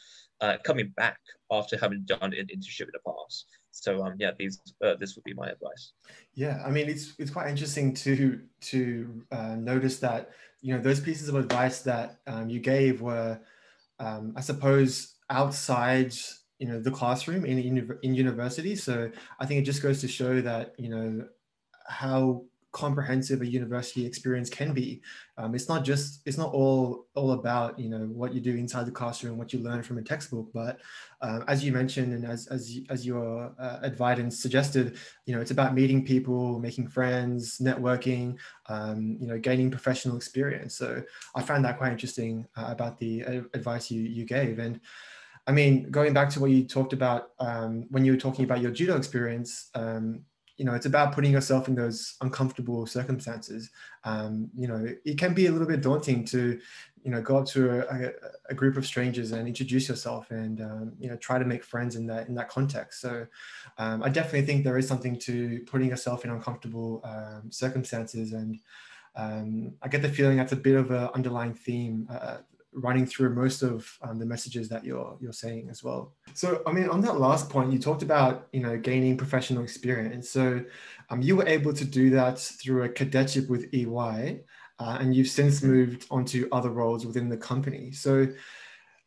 uh, 0.41 0.57
coming 0.63 0.91
back 0.97 1.19
after 1.51 1.77
having 1.77 2.03
done 2.05 2.33
an 2.33 2.47
internship 2.53 2.81
in 2.81 2.93
the 2.93 2.99
past. 3.05 3.45
So 3.71 4.03
um, 4.03 4.15
yeah, 4.19 4.31
these, 4.37 4.59
uh, 4.83 4.95
this 4.99 5.15
would 5.15 5.23
be 5.23 5.33
my 5.33 5.49
advice. 5.49 5.93
Yeah, 6.33 6.61
I 6.65 6.69
mean, 6.69 6.89
it's 6.89 7.13
it's 7.17 7.31
quite 7.31 7.49
interesting 7.49 7.93
to 7.95 8.39
to 8.61 9.23
uh, 9.31 9.55
notice 9.55 9.99
that 9.99 10.31
you 10.63 10.75
know 10.75 10.81
those 10.81 11.01
pieces 11.01 11.29
of 11.29 11.35
advice 11.35 11.83
that 11.83 12.21
um, 12.27 12.49
you 12.49 12.61
gave 12.61 13.01
were, 13.01 13.41
um, 13.99 14.33
I 14.37 14.41
suppose, 14.41 15.15
outside 15.29 16.13
you 16.59 16.67
know 16.67 16.81
the 16.81 16.91
classroom 16.91 17.45
in 17.45 17.59
uni- 17.59 17.89
in 18.03 18.15
university. 18.15 18.75
So 18.75 19.11
I 19.39 19.47
think 19.47 19.61
it 19.61 19.65
just 19.65 19.83
goes 19.83 20.01
to 20.01 20.09
show 20.09 20.41
that 20.41 20.75
you 20.79 20.89
know 20.89 21.29
how 21.87 22.45
comprehensive 22.73 23.41
a 23.41 23.45
university 23.45 24.05
experience 24.05 24.49
can 24.49 24.73
be. 24.73 25.01
Um, 25.37 25.55
it's 25.55 25.69
not 25.69 25.85
just 25.85 26.21
it's 26.25 26.37
not 26.37 26.51
all 26.51 27.05
all 27.15 27.31
about 27.31 27.79
you 27.79 27.87
know 27.87 28.05
what 28.07 28.33
you 28.33 28.41
do 28.41 28.55
inside 28.55 28.85
the 28.85 28.91
classroom, 28.91 29.37
what 29.37 29.53
you 29.53 29.59
learn 29.59 29.83
from 29.83 29.99
a 29.99 30.01
textbook, 30.01 30.51
but 30.53 30.79
uh, 31.21 31.41
as 31.47 31.63
you 31.63 31.71
mentioned 31.71 32.13
and 32.13 32.25
as 32.25 32.47
as 32.47 32.77
as 32.89 33.05
your 33.05 33.53
uh, 33.57 33.79
advisor 33.83 34.29
suggested, 34.31 34.97
you 35.25 35.33
know 35.33 35.39
it's 35.39 35.51
about 35.51 35.73
meeting 35.73 36.03
people, 36.03 36.59
making 36.59 36.87
friends, 36.87 37.59
networking, 37.59 38.35
um, 38.67 39.17
you 39.21 39.27
know, 39.27 39.39
gaining 39.39 39.71
professional 39.71 40.17
experience. 40.17 40.75
So 40.75 41.03
I 41.35 41.41
found 41.41 41.63
that 41.65 41.77
quite 41.77 41.91
interesting 41.91 42.45
uh, 42.57 42.67
about 42.69 42.99
the 42.99 43.23
uh, 43.23 43.41
advice 43.53 43.89
you 43.89 44.01
you 44.01 44.25
gave 44.25 44.59
and. 44.59 44.81
I 45.45 45.51
mean, 45.51 45.91
going 45.91 46.13
back 46.13 46.29
to 46.29 46.39
what 46.39 46.51
you 46.51 46.63
talked 46.63 46.93
about 46.93 47.31
um, 47.37 47.85
when 47.89 48.05
you 48.05 48.13
were 48.13 48.17
talking 48.17 48.45
about 48.45 48.61
your 48.61 48.71
judo 48.71 48.95
experience, 48.95 49.69
um, 49.75 50.21
you 50.57 50.65
know, 50.65 50.73
it's 50.73 50.85
about 50.85 51.13
putting 51.13 51.31
yourself 51.31 51.67
in 51.67 51.75
those 51.75 52.15
uncomfortable 52.21 52.85
circumstances. 52.85 53.71
Um, 54.03 54.49
you 54.55 54.67
know, 54.67 54.85
it 55.03 55.17
can 55.17 55.33
be 55.33 55.47
a 55.47 55.51
little 55.51 55.67
bit 55.67 55.81
daunting 55.81 56.25
to, 56.25 56.59
you 57.03 57.11
know, 57.11 57.21
go 57.21 57.37
up 57.37 57.45
to 57.47 57.79
a, 57.89 58.11
a, 58.49 58.53
group 58.53 58.77
of 58.77 58.85
strangers 58.85 59.31
and 59.31 59.47
introduce 59.47 59.89
yourself 59.89 60.29
and, 60.31 60.61
um, 60.61 60.93
you 60.99 61.09
know, 61.09 61.15
try 61.17 61.39
to 61.39 61.45
make 61.45 61.63
friends 61.63 61.95
in 61.95 62.05
that 62.07 62.27
in 62.27 62.35
that 62.35 62.49
context. 62.49 63.01
So, 63.01 63.25
um, 63.77 64.03
I 64.03 64.09
definitely 64.09 64.45
think 64.45 64.63
there 64.63 64.77
is 64.77 64.87
something 64.87 65.17
to 65.19 65.61
putting 65.65 65.89
yourself 65.89 66.23
in 66.23 66.31
uncomfortable 66.31 67.01
um, 67.03 67.51
circumstances, 67.51 68.33
and 68.33 68.59
um, 69.15 69.73
I 69.81 69.87
get 69.87 70.01
the 70.01 70.09
feeling 70.09 70.37
that's 70.37 70.53
a 70.53 70.57
bit 70.57 70.75
of 70.75 70.91
an 70.91 71.09
underlying 71.15 71.53
theme 71.53 72.07
uh, 72.11 72.37
running 72.75 73.05
through 73.05 73.33
most 73.33 73.61
of 73.61 73.97
um, 74.01 74.19
the 74.19 74.25
messages 74.25 74.69
that 74.69 74.83
you're 74.83 75.17
you're 75.19 75.33
saying 75.33 75.69
as 75.69 75.83
well. 75.83 76.13
So 76.33 76.61
I 76.67 76.71
mean, 76.71 76.89
on 76.89 77.01
that 77.01 77.19
last 77.19 77.49
point, 77.49 77.71
you 77.71 77.79
talked 77.79 78.03
about 78.03 78.47
you 78.51 78.61
know 78.61 78.77
gaining 78.77 79.17
professional 79.17 79.63
experience. 79.63 80.29
So 80.29 80.63
um, 81.09 81.21
you 81.21 81.35
were 81.35 81.47
able 81.47 81.73
to 81.73 81.85
do 81.85 82.09
that 82.11 82.39
through 82.39 82.83
a 82.83 82.89
cadetship 82.89 83.49
with 83.49 83.73
EY, 83.73 84.41
uh, 84.79 84.97
and 84.99 85.15
you've 85.15 85.27
since 85.27 85.63
moved 85.63 86.07
on 86.11 86.25
to 86.25 86.47
other 86.51 86.69
roles 86.69 87.05
within 87.05 87.29
the 87.29 87.37
company. 87.37 87.91
So 87.91 88.27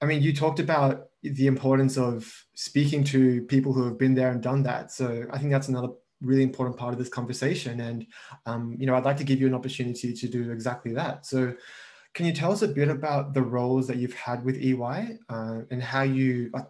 I 0.01 0.07
mean, 0.07 0.23
you 0.23 0.33
talked 0.35 0.61
about 0.61 1.09
the 1.23 1.47
importance 1.47 1.97
of 1.97 2.31
speaking 2.55 3.03
to 3.05 3.43
people 3.43 3.73
who 3.73 3.85
have 3.85 3.99
been 3.99 4.15
there 4.15 4.31
and 4.31 4.43
done 4.43 4.63
that. 4.65 4.93
So 4.93 5.27
I 5.33 5.39
think 5.39 5.51
that's 5.51 5.69
another 5.69 5.89
really 6.21 6.43
important 6.43 6.77
part 6.77 6.93
of 6.93 6.99
this 6.99 7.09
conversation. 7.09 7.81
And 7.81 8.07
um, 8.47 8.77
you 8.79 8.87
know, 8.87 8.95
I'd 8.95 9.05
like 9.05 9.17
to 9.19 9.25
give 9.25 9.41
you 9.41 9.47
an 9.47 9.55
opportunity 9.55 10.13
to 10.13 10.29
do 10.29 10.51
exactly 10.51 10.93
that. 10.95 11.27
So 11.27 11.55
can 12.17 12.25
you 12.25 12.33
tell 12.33 12.51
us 12.51 12.63
a 12.63 12.69
bit 12.69 12.89
about 12.89 13.35
the 13.35 13.43
roles 13.43 13.87
that 13.87 13.99
you've 13.99 14.15
had 14.15 14.43
with 14.43 14.57
EY 14.57 15.19
uh, 15.29 15.61
and 15.71 15.83
how 15.83 16.01
you 16.01 16.51
uh, 16.55 16.63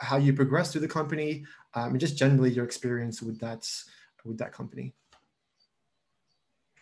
how 0.00 0.16
you 0.16 0.32
progressed 0.32 0.72
through 0.72 0.80
the 0.80 0.88
company 0.88 1.44
um, 1.74 1.90
and 1.90 2.00
just 2.00 2.16
generally 2.16 2.50
your 2.50 2.64
experience 2.64 3.20
with 3.20 3.38
that 3.38 3.68
with 4.24 4.38
that 4.38 4.52
company? 4.52 4.94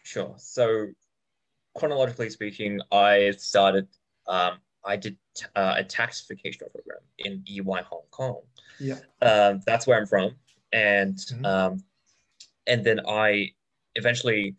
Sure. 0.04 0.34
So 0.38 0.86
chronologically 1.74 2.30
speaking, 2.30 2.80
I 2.92 3.32
started, 3.38 3.88
um, 4.28 4.58
I 4.84 4.96
did 4.96 5.16
uh, 5.56 5.74
a 5.78 5.84
tax 5.84 6.24
vocational 6.28 6.70
program 6.70 7.00
in 7.18 7.42
EY 7.48 7.82
Hong 7.90 8.06
Kong. 8.12 8.42
Yeah. 8.78 8.98
Um, 9.20 9.62
that's 9.66 9.88
where 9.88 9.98
I'm 9.98 10.06
from. 10.06 10.36
And, 10.72 11.16
Mhm. 11.16 11.44
um, 11.44 11.84
and 12.68 12.84
then 12.84 13.00
I 13.08 13.52
eventually, 13.96 14.54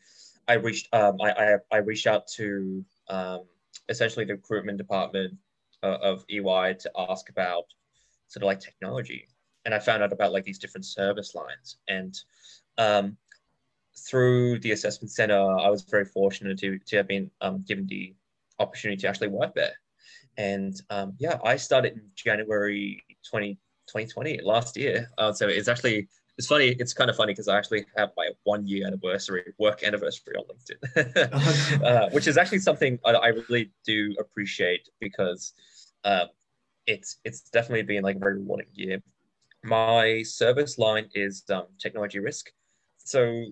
I 0.49 0.53
reached, 0.55 0.93
um, 0.93 1.21
I, 1.21 1.31
I, 1.31 1.57
I 1.71 1.77
reached 1.77 2.07
out 2.07 2.27
to 2.35 2.83
um, 3.07 3.45
essentially 3.89 4.25
the 4.25 4.33
recruitment 4.33 4.77
department 4.77 5.35
uh, 5.83 5.97
of 6.01 6.25
EY 6.29 6.75
to 6.79 6.91
ask 6.97 7.29
about 7.29 7.65
sort 8.27 8.43
of 8.43 8.47
like 8.47 8.59
technology. 8.59 9.27
And 9.65 9.73
I 9.73 9.79
found 9.79 10.03
out 10.03 10.13
about 10.13 10.33
like 10.33 10.43
these 10.43 10.59
different 10.59 10.85
service 10.85 11.35
lines. 11.35 11.77
And 11.87 12.19
um, 12.77 13.17
through 13.95 14.59
the 14.59 14.71
assessment 14.71 15.11
center, 15.11 15.39
I 15.39 15.69
was 15.69 15.83
very 15.83 16.05
fortunate 16.05 16.57
to, 16.59 16.79
to 16.79 16.97
have 16.97 17.07
been 17.07 17.29
um, 17.41 17.63
given 17.67 17.85
the 17.87 18.15
opportunity 18.59 19.01
to 19.01 19.07
actually 19.07 19.29
work 19.29 19.53
there. 19.55 19.73
And 20.37 20.79
um, 20.89 21.13
yeah, 21.19 21.37
I 21.43 21.57
started 21.57 21.93
in 21.93 22.01
January 22.15 23.03
20, 23.29 23.53
2020, 23.87 24.41
last 24.43 24.75
year. 24.75 25.09
Uh, 25.17 25.31
so 25.31 25.47
it's 25.47 25.67
actually, 25.67 26.07
it's 26.37 26.47
funny, 26.47 26.69
it's 26.79 26.93
kind 26.93 27.09
of 27.09 27.15
funny 27.15 27.33
because 27.33 27.47
I 27.47 27.57
actually 27.57 27.85
have 27.95 28.11
my 28.17 28.29
one 28.43 28.65
year 28.65 28.87
anniversary, 28.87 29.53
work 29.59 29.83
anniversary 29.83 30.35
on 30.35 30.45
LinkedIn, 30.45 31.83
uh, 31.83 32.09
which 32.09 32.27
is 32.27 32.37
actually 32.37 32.59
something 32.59 32.99
I, 33.05 33.11
I 33.11 33.27
really 33.27 33.71
do 33.85 34.15
appreciate 34.19 34.89
because 34.99 35.53
um, 36.03 36.27
it's, 36.87 37.17
it's 37.23 37.41
definitely 37.41 37.83
been 37.83 38.03
like 38.03 38.15
a 38.15 38.19
very 38.19 38.35
rewarding 38.35 38.67
year. 38.73 39.01
My 39.63 40.23
service 40.23 40.77
line 40.77 41.07
is 41.13 41.43
um, 41.49 41.67
technology 41.79 42.19
risk. 42.19 42.51
So 42.97 43.45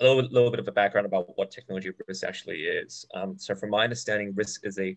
a 0.00 0.04
little, 0.04 0.22
little 0.30 0.50
bit 0.50 0.60
of 0.60 0.68
a 0.68 0.72
background 0.72 1.06
about 1.06 1.36
what 1.36 1.50
technology 1.50 1.90
risk 2.06 2.24
actually 2.24 2.62
is. 2.62 3.06
Um, 3.14 3.38
so 3.38 3.54
from 3.54 3.70
my 3.70 3.84
understanding, 3.84 4.34
risk 4.34 4.66
is 4.66 4.78
a 4.78 4.96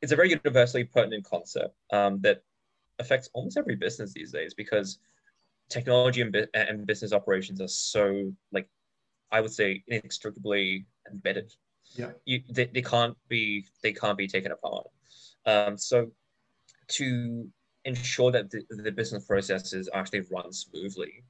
it's 0.00 0.12
a 0.12 0.16
very 0.16 0.30
universally 0.30 0.84
pertinent 0.84 1.24
concept 1.24 1.76
um, 1.92 2.20
that 2.22 2.42
affects 2.98 3.30
almost 3.34 3.56
every 3.56 3.76
business 3.76 4.12
these 4.12 4.32
days 4.32 4.52
because 4.52 4.98
technology 5.72 6.20
and, 6.20 6.48
and 6.54 6.86
business 6.86 7.12
operations 7.12 7.60
are 7.60 7.68
so 7.68 8.32
like 8.52 8.68
I 9.30 9.40
would 9.40 9.52
say 9.52 9.82
inextricably 9.88 10.86
embedded. 11.10 11.52
Yeah. 11.94 12.10
You, 12.26 12.42
they, 12.50 12.66
they 12.66 12.82
can't 12.82 13.16
be 13.28 13.66
they 13.82 13.92
can't 13.92 14.18
be 14.18 14.28
taken 14.28 14.52
apart. 14.52 14.86
Um, 15.46 15.76
so 15.76 16.12
to 16.88 17.48
ensure 17.84 18.30
that 18.30 18.50
the, 18.50 18.62
the 18.70 18.92
business 18.92 19.24
processes 19.26 19.88
actually 19.92 20.22
run 20.30 20.52
smoothly 20.52 21.24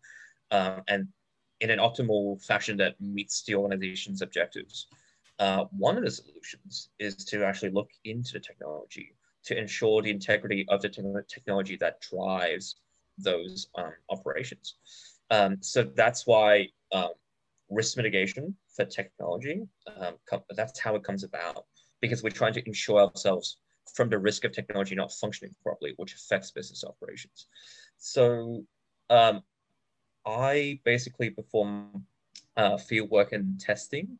um, 0.51 0.83
and 0.89 1.09
in 1.61 1.71
an 1.71 1.79
optimal 1.79 2.45
fashion 2.45 2.77
that 2.77 3.01
meets 3.01 3.43
the 3.45 3.55
organization's 3.55 4.21
objectives. 4.21 4.89
Uh, 5.39 5.65
one 5.71 5.97
of 5.97 6.05
the 6.05 6.11
solutions 6.11 6.91
is 6.99 7.17
to 7.17 7.45
actually 7.45 7.71
look 7.71 7.89
into 8.05 8.35
the 8.35 8.41
technology 8.41 9.15
to 9.45 9.59
ensure 9.59 10.03
the 10.03 10.11
integrity 10.11 10.67
of 10.69 10.83
the 10.83 10.89
te 10.89 11.03
technology 11.29 11.77
that 11.77 12.01
drives 12.01 12.77
those 13.19 13.69
um, 13.77 13.93
operations. 14.11 14.77
Um, 15.31 15.59
so 15.61 15.83
that's 15.83 16.27
why 16.27 16.69
um, 16.93 17.11
risk 17.71 17.97
mitigation 17.97 18.55
for 18.75 18.85
technology, 18.85 19.63
um, 19.97 20.15
that's 20.57 20.79
how 20.79 20.95
it 20.95 21.05
comes 21.05 21.25
about 21.25 21.65
because 22.01 22.23
we're 22.23 22.31
trying 22.31 22.53
to 22.55 22.67
ensure 22.67 23.01
ourselves 23.01 23.59
from 23.95 24.09
the 24.09 24.19
risk 24.19 24.45
of 24.45 24.53
technology 24.53 24.95
not 24.95 25.13
functioning 25.13 25.55
properly, 25.63 25.95
which 25.97 26.15
affects 26.15 26.51
business 26.51 26.85
operations. 26.85 27.47
So 27.99 28.65
um, 29.11 29.43
I 30.27 30.81
basically 30.85 31.31
perform 31.31 32.05
uh, 32.57 32.77
field 32.77 33.11
work 33.11 33.33
and 33.33 33.59
testing. 33.61 34.19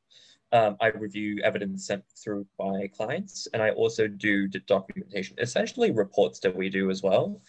Um, 0.53 0.77
I 0.81 0.89
review 0.89 1.41
evidence 1.43 1.87
sent 1.87 2.05
through 2.23 2.47
by 2.59 2.91
clients, 2.95 3.49
and 3.55 3.63
I 3.63 3.71
also 3.71 4.07
do 4.07 4.49
the 4.49 4.61
documentation, 4.61 5.37
essentially 5.39 5.91
reports 5.91 6.41
that 6.41 6.55
we 6.55 6.69
do 6.69 6.91
as 6.91 7.03
well. 7.03 7.41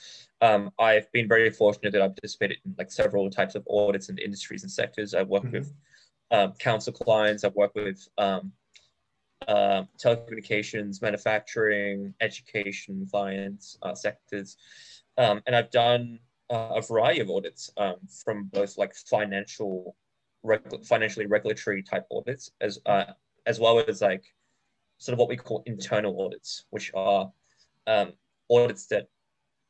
Um, 0.44 0.72
I've 0.78 1.10
been 1.14 1.30
very 1.30 1.50
fortunate 1.50 1.94
that 1.94 2.02
I've 2.02 2.18
participated 2.18 2.58
in 2.66 2.76
like 2.78 2.92
several 2.92 3.30
types 3.30 3.56
of 3.56 3.66
audits 3.70 4.10
in 4.10 4.18
industries 4.18 4.64
and 4.64 4.72
sectors. 4.72 5.14
I've 5.14 5.30
worked 5.30 5.46
mm-hmm. 5.46 5.60
with 5.60 5.74
um, 6.32 6.52
council 6.60 6.92
clients. 6.92 7.46
I've 7.46 7.56
worked 7.56 7.76
with 7.76 8.06
um, 8.18 8.52
uh, 9.48 9.84
telecommunications, 9.98 11.02
manufacturing, 11.02 12.14
education 12.20 13.08
clients, 13.10 13.78
uh, 13.84 13.96
sectors. 13.96 14.58
Um, 15.18 15.42
and 15.48 15.56
I've 15.56 15.72
done 15.72 16.20
uh, 16.50 16.72
a 16.76 16.82
variety 16.82 17.22
of 17.22 17.30
audits 17.30 17.72
um, 17.78 17.96
from 18.26 18.50
both 18.52 18.78
like 18.78 18.94
financial, 18.96 19.96
regu- 20.46 20.86
financially 20.86 21.26
regulatory 21.26 21.82
type 21.84 22.06
audits 22.12 22.52
as, 22.60 22.80
uh, 22.86 23.06
as 23.46 23.62
well 23.62 23.82
as 23.88 24.02
like 24.02 24.26
sort 24.98 25.14
of 25.14 25.20
what 25.20 25.30
we 25.30 25.38
call 25.38 25.64
internal 25.68 26.22
audits, 26.22 26.66
which 26.72 26.92
are 26.94 27.32
um, 27.88 28.12
audits 28.52 28.88
that 28.88 29.08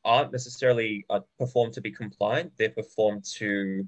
aren't 0.04 0.32
necessarily 0.32 1.04
uh, 1.10 1.20
performed 1.38 1.72
to 1.74 1.80
be 1.80 1.90
compliant. 1.90 2.52
They're 2.58 2.70
performed 2.70 3.24
to 3.36 3.86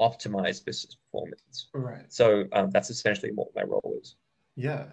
optimize 0.00 0.64
business 0.64 0.96
performance. 0.96 1.68
Right. 1.72 2.12
So 2.12 2.44
um, 2.52 2.70
that's 2.70 2.90
essentially 2.90 3.32
what 3.32 3.48
my 3.54 3.62
role 3.62 3.94
is. 4.00 4.16
Yeah. 4.56 4.86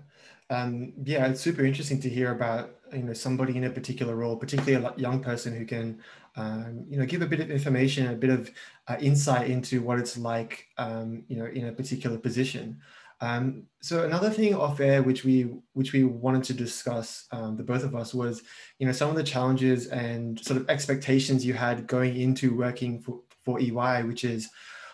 Um, 0.50 0.94
yeah, 1.04 1.28
it's 1.28 1.42
super 1.42 1.64
interesting 1.64 2.00
to 2.02 2.10
hear 2.10 2.32
about 2.32 2.76
you 2.92 3.04
know 3.04 3.14
somebody 3.14 3.56
in 3.56 3.66
a 3.66 3.70
particular 3.70 4.16
role, 4.16 4.36
particularly 4.36 4.84
a 4.84 5.00
young 5.00 5.22
person 5.22 5.56
who 5.56 5.66
can 5.66 6.02
um, 6.36 6.86
you 6.90 6.98
know 6.98 7.06
give 7.06 7.22
a 7.22 7.28
bit 7.28 7.40
of 7.40 7.52
information, 7.52 8.08
a 8.08 8.16
bit 8.16 8.32
of 8.32 8.52
uh, 8.88 8.98
insight 9.00 9.50
into 9.50 9.82
what 9.82 10.00
it's 10.00 10.18
like 10.18 10.68
um, 10.78 11.24
you 11.28 11.38
know 11.38 11.46
in 11.46 11.68
a 11.68 11.72
particular 11.72 12.18
position. 12.18 12.80
Um, 13.22 13.64
so 13.82 14.04
another 14.04 14.30
thing 14.30 14.56
off 14.56 14.80
air, 14.80 15.04
which 15.04 15.24
we 15.24 15.52
which 15.74 15.94
we 15.94 16.04
wanted 16.04 16.44
to 16.46 16.54
discuss, 16.54 17.26
um, 17.32 17.58
the 17.58 17.64
both 17.64 17.84
of 17.84 17.96
us, 17.96 18.14
was 18.14 18.42
you 18.78 18.86
know 18.86 18.94
some 18.94 19.10
of 19.10 19.16
the 19.16 19.24
challenges 19.24 19.88
and 19.88 20.40
sort 20.40 20.60
of 20.60 20.70
expectations 20.70 21.46
you 21.46 21.54
had 21.54 21.88
going 21.88 22.16
into 22.20 22.56
working 22.56 23.02
for 23.02 23.22
for 23.44 23.60
EY, 23.60 24.04
which 24.04 24.24
is 24.24 24.50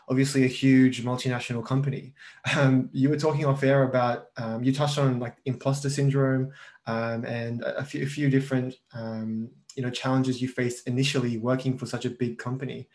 obviously 0.07 0.43
a 0.43 0.47
huge 0.47 1.03
multinational 1.03 1.65
company. 1.65 2.13
Um, 2.55 2.89
you 2.93 3.09
were 3.09 3.17
talking 3.17 3.45
off 3.45 3.63
air 3.63 3.84
about, 3.84 4.28
um, 4.38 4.63
you 4.63 4.71
touched 4.71 4.99
on 4.99 5.19
like 5.19 5.36
imposter 5.45 5.89
syndrome 5.89 6.51
um, 6.86 7.26
and 7.26 7.63
a, 7.63 7.84
few, 7.84 8.03
a 8.03 8.05
few 8.05 8.30
different, 8.30 8.76
um, 8.93 9.49
you 9.76 9.84
know, 9.84 9.89
challenges 9.89 10.41
you 10.41 10.47
faced 10.47 10.88
initially 10.88 11.38
working 11.38 11.78
for 11.78 11.86
such 11.86 12.05
a 12.05 12.09
big 12.09 12.38
company. 12.38 12.88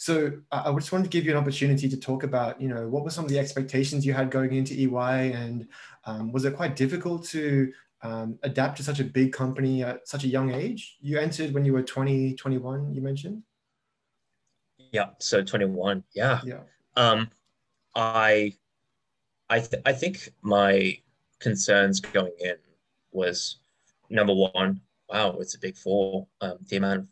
So 0.00 0.32
I 0.50 0.72
just 0.72 0.92
wanted 0.92 1.04
to 1.04 1.10
give 1.10 1.26
you 1.26 1.32
an 1.32 1.36
opportunity 1.36 1.86
to 1.86 1.96
talk 1.98 2.22
about, 2.22 2.58
you 2.58 2.68
know, 2.68 2.88
what 2.88 3.04
were 3.04 3.10
some 3.10 3.26
of 3.26 3.30
the 3.30 3.38
expectations 3.38 4.06
you 4.06 4.14
had 4.14 4.30
going 4.30 4.54
into 4.54 4.72
EY 4.72 5.32
and 5.32 5.68
um, 6.06 6.32
was 6.32 6.46
it 6.46 6.56
quite 6.56 6.74
difficult 6.74 7.26
to 7.26 7.70
um, 8.00 8.38
adapt 8.42 8.78
to 8.78 8.82
such 8.82 9.00
a 9.00 9.04
big 9.04 9.34
company 9.34 9.84
at 9.84 10.08
such 10.08 10.24
a 10.24 10.26
young 10.26 10.54
age? 10.54 10.96
You 11.02 11.18
entered 11.18 11.52
when 11.52 11.66
you 11.66 11.74
were 11.74 11.82
20, 11.82 12.34
21, 12.34 12.94
you 12.94 13.02
mentioned? 13.02 13.42
Yeah. 14.90 15.10
So 15.18 15.42
21. 15.42 16.02
Yeah. 16.14 16.40
Yeah. 16.46 16.60
Um, 16.96 17.30
I, 17.94 18.54
I, 19.50 19.60
th- 19.60 19.82
I 19.84 19.92
think 19.92 20.30
my 20.40 20.98
concerns 21.40 22.00
going 22.00 22.32
in 22.40 22.56
was 23.12 23.56
number 24.08 24.32
one, 24.32 24.80
wow, 25.10 25.36
it's 25.40 25.56
a 25.56 25.58
big 25.58 25.76
four. 25.76 26.26
Um, 26.40 26.56
the 26.70 26.76
amount 26.76 27.00
of 27.00 27.06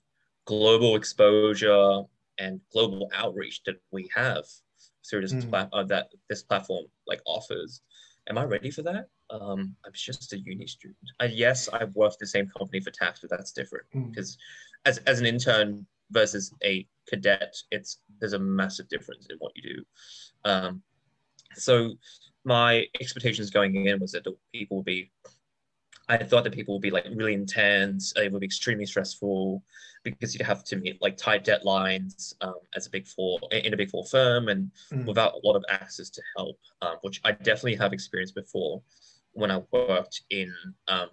global 0.46 0.96
exposure 0.96 2.04
and 2.38 2.60
global 2.72 3.10
outreach 3.14 3.62
that 3.64 3.76
we 3.90 4.08
have 4.14 4.44
through 5.08 5.22
this 5.22 5.32
mm. 5.32 5.48
pla- 5.48 5.68
uh, 5.72 5.84
that 5.84 6.08
this 6.28 6.42
platform 6.42 6.84
like 7.06 7.20
offers. 7.26 7.82
Am 8.28 8.38
I 8.38 8.44
ready 8.44 8.70
for 8.70 8.82
that? 8.82 9.08
Um, 9.30 9.74
I'm 9.84 9.92
just 9.92 10.32
a 10.32 10.38
uni 10.38 10.66
student. 10.66 10.98
Uh, 11.20 11.28
yes, 11.30 11.68
I've 11.68 11.94
worked 11.94 12.18
the 12.18 12.26
same 12.26 12.48
company 12.56 12.80
for 12.80 12.90
tax, 12.90 13.20
but 13.20 13.30
that's 13.30 13.52
different 13.52 13.86
because 13.92 14.36
mm. 14.36 14.38
as, 14.86 14.98
as 14.98 15.20
an 15.20 15.26
intern 15.26 15.86
versus 16.10 16.52
a 16.64 16.86
cadet, 17.08 17.56
it's 17.70 18.00
there's 18.20 18.34
a 18.34 18.38
massive 18.38 18.88
difference 18.88 19.26
in 19.30 19.36
what 19.38 19.52
you 19.56 19.62
do. 19.62 19.84
Um, 20.44 20.82
so 21.54 21.94
my 22.44 22.84
expectations 23.00 23.50
going 23.50 23.86
in 23.86 24.00
was 24.00 24.12
that 24.12 24.26
people 24.52 24.78
would 24.78 24.86
be 24.86 25.10
I 26.08 26.16
thought 26.16 26.44
that 26.44 26.54
people 26.54 26.74
would 26.74 26.82
be 26.82 26.90
like 26.90 27.06
really 27.14 27.34
intense. 27.34 28.12
It 28.16 28.32
would 28.32 28.40
be 28.40 28.46
extremely 28.46 28.86
stressful 28.86 29.62
because 30.04 30.34
you'd 30.34 30.46
have 30.46 30.64
to 30.64 30.76
meet 30.76 31.00
like 31.02 31.16
tight 31.16 31.44
deadlines 31.44 32.34
um, 32.40 32.54
as 32.74 32.86
a 32.86 32.90
big 32.90 33.06
four 33.06 33.38
in 33.52 33.74
a 33.74 33.76
big 33.76 33.90
four 33.90 34.06
firm 34.06 34.48
and 34.48 34.70
mm. 34.92 35.04
without 35.06 35.34
a 35.34 35.46
lot 35.46 35.54
of 35.54 35.64
access 35.68 36.08
to 36.10 36.22
help, 36.36 36.58
um, 36.82 36.96
which 37.02 37.20
I 37.24 37.32
definitely 37.32 37.76
have 37.76 37.92
experienced 37.92 38.34
before 38.34 38.82
when 39.32 39.50
I 39.50 39.62
worked 39.70 40.22
in 40.30 40.52
um, 40.88 41.08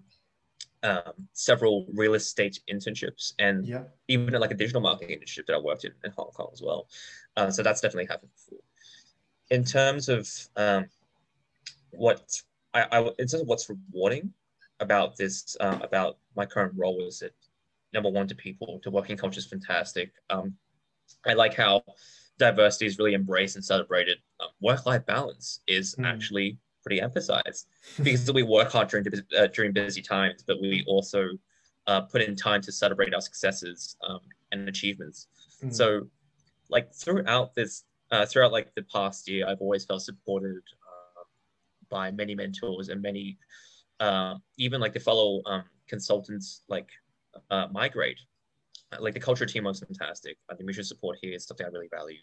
um, 0.83 1.13
several 1.33 1.87
real 1.93 2.13
estate 2.13 2.59
internships 2.71 3.33
and 3.39 3.65
yeah. 3.65 3.83
even 4.07 4.33
like 4.33 4.51
a 4.51 4.55
digital 4.55 4.81
marketing 4.81 5.19
internship 5.19 5.45
that 5.47 5.55
I 5.55 5.59
worked 5.59 5.83
in 5.83 5.91
in 6.03 6.11
Hong 6.11 6.31
Kong 6.31 6.49
as 6.53 6.61
well. 6.61 6.87
Uh, 7.35 7.51
so 7.51 7.63
that's 7.63 7.81
definitely 7.81 8.05
happened 8.05 8.31
before. 8.33 8.59
In 9.49 9.63
terms 9.63 10.09
of 10.09 10.29
um, 10.55 10.85
what 11.91 12.41
I, 12.73 12.85
I, 12.91 13.01
in 13.01 13.27
terms 13.27 13.41
of 13.41 13.47
what's 13.47 13.69
rewarding 13.69 14.33
about 14.80 15.15
this, 15.17 15.55
um, 15.59 15.82
about 15.82 16.17
my 16.36 16.45
current 16.45 16.73
role 16.76 17.01
is 17.07 17.19
that 17.19 17.34
number 17.93 18.09
one 18.09 18.28
to 18.28 18.36
people, 18.36 18.82
the 18.84 18.91
working 18.91 19.17
culture 19.17 19.39
is 19.39 19.45
fantastic. 19.45 20.11
Um, 20.30 20.55
I 21.26 21.34
like 21.34 21.53
how 21.53 21.84
diversity 22.38 22.86
is 22.86 22.97
really 22.97 23.13
embraced 23.13 23.55
and 23.55 23.63
celebrated. 23.63 24.17
Um, 24.39 24.49
work-life 24.61 25.05
balance 25.05 25.61
is 25.67 25.95
mm. 25.95 26.05
actually 26.05 26.57
pretty 26.84 27.01
emphasized 27.01 27.67
because 28.03 28.32
we 28.32 28.43
work 28.43 28.71
hard 28.71 28.89
during 28.89 29.05
uh, 29.38 29.47
during 29.47 29.71
busy 29.73 30.01
times, 30.01 30.43
but 30.45 30.61
we 30.61 30.84
also 30.88 31.30
uh, 31.88 32.01
put 32.01 32.21
in 32.21 32.36
time 32.36 32.61
to 32.61 32.71
celebrate 32.71 33.13
our 33.13 33.21
successes 33.21 33.97
um, 34.07 34.19
and 34.51 34.67
achievements. 34.67 35.28
Mm. 35.63 35.73
So, 35.73 36.07
like 36.69 36.93
throughout 36.93 37.53
this, 37.55 37.84
uh, 38.11 38.26
throughout 38.26 38.51
like 38.51 38.73
the 38.76 38.84
past 38.84 39.28
year, 39.28 39.47
I've 39.47 39.61
always 39.61 39.86
felt 39.86 40.01
supported 40.01 40.57
uh, 40.57 41.23
by 41.89 42.11
many 42.11 42.36
mentors 42.36 42.89
and 42.89 43.01
many, 43.01 43.38
uh, 43.99 44.35
even 44.57 44.81
like 44.81 44.93
the 44.93 44.99
fellow 44.99 45.41
um, 45.45 45.63
consultants 45.87 46.63
like 46.67 46.89
uh, 47.51 47.67
Migrate. 47.71 48.19
Like 48.99 49.13
the 49.13 49.19
culture 49.19 49.45
team 49.45 49.65
was 49.65 49.79
fantastic. 49.79 50.37
I 50.49 50.55
think 50.55 50.65
mutual 50.65 50.85
support 50.85 51.17
here 51.21 51.33
is 51.33 51.45
something 51.45 51.65
I 51.65 51.69
really 51.69 51.89
value. 51.91 52.19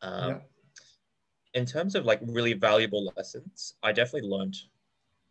Um, 0.00 0.30
yeah 0.30 0.38
in 1.54 1.66
terms 1.66 1.94
of 1.94 2.04
like 2.04 2.20
really 2.22 2.54
valuable 2.54 3.12
lessons, 3.16 3.74
I 3.82 3.92
definitely 3.92 4.28
learned 4.28 4.56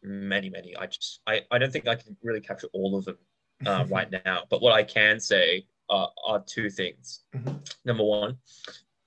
many, 0.04 0.50
many. 0.50 0.76
I 0.76 0.86
just, 0.88 1.22
I, 1.28 1.42
I 1.52 1.58
don't 1.58 1.72
think 1.72 1.88
I 1.88 1.96
can 1.96 2.16
really 2.24 2.42
capture 2.42 2.68
all 2.74 2.96
of 2.96 3.06
them 3.06 3.18
uh, 3.66 3.86
right 3.90 4.12
now. 4.26 4.44
But 4.50 4.62
what 4.62 4.74
I 4.74 4.84
can 4.84 5.20
say 5.20 5.66
uh, 5.90 6.08
are 6.26 6.44
two 6.46 6.70
things. 6.70 7.22
Mm-hmm. 7.36 7.58
Number 7.86 8.04
one, 8.04 8.38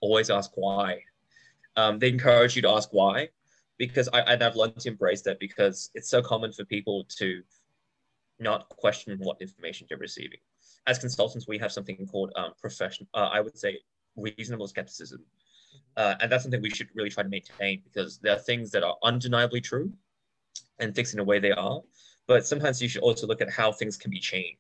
always 0.00 0.30
ask 0.30 0.50
why. 0.54 1.00
Um, 1.76 1.98
they 1.98 2.08
encourage 2.08 2.54
you 2.56 2.62
to 2.62 2.70
ask 2.70 2.90
why 2.92 3.28
because 3.78 4.08
I, 4.12 4.20
and 4.20 4.42
I've 4.42 4.56
learned 4.56 4.78
to 4.80 4.88
embrace 4.88 5.22
that 5.22 5.38
because 5.40 5.90
it's 5.94 6.08
so 6.08 6.22
common 6.22 6.52
for 6.52 6.64
people 6.64 7.06
to 7.18 7.42
not 8.38 8.68
question 8.68 9.18
what 9.20 9.40
information 9.40 9.86
you're 9.90 9.98
receiving. 9.98 10.38
As 10.86 10.98
consultants, 10.98 11.48
we 11.48 11.58
have 11.58 11.72
something 11.72 12.06
called 12.06 12.32
um, 12.36 12.52
professional, 12.60 13.08
uh, 13.14 13.30
I 13.32 13.40
would 13.40 13.56
say 13.56 13.78
reasonable 14.16 14.68
skepticism 14.68 15.24
uh, 15.96 16.14
and 16.20 16.30
that's 16.30 16.42
something 16.42 16.60
we 16.60 16.70
should 16.70 16.88
really 16.94 17.10
try 17.10 17.22
to 17.22 17.28
maintain 17.28 17.80
because 17.84 18.18
there 18.18 18.34
are 18.34 18.38
things 18.38 18.70
that 18.72 18.82
are 18.82 18.96
undeniably 19.02 19.60
true 19.60 19.92
and 20.78 20.88
things 20.88 21.08
fixing 21.08 21.18
the 21.18 21.24
way 21.24 21.38
they 21.38 21.52
are. 21.52 21.80
But 22.26 22.46
sometimes 22.46 22.82
you 22.82 22.88
should 22.88 23.02
also 23.02 23.26
look 23.26 23.40
at 23.40 23.50
how 23.50 23.70
things 23.70 23.96
can 23.96 24.10
be 24.10 24.18
changed. 24.18 24.58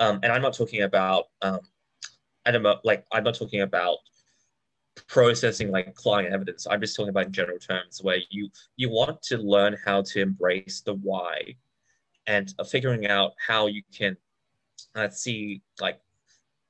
Um, 0.00 0.20
and 0.22 0.32
I'm 0.32 0.42
not 0.42 0.54
talking 0.54 0.82
about, 0.82 1.26
um, 1.42 1.60
I 2.44 2.50
don't 2.50 2.62
know, 2.62 2.78
like, 2.84 3.04
I'm 3.12 3.24
not 3.24 3.34
talking 3.34 3.60
about 3.60 3.98
processing 5.08 5.70
like 5.70 5.94
client 5.94 6.32
evidence. 6.32 6.66
I'm 6.68 6.80
just 6.80 6.96
talking 6.96 7.10
about 7.10 7.26
in 7.26 7.32
general 7.32 7.58
terms 7.58 8.00
where 8.02 8.18
you 8.30 8.48
you 8.76 8.90
want 8.90 9.22
to 9.22 9.38
learn 9.38 9.76
how 9.84 10.02
to 10.02 10.20
embrace 10.20 10.80
the 10.80 10.94
why 10.94 11.56
and 12.26 12.52
uh, 12.58 12.64
figuring 12.64 13.06
out 13.06 13.32
how 13.44 13.66
you 13.66 13.82
can 13.96 14.16
uh, 14.94 15.08
see 15.08 15.62
like 15.80 16.00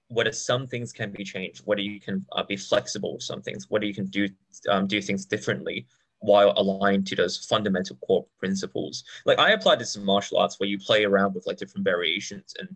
whether 0.08 0.32
some 0.32 0.66
things 0.66 0.92
can 0.92 1.10
be 1.10 1.24
changed, 1.24 1.62
whether 1.64 1.80
you 1.80 2.00
can 2.00 2.24
uh, 2.32 2.42
be 2.42 2.56
flexible 2.56 3.14
with 3.14 3.22
some 3.22 3.42
things, 3.42 3.66
whether 3.68 3.86
you 3.86 3.94
can 3.94 4.06
do 4.06 4.28
um, 4.68 4.86
do 4.86 5.00
things 5.00 5.24
differently 5.24 5.86
while 6.20 6.54
aligned 6.56 7.06
to 7.06 7.14
those 7.14 7.44
fundamental 7.44 7.96
core 7.96 8.26
principles. 8.38 9.04
Like 9.24 9.38
I 9.38 9.50
applied 9.50 9.78
this 9.78 9.96
in 9.96 10.04
martial 10.04 10.38
arts 10.38 10.58
where 10.58 10.68
you 10.68 10.78
play 10.78 11.04
around 11.04 11.34
with 11.34 11.46
like 11.46 11.58
different 11.58 11.84
variations 11.84 12.54
and 12.58 12.68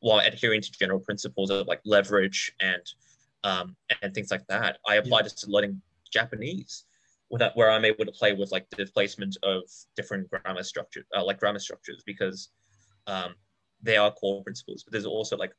while 0.00 0.20
adhering 0.20 0.60
to 0.62 0.72
general 0.72 1.00
principles 1.00 1.50
of 1.50 1.66
like 1.66 1.80
leverage 1.84 2.52
and 2.60 2.82
um, 3.44 3.76
and 4.02 4.14
things 4.14 4.30
like 4.30 4.46
that. 4.48 4.78
I 4.86 4.96
applied 4.96 5.20
yeah. 5.20 5.22
this 5.24 5.34
to 5.34 5.50
learning 5.50 5.80
Japanese 6.12 6.84
that, 7.36 7.56
where 7.56 7.70
I'm 7.70 7.84
able 7.84 8.04
to 8.06 8.12
play 8.12 8.32
with 8.32 8.50
like 8.50 8.68
the 8.70 8.76
displacement 8.76 9.36
of 9.42 9.62
different 9.96 10.30
grammar 10.30 10.62
structures, 10.62 11.04
uh, 11.16 11.24
like 11.24 11.38
grammar 11.38 11.58
structures, 11.58 12.02
because 12.06 12.50
um, 13.06 13.34
they 13.82 13.96
are 13.96 14.10
core 14.10 14.42
principles, 14.42 14.82
but 14.82 14.92
there's 14.92 15.06
also 15.06 15.36
like 15.36 15.52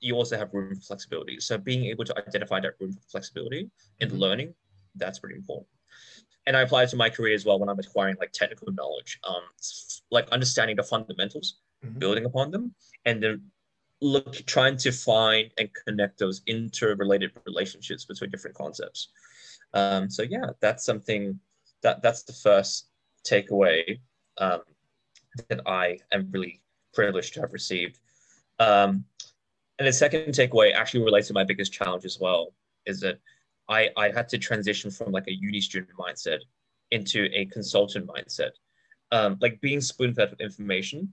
you 0.00 0.14
also 0.14 0.36
have 0.36 0.52
room 0.52 0.74
for 0.74 0.80
flexibility. 0.82 1.40
So 1.40 1.56
being 1.56 1.86
able 1.86 2.04
to 2.04 2.18
identify 2.18 2.60
that 2.60 2.74
room 2.78 2.92
for 2.92 3.00
flexibility 3.10 3.70
in 4.00 4.08
mm-hmm. 4.08 4.18
learning, 4.18 4.54
that's 4.94 5.18
pretty 5.18 5.36
important. 5.36 5.68
And 6.46 6.56
I 6.56 6.60
apply 6.60 6.84
it 6.84 6.90
to 6.90 6.96
my 6.96 7.10
career 7.10 7.34
as 7.34 7.44
well 7.44 7.58
when 7.58 7.68
I'm 7.68 7.78
acquiring 7.78 8.16
like 8.20 8.32
technical 8.32 8.72
knowledge, 8.72 9.18
um, 9.26 9.42
like 10.10 10.28
understanding 10.28 10.76
the 10.76 10.82
fundamentals, 10.82 11.60
mm-hmm. 11.84 11.98
building 11.98 12.24
upon 12.26 12.50
them, 12.50 12.74
and 13.04 13.22
then 13.22 13.42
look 14.00 14.34
trying 14.46 14.76
to 14.76 14.92
find 14.92 15.50
and 15.58 15.70
connect 15.86 16.18
those 16.18 16.42
interrelated 16.46 17.32
relationships 17.46 18.04
between 18.04 18.30
different 18.30 18.56
concepts. 18.56 19.08
Um, 19.74 20.10
so 20.10 20.22
yeah, 20.22 20.50
that's 20.60 20.84
something 20.84 21.38
that 21.82 22.02
that's 22.02 22.22
the 22.22 22.32
first 22.32 22.88
takeaway 23.26 23.98
um, 24.38 24.60
that 25.48 25.60
I 25.66 25.98
am 26.12 26.28
really 26.30 26.60
privileged 26.94 27.34
to 27.34 27.40
have 27.40 27.52
received. 27.52 27.98
Um, 28.58 29.04
and 29.78 29.86
the 29.86 29.92
second 29.92 30.32
takeaway 30.32 30.74
actually 30.74 31.04
relates 31.04 31.28
to 31.28 31.34
my 31.34 31.44
biggest 31.44 31.72
challenge 31.72 32.04
as 32.04 32.18
well, 32.20 32.54
is 32.86 33.00
that 33.00 33.18
I, 33.68 33.90
I 33.96 34.10
had 34.10 34.28
to 34.30 34.38
transition 34.38 34.90
from 34.90 35.12
like 35.12 35.26
a 35.28 35.34
uni 35.34 35.60
student 35.60 35.96
mindset 35.98 36.38
into 36.90 37.28
a 37.32 37.46
consultant 37.46 38.06
mindset. 38.06 38.50
Um, 39.12 39.36
like 39.40 39.60
being 39.60 39.80
spoon 39.80 40.14
fed 40.14 40.30
with 40.30 40.40
information, 40.40 41.12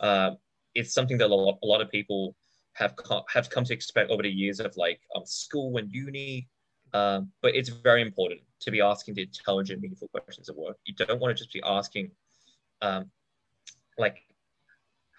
uh, 0.00 0.32
it's 0.74 0.92
something 0.92 1.18
that 1.18 1.30
a 1.30 1.34
lot, 1.34 1.58
a 1.62 1.66
lot 1.66 1.80
of 1.80 1.90
people 1.90 2.34
have 2.74 2.96
co- 2.96 3.24
have 3.32 3.48
come 3.50 3.64
to 3.64 3.72
expect 3.72 4.10
over 4.10 4.22
the 4.22 4.30
years 4.30 4.60
of 4.60 4.76
like 4.76 5.00
um, 5.14 5.24
school 5.24 5.76
and 5.76 5.90
uni. 5.92 6.48
Um, 6.92 7.32
but 7.42 7.56
it's 7.56 7.68
very 7.68 8.02
important 8.02 8.40
to 8.60 8.70
be 8.70 8.80
asking 8.80 9.14
the 9.14 9.22
intelligent, 9.22 9.82
meaningful 9.82 10.08
questions 10.08 10.48
at 10.48 10.56
work. 10.56 10.76
You 10.84 10.94
don't 10.94 11.20
want 11.20 11.36
to 11.36 11.42
just 11.42 11.52
be 11.52 11.60
asking, 11.64 12.12
um, 12.82 13.10
like, 13.98 14.18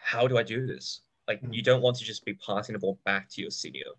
how 0.02 0.26
do 0.26 0.38
I 0.38 0.44
do 0.44 0.66
this? 0.66 1.02
Like, 1.28 1.42
you 1.50 1.62
don't 1.62 1.82
want 1.82 1.98
to 1.98 2.06
just 2.06 2.24
be 2.24 2.36
passing 2.36 2.74
the 2.74 2.80
ball 2.80 2.98
back 3.04 3.30
to 3.32 3.42
your 3.42 3.52
senior. 3.52 3.92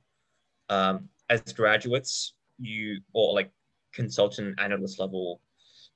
Um, 0.70 1.10
as 1.28 1.52
graduates, 1.52 2.32
you 2.58 3.00
or 3.12 3.34
like 3.34 3.50
consultant 3.92 4.58
analyst 4.58 4.98
level, 4.98 5.42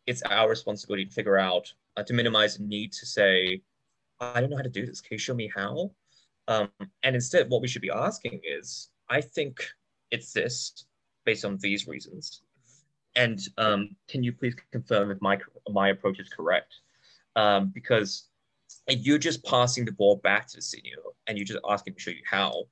it's 0.07 0.23
our 0.23 0.51
responsibility 0.51 1.07
to 1.07 1.13
figure 1.13 1.39
out 1.39 1.73
uh, 1.97 2.03
to 2.03 2.13
minimize 2.13 2.59
the 2.59 2.65
need 2.65 2.93
to 2.93 3.07
say, 3.07 3.63
I 4.21 4.41
don't 4.41 4.51
know 4.51 4.57
how 4.57 4.63
to 4.63 4.69
do 4.69 4.87
this. 4.87 5.01
Can 5.01 5.15
you 5.15 5.19
show 5.19 5.35
me 5.35 5.51
how? 5.55 5.91
Um, 6.49 6.69
and 7.03 7.15
instead, 7.15 7.49
what 7.49 7.63
we 7.63 7.69
should 7.69 7.83
be 7.83 7.91
asking 7.91 8.41
is, 8.45 8.91
I 9.09 9.21
think 9.21 9.65
it's 10.11 10.33
this 10.33 10.85
based 11.25 11.45
on 11.45 11.59
these 11.59 11.87
reasons. 11.87 12.43
And 13.17 13.41
um, 13.59 13.97
can 14.09 14.23
you 14.23 14.33
please 14.33 14.55
confirm 14.73 15.11
if 15.11 15.21
my 15.21 15.39
my 15.71 15.89
approach 15.89 16.21
is 16.21 16.29
correct? 16.29 16.75
Um, 17.37 17.71
because 17.75 18.29
you're 18.89 19.19
just 19.19 19.45
passing 19.45 19.85
the 19.85 19.93
ball 19.93 20.17
back 20.17 20.49
to 20.49 20.57
the 20.57 20.63
senior 20.63 20.97
and 21.27 21.37
you're 21.39 21.45
just 21.45 21.61
asking 21.69 21.95
to 21.95 22.01
show 22.01 22.11
you 22.11 22.23
how, 22.29 22.65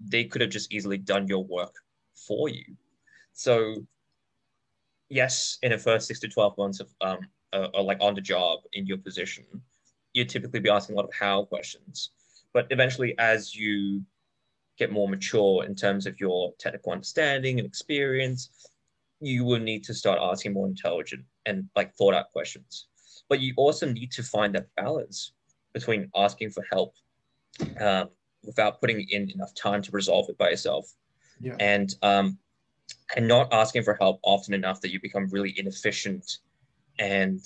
they 0.00 0.24
could 0.24 0.40
have 0.40 0.50
just 0.50 0.72
easily 0.72 0.98
done 0.98 1.26
your 1.26 1.44
work 1.44 1.74
for 2.14 2.48
you. 2.48 2.64
So, 3.32 3.74
yes, 5.08 5.58
in 5.62 5.72
the 5.72 5.78
first 5.78 6.06
six 6.06 6.20
to 6.20 6.28
12 6.28 6.58
months 6.58 6.80
of 6.80 6.88
um, 7.00 7.18
uh, 7.52 7.68
or 7.74 7.82
like 7.82 7.98
on 8.00 8.14
the 8.14 8.20
job 8.20 8.60
in 8.72 8.86
your 8.86 8.98
position, 8.98 9.44
you'd 10.12 10.28
typically 10.28 10.60
be 10.60 10.70
asking 10.70 10.94
a 10.94 10.96
lot 10.96 11.08
of 11.08 11.14
how 11.14 11.44
questions. 11.44 12.10
But 12.52 12.66
eventually, 12.70 13.14
as 13.18 13.54
you 13.54 14.02
get 14.78 14.92
more 14.92 15.08
mature 15.08 15.64
in 15.64 15.74
terms 15.74 16.06
of 16.06 16.18
your 16.20 16.52
technical 16.58 16.92
understanding 16.92 17.58
and 17.58 17.66
experience, 17.66 18.68
you 19.20 19.44
will 19.44 19.60
need 19.60 19.84
to 19.84 19.94
start 19.94 20.18
asking 20.20 20.52
more 20.52 20.66
intelligent 20.66 21.24
and 21.46 21.68
like 21.76 21.94
thought 21.94 22.14
out 22.14 22.32
questions. 22.32 22.86
But 23.28 23.40
you 23.40 23.54
also 23.56 23.90
need 23.90 24.10
to 24.12 24.22
find 24.22 24.54
that 24.54 24.66
balance 24.76 25.32
between 25.72 26.10
asking 26.14 26.50
for 26.50 26.64
help 26.70 26.94
um, 27.80 28.10
without 28.44 28.80
putting 28.80 29.00
in 29.08 29.30
enough 29.30 29.54
time 29.54 29.82
to 29.82 29.90
resolve 29.92 30.28
it 30.28 30.36
by 30.38 30.50
yourself. 30.50 30.92
Yeah. 31.40 31.56
And 31.58 31.94
um, 32.02 32.38
and 33.16 33.26
not 33.26 33.52
asking 33.52 33.84
for 33.84 33.94
help 33.94 34.20
often 34.22 34.54
enough 34.54 34.80
that 34.80 34.90
you 34.90 35.00
become 35.00 35.28
really 35.28 35.54
inefficient 35.58 36.38
and 36.98 37.40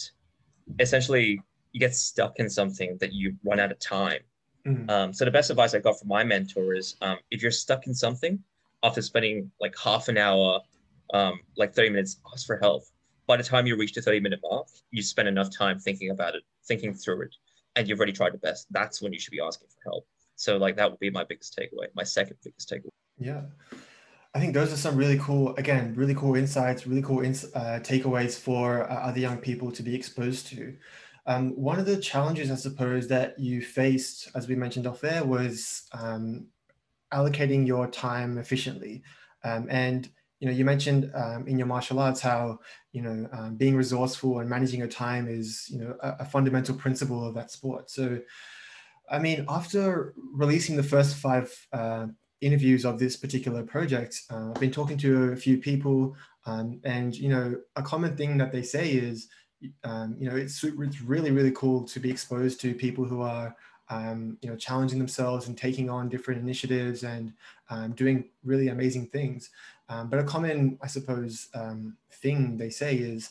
essentially 0.80 1.40
you 1.76 1.80
get 1.80 1.94
stuck 1.94 2.38
in 2.38 2.48
something 2.48 2.96
that 3.00 3.12
you 3.12 3.36
run 3.44 3.60
out 3.60 3.70
of 3.70 3.78
time. 3.78 4.20
Mm-hmm. 4.66 4.88
Um, 4.88 5.12
so 5.12 5.26
the 5.26 5.30
best 5.30 5.50
advice 5.50 5.74
I 5.74 5.78
got 5.78 5.98
from 5.98 6.08
my 6.08 6.24
mentor 6.24 6.74
is 6.74 6.96
um, 7.02 7.18
if 7.30 7.42
you're 7.42 7.50
stuck 7.50 7.86
in 7.86 7.92
something 7.94 8.42
after 8.82 9.02
spending 9.02 9.50
like 9.60 9.74
half 9.78 10.08
an 10.08 10.16
hour, 10.16 10.60
um, 11.12 11.38
like 11.58 11.74
30 11.74 11.90
minutes, 11.90 12.16
ask 12.32 12.46
for 12.46 12.56
help. 12.56 12.84
By 13.26 13.36
the 13.36 13.42
time 13.42 13.66
you 13.66 13.76
reach 13.76 13.92
the 13.92 14.00
30 14.00 14.20
minute 14.20 14.40
mark, 14.42 14.68
you 14.90 15.02
spend 15.02 15.28
enough 15.28 15.50
time 15.54 15.78
thinking 15.78 16.08
about 16.08 16.34
it, 16.34 16.44
thinking 16.66 16.94
through 16.94 17.24
it, 17.24 17.34
and 17.74 17.86
you've 17.86 17.98
already 17.98 18.14
tried 18.14 18.32
the 18.32 18.38
best. 18.38 18.66
That's 18.70 19.02
when 19.02 19.12
you 19.12 19.18
should 19.18 19.32
be 19.32 19.40
asking 19.42 19.68
for 19.68 19.90
help. 19.90 20.06
So 20.34 20.56
like 20.56 20.76
that 20.76 20.90
would 20.90 21.00
be 21.00 21.10
my 21.10 21.24
biggest 21.24 21.58
takeaway, 21.60 21.88
my 21.94 22.04
second 22.04 22.38
biggest 22.42 22.70
takeaway. 22.70 22.88
Yeah. 23.18 23.42
I 24.34 24.40
think 24.40 24.54
those 24.54 24.72
are 24.72 24.76
some 24.78 24.96
really 24.96 25.18
cool, 25.18 25.54
again, 25.56 25.94
really 25.94 26.14
cool 26.14 26.36
insights, 26.36 26.86
really 26.86 27.02
cool 27.02 27.20
ins- 27.20 27.54
uh, 27.54 27.80
takeaways 27.82 28.38
for 28.38 28.90
uh, 28.90 28.94
other 28.94 29.20
young 29.20 29.38
people 29.38 29.70
to 29.72 29.82
be 29.82 29.94
exposed 29.94 30.46
to. 30.48 30.74
Um, 31.26 31.50
one 31.56 31.78
of 31.78 31.86
the 31.86 31.96
challenges, 31.96 32.50
I 32.50 32.54
suppose, 32.54 33.08
that 33.08 33.38
you 33.38 33.60
faced, 33.60 34.30
as 34.34 34.46
we 34.46 34.54
mentioned 34.54 34.86
off 34.86 35.00
there, 35.00 35.24
was 35.24 35.82
um, 35.92 36.46
allocating 37.12 37.66
your 37.66 37.88
time 37.88 38.38
efficiently. 38.38 39.02
Um, 39.42 39.66
and 39.68 40.08
you 40.40 40.46
know, 40.46 40.52
you 40.52 40.64
mentioned 40.64 41.10
um, 41.14 41.48
in 41.48 41.56
your 41.58 41.66
martial 41.66 41.98
arts 41.98 42.20
how 42.20 42.58
you 42.92 43.02
know 43.02 43.28
um, 43.32 43.56
being 43.56 43.74
resourceful 43.74 44.40
and 44.40 44.50
managing 44.50 44.80
your 44.80 44.88
time 44.88 45.28
is 45.28 45.68
you 45.70 45.78
know 45.78 45.96
a, 46.02 46.16
a 46.20 46.24
fundamental 46.24 46.74
principle 46.74 47.26
of 47.26 47.34
that 47.34 47.50
sport. 47.50 47.90
So, 47.90 48.20
I 49.10 49.18
mean, 49.18 49.46
after 49.48 50.14
releasing 50.34 50.76
the 50.76 50.82
first 50.82 51.16
five 51.16 51.52
uh, 51.72 52.08
interviews 52.42 52.84
of 52.84 52.98
this 52.98 53.16
particular 53.16 53.62
project, 53.62 54.20
uh, 54.30 54.50
I've 54.50 54.60
been 54.60 54.70
talking 54.70 54.98
to 54.98 55.32
a 55.32 55.36
few 55.36 55.58
people, 55.58 56.14
um, 56.44 56.80
and 56.84 57.16
you 57.16 57.30
know, 57.30 57.56
a 57.76 57.82
common 57.82 58.16
thing 58.16 58.36
that 58.38 58.52
they 58.52 58.62
say 58.62 58.90
is, 58.90 59.28
um, 59.84 60.16
you 60.18 60.28
know, 60.28 60.36
it's 60.36 60.62
it's 60.62 61.00
really 61.00 61.30
really 61.30 61.52
cool 61.52 61.84
to 61.84 62.00
be 62.00 62.10
exposed 62.10 62.60
to 62.60 62.74
people 62.74 63.04
who 63.04 63.22
are, 63.22 63.54
um, 63.88 64.38
you 64.42 64.50
know, 64.50 64.56
challenging 64.56 64.98
themselves 64.98 65.48
and 65.48 65.56
taking 65.56 65.90
on 65.90 66.08
different 66.08 66.40
initiatives 66.40 67.04
and 67.04 67.32
um, 67.70 67.92
doing 67.92 68.28
really 68.44 68.68
amazing 68.68 69.06
things. 69.06 69.50
Um, 69.88 70.08
but 70.10 70.18
a 70.18 70.24
common, 70.24 70.78
I 70.82 70.88
suppose, 70.88 71.48
um, 71.54 71.96
thing 72.10 72.56
they 72.56 72.70
say 72.70 72.96
is, 72.96 73.30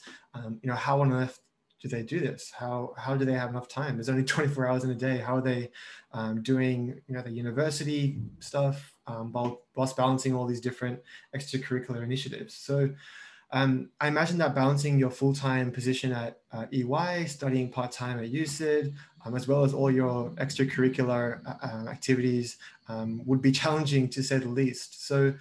you 0.61 0.69
know, 0.69 0.76
how 0.76 1.01
on 1.01 1.11
earth 1.11 1.39
do 1.86 1.95
they 1.95 2.03
do 2.03 2.19
this? 2.19 2.51
How 2.51 2.93
how 2.97 3.15
do 3.15 3.26
they 3.26 3.34
have 3.34 3.49
enough 3.49 3.67
time? 3.67 3.95
There's 3.95 4.09
only 4.09 4.23
24 4.36 4.67
hours 4.67 4.84
in 4.84 4.89
a 4.89 4.95
day. 4.95 5.17
How 5.17 5.38
are 5.38 5.41
they 5.41 5.69
um, 6.13 6.41
doing 6.41 6.99
you 7.07 7.15
know 7.15 7.21
the 7.21 7.32
university 7.32 8.17
stuff 8.39 8.93
um, 9.07 9.32
while 9.32 9.61
whilst 9.76 9.95
balancing 9.95 10.34
all 10.34 10.47
these 10.47 10.61
different 10.61 10.99
extracurricular 11.36 12.03
initiatives? 12.03 12.55
So 12.55 12.89
um, 13.55 13.89
I 14.01 14.09
imagine 14.09 14.37
that 14.39 14.53
balancing 14.53 14.99
your 14.99 15.09
full-time 15.09 15.71
position 15.71 16.11
at 16.11 16.39
uh, 16.51 16.65
EY, 16.73 17.23
studying 17.25 17.69
part-time 17.71 18.19
at 18.19 18.29
USyd, 18.29 18.93
um, 19.23 19.33
as 19.33 19.47
well 19.47 19.63
as 19.63 19.73
all 19.73 19.89
your 19.89 20.31
extracurricular 20.31 21.39
uh, 21.47 21.65
uh 21.65 21.89
activities 21.89 22.57
um, 22.89 23.21
would 23.25 23.41
be 23.41 23.53
challenging 23.53 24.09
to 24.09 24.21
say 24.21 24.39
the 24.39 24.49
least. 24.49 25.07
So 25.07 25.33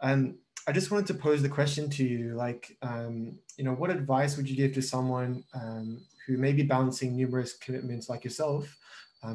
um, 0.00 0.38
I 0.66 0.72
just 0.72 0.90
wanted 0.90 1.06
to 1.08 1.14
pose 1.14 1.42
the 1.42 1.50
question 1.50 1.90
to 1.90 2.02
you, 2.02 2.34
like, 2.34 2.78
um, 2.80 3.38
you 3.58 3.64
know, 3.64 3.74
what 3.74 3.90
advice 3.90 4.38
would 4.38 4.48
you 4.48 4.56
give 4.56 4.72
to 4.72 4.82
someone 4.82 5.44
um, 5.52 6.00
who 6.26 6.38
may 6.38 6.54
be 6.54 6.62
balancing 6.62 7.14
numerous 7.14 7.52
commitments 7.52 8.08
like 8.08 8.24
yourself, 8.24 8.74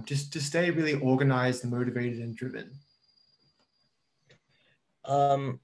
just 0.06 0.34
to 0.34 0.42
stay 0.42 0.72
really 0.72 0.96
organized 0.96 1.64
and 1.64 1.72
motivated 1.72 2.20
and 2.22 2.36
driven? 2.36 2.72
Um, 5.06 5.60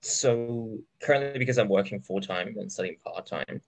so 0.00 0.78
currently, 1.02 1.38
because 1.38 1.58
I'm 1.58 1.68
working 1.68 2.00
full 2.00 2.20
time 2.20 2.54
and 2.58 2.70
studying 2.70 2.96
part 3.04 3.26
time, 3.26 3.60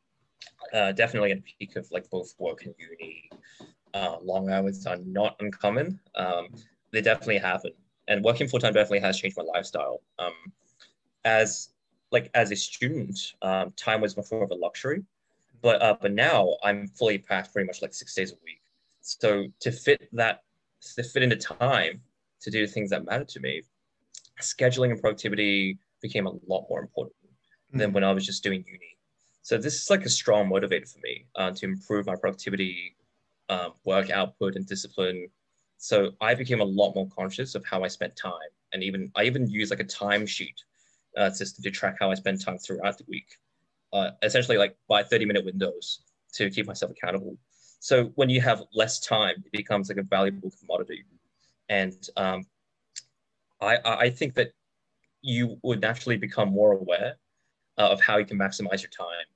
uh, 0.72 0.92
definitely 0.92 1.32
at 1.32 1.42
peak 1.44 1.76
of 1.76 1.90
like 1.90 2.08
both 2.10 2.34
work 2.38 2.64
and 2.64 2.74
uni, 2.78 3.30
uh, 3.94 4.16
long 4.22 4.50
hours 4.50 4.86
are 4.86 4.98
not 4.98 5.36
uncommon. 5.40 5.98
Um, 6.14 6.48
they 6.92 7.00
definitely 7.00 7.38
happen, 7.38 7.72
and 8.08 8.24
working 8.24 8.48
full 8.48 8.60
time 8.60 8.72
definitely 8.72 9.00
has 9.00 9.18
changed 9.18 9.36
my 9.36 9.44
lifestyle. 9.44 10.00
Um, 10.18 10.32
as 11.24 11.70
like 12.12 12.30
as 12.34 12.50
a 12.50 12.56
student, 12.56 13.34
um, 13.42 13.72
time 13.76 14.00
was 14.00 14.16
more 14.16 14.42
of 14.42 14.50
a 14.50 14.54
luxury. 14.54 15.04
But 15.62 15.82
uh, 15.82 15.96
but 16.00 16.12
now 16.12 16.56
I'm 16.62 16.86
fully 16.88 17.18
packed 17.18 17.52
pretty 17.52 17.66
much 17.66 17.82
like 17.82 17.92
six 17.92 18.14
days 18.14 18.32
a 18.32 18.36
week. 18.44 18.62
So 19.00 19.46
to 19.60 19.72
fit 19.72 20.08
that 20.12 20.42
to 20.94 21.02
fit 21.02 21.22
into 21.22 21.36
time 21.36 22.00
to 22.40 22.50
do 22.50 22.66
things 22.66 22.90
that 22.90 23.04
matter 23.04 23.24
to 23.24 23.40
me, 23.40 23.62
scheduling 24.40 24.90
and 24.90 25.00
productivity 25.00 25.78
became 26.00 26.26
a 26.26 26.32
lot 26.46 26.66
more 26.68 26.80
important 26.80 27.16
mm-hmm. 27.24 27.78
than 27.78 27.92
when 27.92 28.04
I 28.04 28.12
was 28.12 28.26
just 28.26 28.42
doing 28.42 28.64
uni. 28.66 28.96
So 29.42 29.56
this 29.56 29.80
is 29.80 29.90
like 29.90 30.04
a 30.04 30.10
strong 30.10 30.48
motivator 30.48 30.90
for 30.90 30.98
me 31.00 31.26
uh, 31.34 31.50
to 31.52 31.64
improve 31.64 32.06
my 32.06 32.14
productivity, 32.16 32.96
um, 33.48 33.72
work 33.84 34.10
output, 34.10 34.56
and 34.56 34.66
discipline. 34.66 35.28
So 35.78 36.10
I 36.20 36.34
became 36.34 36.60
a 36.60 36.64
lot 36.64 36.94
more 36.94 37.08
conscious 37.08 37.54
of 37.54 37.64
how 37.64 37.82
I 37.82 37.88
spent 37.88 38.14
time, 38.16 38.50
and 38.72 38.82
even 38.82 39.10
I 39.16 39.24
even 39.24 39.48
use 39.48 39.70
like 39.70 39.80
a 39.80 39.84
timesheet 39.84 40.56
uh, 41.16 41.30
system 41.30 41.62
to 41.64 41.70
track 41.70 41.96
how 41.98 42.10
I 42.10 42.14
spend 42.14 42.44
time 42.44 42.58
throughout 42.58 42.98
the 42.98 43.04
week. 43.08 43.26
Uh, 43.92 44.10
essentially, 44.22 44.58
like 44.58 44.76
by 44.88 45.02
30 45.02 45.24
minute 45.24 45.44
windows 45.44 46.02
to 46.34 46.50
keep 46.50 46.66
myself 46.66 46.92
accountable. 46.92 47.36
So 47.80 48.12
when 48.14 48.28
you 48.28 48.40
have 48.42 48.62
less 48.74 49.00
time, 49.00 49.36
it 49.44 49.52
becomes 49.52 49.88
like 49.88 49.98
a 49.98 50.02
valuable 50.02 50.52
commodity. 50.60 51.04
And 51.70 51.96
um, 52.16 52.44
I, 53.60 53.78
I 53.84 54.10
think 54.10 54.34
that 54.34 54.52
you 55.22 55.58
would 55.62 55.80
naturally 55.80 56.16
become 56.16 56.50
more 56.50 56.72
aware 56.72 57.14
uh, 57.78 57.88
of 57.88 58.00
how 58.00 58.18
you 58.18 58.24
can 58.24 58.38
maximize 58.38 58.82
your 58.82 58.90
time 58.90 59.26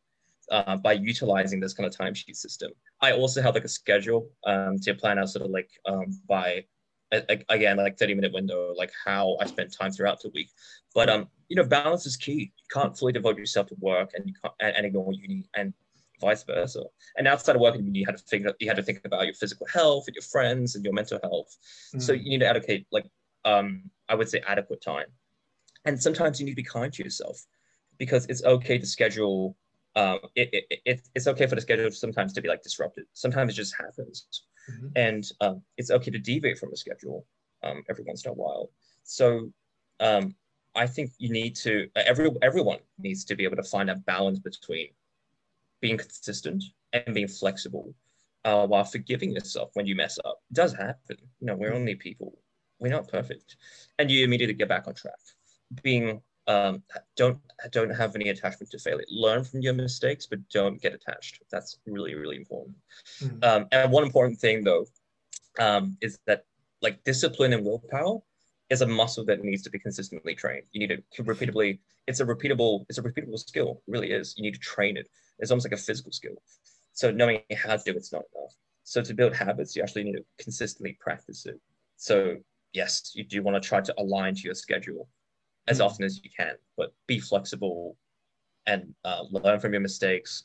uh, 0.51 0.76
by 0.76 0.93
utilizing 0.93 1.61
this 1.61 1.74
kind 1.74 1.87
of 1.87 1.97
timesheet 1.97 2.37
system. 2.37 2.70
I 3.01 3.12
also 3.12 3.43
have 3.43 3.55
like 3.55 3.64
a 3.64 3.68
schedule 3.68 4.30
um, 4.47 4.78
to 4.80 4.95
plan 4.95 5.18
out 5.18 5.28
sort 5.28 5.45
of 5.45 5.51
like 5.51 5.70
um, 5.87 6.07
by 6.28 6.64
again 7.49 7.76
like 7.76 7.97
30 7.97 8.14
minute 8.14 8.32
window 8.32 8.74
like 8.76 8.91
how 9.05 9.37
i 9.41 9.47
spend 9.47 9.72
time 9.72 9.93
throughout 9.93 10.20
the 10.20 10.30
week. 10.35 10.51
But 10.95 11.09
um 11.09 11.28
you 11.49 11.55
know 11.55 11.64
balance 11.64 12.07
is 12.07 12.16
key. 12.16 12.53
You 12.57 12.64
can't 12.72 12.97
fully 12.99 13.12
devote 13.12 13.39
yourself 13.39 13.68
to 13.68 13.76
work 13.78 14.11
and 14.14 14.26
you 14.26 14.35
can't 14.41 14.55
and, 14.61 14.76
and 14.76 14.87
ignore 14.87 15.12
uni 15.12 15.45
and 15.55 15.72
vice 16.20 16.43
versa. 16.43 16.82
And 17.16 17.28
outside 17.28 17.55
of 17.55 17.62
work 17.62 17.76
and 17.76 17.87
uni 17.87 18.01
you 18.01 18.07
had 18.07 18.16
to 18.16 18.24
figure 18.24 18.53
you 18.59 18.66
had 18.66 18.76
to 18.76 18.82
think 18.82 19.01
about 19.05 19.26
your 19.26 19.35
physical 19.35 19.66
health 19.72 20.05
and 20.09 20.14
your 20.16 20.22
friends 20.22 20.74
and 20.74 20.85
your 20.85 20.95
mental 20.95 21.20
health. 21.22 21.57
Mm. 21.95 22.03
so 22.03 22.12
you 22.12 22.30
need 22.30 22.41
to 22.41 22.49
allocate 22.49 22.87
like 22.91 23.07
um 23.45 23.91
i 24.09 24.14
would 24.14 24.28
say 24.28 24.43
adequate 24.47 24.82
time 24.82 25.07
and 25.85 26.01
sometimes 26.01 26.41
you 26.41 26.47
need 26.47 26.53
to 26.53 26.57
be 26.57 26.64
kind 26.64 26.93
to 26.93 27.03
yourself 27.03 27.45
because 27.99 28.26
it's 28.26 28.43
okay 28.45 28.78
to 28.78 28.87
schedule 28.87 29.57
um, 29.97 30.18
it, 30.35 30.51
it, 30.53 30.80
it, 30.85 31.09
it's 31.14 31.26
okay 31.28 31.47
for 31.47 31.55
the 31.55 31.61
schedule 31.61 31.91
sometimes 31.91 32.32
to 32.32 32.41
be 32.41 32.49
like 32.49 32.62
disrupted. 32.62 33.05
Sometimes 33.12 33.53
it 33.53 33.57
just 33.57 33.76
happens. 33.76 34.26
Mm-hmm. 34.70 34.89
And 34.97 35.24
um, 35.41 35.62
it's 35.76 35.91
okay 35.91 36.11
to 36.11 36.18
deviate 36.18 36.59
from 36.59 36.72
a 36.72 36.76
schedule 36.76 37.26
um, 37.62 37.85
every 37.89 38.05
once 38.05 38.24
in 38.24 38.32
a 38.32 38.35
while. 38.35 38.70
So 39.05 39.53
um, 40.01 40.35
I 40.74 40.87
think 40.87 41.12
you 41.18 41.30
need 41.30 41.55
to, 41.57 41.89
every, 41.95 42.30
everyone 42.43 42.78
needs 42.99 43.24
to 43.26 43.37
be 43.37 43.45
able 43.45 43.57
to 43.57 43.62
find 43.62 43.89
a 43.89 43.97
balance 43.97 44.41
between 44.41 44.89
being 45.80 45.99
consistent 45.99 46.64
and 46.93 47.14
being 47.14 47.28
flexible 47.28 47.95
uh, 48.45 48.66
while 48.66 48.85
forgiving 48.85 49.30
yourself 49.30 49.70
when 49.74 49.87
you 49.87 49.95
mess 49.95 50.18
up. 50.24 50.41
It 50.51 50.55
does 50.55 50.72
happen. 50.72 51.18
You 51.41 51.47
know, 51.47 51.55
we're 51.55 51.68
mm-hmm. 51.68 51.78
only 51.78 51.95
people. 51.95 52.37
We're 52.80 52.89
not 52.89 53.09
perfect. 53.09 53.57
And 53.99 54.11
you 54.11 54.24
immediately 54.24 54.55
get 54.55 54.68
back 54.68 54.89
on 54.89 54.95
track. 54.95 55.14
Being 55.83 56.20
um, 56.47 56.83
don't 57.16 57.39
don't 57.70 57.91
have 57.91 58.14
any 58.14 58.29
attachment 58.29 58.70
to 58.70 58.79
failure. 58.79 59.05
Learn 59.09 59.45
from 59.45 59.61
your 59.61 59.72
mistakes, 59.72 60.27
but 60.27 60.47
don't 60.51 60.81
get 60.81 60.95
attached. 60.95 61.43
That's 61.51 61.79
really 61.87 62.14
really 62.14 62.37
important. 62.37 62.77
Mm-hmm. 63.20 63.45
Um, 63.45 63.66
and 63.72 63.91
one 63.91 64.05
important 64.05 64.39
thing 64.39 64.64
though 64.64 64.87
um, 65.59 65.97
is 66.01 66.18
that 66.27 66.45
like 66.83 67.03
discipline 67.05 67.53
and 67.53 67.64
willpower 67.64 68.18
is 68.70 68.83
a 68.83 68.87
muscle 68.87 69.25
that 69.25 69.43
needs 69.43 69.62
to 69.62 69.70
be 69.70 69.79
consistently 69.79 70.35
trained. 70.35 70.64
You 70.72 70.87
need 70.87 71.03
to 71.12 71.22
repeatedly. 71.22 71.81
It's 72.07 72.20
a 72.20 72.27
repeatable. 72.27 72.85
It's 72.89 72.99
a 72.99 73.03
repeatable 73.03 73.39
skill. 73.39 73.83
It 73.87 73.91
really 73.91 74.12
is. 74.12 74.35
You 74.37 74.43
need 74.43 74.55
to 74.55 74.61
train 74.61 74.97
it. 74.97 75.09
It's 75.39 75.51
almost 75.51 75.66
like 75.66 75.79
a 75.79 75.83
physical 75.83 76.12
skill. 76.12 76.35
So 76.93 77.11
knowing 77.11 77.41
how 77.57 77.77
to 77.77 77.83
do 77.85 77.97
it's 77.97 78.12
not 78.12 78.22
enough. 78.35 78.55
So 78.85 79.01
to 79.03 79.14
build 79.14 79.35
habits, 79.35 79.75
you 79.75 79.83
actually 79.83 80.05
need 80.05 80.16
to 80.16 80.25
consistently 80.39 80.99
practice 81.01 81.47
it. 81.47 81.59
So 81.97 82.37
yes, 82.75 83.12
you 83.14 83.25
do 83.25 83.43
want 83.43 83.61
to 83.61 83.66
try 83.66 83.81
to 83.81 83.95
align 83.99 84.35
to 84.35 84.43
your 84.43 84.55
schedule 84.55 85.09
as 85.66 85.80
often 85.80 86.04
as 86.04 86.20
you 86.22 86.30
can, 86.36 86.54
but 86.76 86.92
be 87.06 87.18
flexible 87.18 87.96
and 88.66 88.94
uh, 89.04 89.22
learn 89.30 89.60
from 89.60 89.72
your 89.72 89.80
mistakes. 89.80 90.44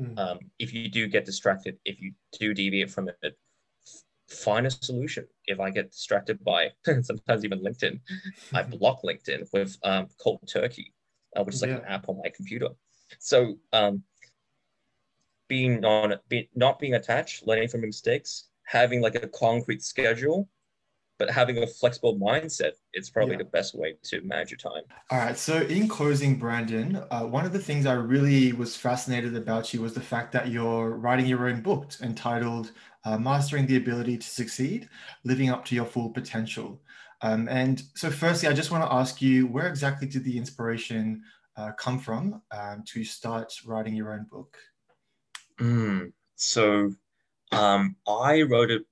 Mm. 0.00 0.18
Um, 0.18 0.38
if 0.58 0.72
you 0.72 0.88
do 0.88 1.06
get 1.06 1.24
distracted, 1.24 1.78
if 1.84 2.00
you 2.00 2.12
do 2.38 2.54
deviate 2.54 2.90
from 2.90 3.08
it, 3.08 3.36
find 4.28 4.66
a 4.66 4.70
solution. 4.70 5.26
If 5.46 5.60
I 5.60 5.70
get 5.70 5.90
distracted 5.90 6.42
by 6.44 6.70
sometimes 7.02 7.44
even 7.44 7.60
LinkedIn, 7.60 8.00
I 8.54 8.62
block 8.78 9.02
LinkedIn 9.02 9.48
with 9.52 9.76
um, 9.82 10.08
Cold 10.18 10.48
Turkey, 10.48 10.92
uh, 11.36 11.44
which 11.44 11.56
is 11.56 11.62
like 11.62 11.70
yeah. 11.70 11.78
an 11.78 11.84
app 11.84 12.08
on 12.08 12.18
my 12.22 12.30
computer. 12.34 12.68
So 13.18 13.58
um, 13.72 14.02
being 15.48 15.80
non, 15.80 16.14
be, 16.28 16.48
not 16.54 16.78
being 16.78 16.94
attached, 16.94 17.46
learning 17.46 17.68
from 17.68 17.80
your 17.80 17.88
mistakes, 17.88 18.48
having 18.64 19.02
like 19.02 19.16
a 19.16 19.28
concrete 19.28 19.82
schedule 19.82 20.48
but 21.22 21.30
having 21.30 21.62
a 21.62 21.66
flexible 21.68 22.18
mindset 22.18 22.72
is 22.94 23.08
probably 23.08 23.34
yeah. 23.34 23.38
the 23.38 23.44
best 23.44 23.76
way 23.76 23.94
to 24.02 24.20
manage 24.22 24.50
your 24.50 24.58
time. 24.58 24.82
All 25.08 25.18
right. 25.18 25.38
So, 25.38 25.58
in 25.58 25.86
closing, 25.86 26.36
Brandon, 26.36 27.00
uh, 27.12 27.20
one 27.20 27.44
of 27.44 27.52
the 27.52 27.60
things 27.60 27.86
I 27.86 27.92
really 27.92 28.52
was 28.52 28.74
fascinated 28.74 29.36
about 29.36 29.72
you 29.72 29.80
was 29.80 29.94
the 29.94 30.00
fact 30.00 30.32
that 30.32 30.48
you're 30.48 30.96
writing 30.96 31.26
your 31.26 31.46
own 31.46 31.60
book 31.60 31.92
entitled 32.02 32.72
uh, 33.04 33.18
Mastering 33.18 33.66
the 33.66 33.76
Ability 33.76 34.18
to 34.18 34.26
Succeed 34.26 34.88
Living 35.22 35.48
Up 35.48 35.64
to 35.66 35.76
Your 35.76 35.84
Full 35.84 36.10
Potential. 36.10 36.82
Um, 37.20 37.48
and 37.48 37.80
so, 37.94 38.10
firstly, 38.10 38.48
I 38.48 38.52
just 38.52 38.72
want 38.72 38.82
to 38.82 38.92
ask 38.92 39.22
you 39.22 39.46
where 39.46 39.68
exactly 39.68 40.08
did 40.08 40.24
the 40.24 40.36
inspiration 40.36 41.22
uh, 41.56 41.70
come 41.78 42.00
from 42.00 42.42
um, 42.50 42.82
to 42.88 43.04
start 43.04 43.54
writing 43.64 43.94
your 43.94 44.12
own 44.12 44.26
book? 44.28 44.58
Mm, 45.60 46.12
so, 46.34 46.90
um, 47.52 47.94
I 48.08 48.42
wrote 48.42 48.72
it 48.72 48.82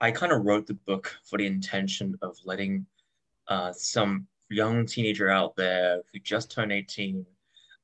I 0.00 0.10
kind 0.10 0.32
of 0.32 0.44
wrote 0.44 0.66
the 0.66 0.74
book 0.74 1.14
for 1.24 1.38
the 1.38 1.46
intention 1.46 2.16
of 2.22 2.36
letting 2.44 2.86
uh, 3.48 3.72
some 3.72 4.26
young 4.48 4.86
teenager 4.86 5.28
out 5.28 5.54
there 5.56 6.02
who 6.12 6.18
just 6.20 6.50
turned 6.50 6.72
18 6.72 7.24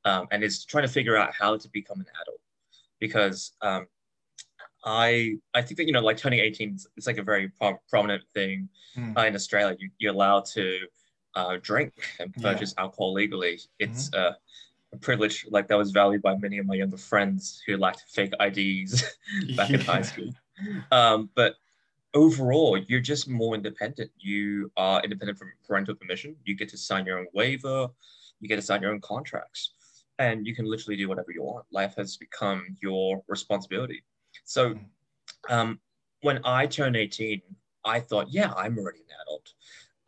um, 0.04 0.26
and 0.30 0.42
is 0.42 0.64
trying 0.64 0.86
to 0.86 0.92
figure 0.92 1.16
out 1.16 1.34
how 1.34 1.56
to 1.56 1.68
become 1.68 2.00
an 2.00 2.06
adult. 2.22 2.40
Because 2.98 3.52
um, 3.60 3.86
I 4.84 5.36
I 5.52 5.62
think 5.62 5.76
that 5.78 5.86
you 5.86 5.92
know 5.92 6.00
like 6.00 6.16
turning 6.16 6.40
18 6.40 6.78
is 6.96 7.06
like 7.06 7.18
a 7.18 7.22
very 7.22 7.48
pro- 7.48 7.78
prominent 7.90 8.22
thing 8.32 8.68
mm. 8.96 9.18
uh, 9.18 9.26
in 9.26 9.34
Australia. 9.34 9.76
You, 9.98 10.10
are 10.10 10.14
allowed 10.14 10.46
to 10.46 10.86
uh, 11.34 11.56
drink 11.60 11.92
and 12.20 12.32
purchase 12.34 12.72
yeah. 12.76 12.84
alcohol 12.84 13.12
legally. 13.12 13.60
It's 13.78 14.08
mm-hmm. 14.10 14.32
uh, 14.32 14.36
a 14.92 14.96
privilege 14.98 15.44
like 15.50 15.68
that 15.68 15.76
was 15.76 15.90
valued 15.90 16.22
by 16.22 16.36
many 16.36 16.58
of 16.58 16.66
my 16.66 16.74
younger 16.74 16.96
friends 16.96 17.60
who 17.66 17.76
lacked 17.76 18.04
fake 18.08 18.32
IDs 18.40 19.02
back 19.56 19.70
yeah. 19.70 19.76
in 19.76 19.80
high 19.80 20.02
school. 20.10 20.30
Um, 20.90 21.30
but 21.34 21.56
overall, 22.14 22.78
you're 22.78 23.00
just 23.00 23.28
more 23.28 23.54
independent. 23.54 24.10
You 24.18 24.70
are 24.76 25.02
independent 25.02 25.38
from 25.38 25.52
parental 25.66 25.94
permission. 25.94 26.36
You 26.44 26.54
get 26.54 26.68
to 26.70 26.78
sign 26.78 27.06
your 27.06 27.18
own 27.18 27.26
waiver. 27.34 27.88
You 28.40 28.48
get 28.48 28.56
to 28.56 28.62
sign 28.62 28.82
your 28.82 28.92
own 28.92 29.00
contracts. 29.00 29.72
And 30.18 30.46
you 30.46 30.54
can 30.54 30.64
literally 30.64 30.96
do 30.96 31.08
whatever 31.08 31.30
you 31.30 31.42
want. 31.42 31.66
Life 31.70 31.94
has 31.96 32.16
become 32.16 32.76
your 32.80 33.22
responsibility. 33.28 34.02
So 34.44 34.74
mm. 34.74 34.80
um, 35.50 35.80
when 36.22 36.40
I 36.44 36.66
turned 36.66 36.96
18, 36.96 37.42
I 37.84 38.00
thought, 38.00 38.28
yeah, 38.30 38.52
I'm 38.56 38.78
already 38.78 39.00
an 39.00 39.16
adult. 39.26 39.52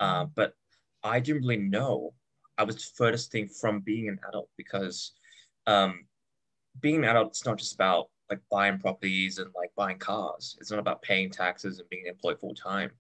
Uh, 0.01 0.25
but 0.35 0.55
I 1.03 1.21
didn't 1.21 1.43
really 1.43 1.59
know 1.59 2.15
I 2.57 2.65
was 2.65 2.85
furthest 2.85 3.31
thing 3.31 3.49
from 3.49 3.81
being 3.81 4.09
an 4.09 4.19
adult 4.29 4.49
because 4.57 5.13
um, 5.67 6.07
being 6.81 6.99
an 6.99 7.05
adult 7.05 7.33
is 7.33 7.45
not 7.47 7.59
just 7.59 7.75
about 7.75 8.09
like 8.31 8.41
buying 8.51 8.79
properties 8.79 9.39
and 9.39 9.51
like 9.57 9.71
buying 9.77 9.99
cars. 9.99 10.57
It's 10.61 10.71
not 10.71 10.81
about 10.81 11.03
paying 11.03 11.31
taxes 11.31 11.79
and 11.79 11.89
being 11.89 12.07
employed 12.07 12.39
full 12.41 12.55
time 12.55 12.91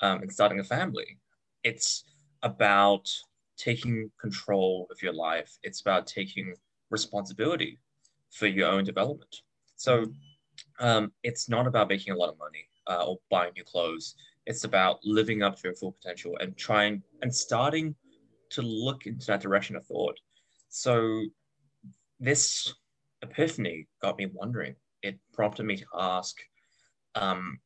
um, 0.00 0.22
and 0.22 0.32
starting 0.32 0.60
a 0.60 0.64
family. 0.64 1.18
It's 1.64 2.04
about 2.42 3.08
taking 3.56 4.10
control 4.20 4.86
of 4.90 5.02
your 5.02 5.12
life. 5.12 5.58
It's 5.62 5.80
about 5.80 6.06
taking 6.06 6.54
responsibility 6.90 7.78
for 8.30 8.46
your 8.46 8.68
own 8.70 8.84
development. 8.84 9.42
So 9.76 10.06
um, 10.80 11.12
it's 11.22 11.48
not 11.48 11.66
about 11.66 11.88
making 11.88 12.14
a 12.14 12.16
lot 12.16 12.28
of 12.28 12.38
money 12.38 12.68
uh, 12.86 13.04
or 13.06 13.18
buying 13.30 13.52
new 13.54 13.64
clothes. 13.64 14.14
It's 14.46 14.64
about 14.64 15.00
living 15.04 15.42
up 15.42 15.56
to 15.56 15.62
your 15.64 15.74
full 15.74 15.92
potential 15.92 16.36
and 16.40 16.56
trying 16.56 17.02
and 17.22 17.34
starting 17.34 17.94
to 18.50 18.62
look 18.62 19.06
into 19.06 19.26
that 19.26 19.40
direction 19.40 19.76
of 19.76 19.84
thought. 19.86 20.18
So 20.68 21.24
this 22.20 22.74
epiphany 23.22 23.86
got 24.02 24.18
me 24.18 24.26
wondering. 24.32 24.74
It 25.02 25.18
prompted 25.32 25.64
me 25.64 25.76
to 25.76 25.86
ask, 25.94 26.36
um, 27.14 27.58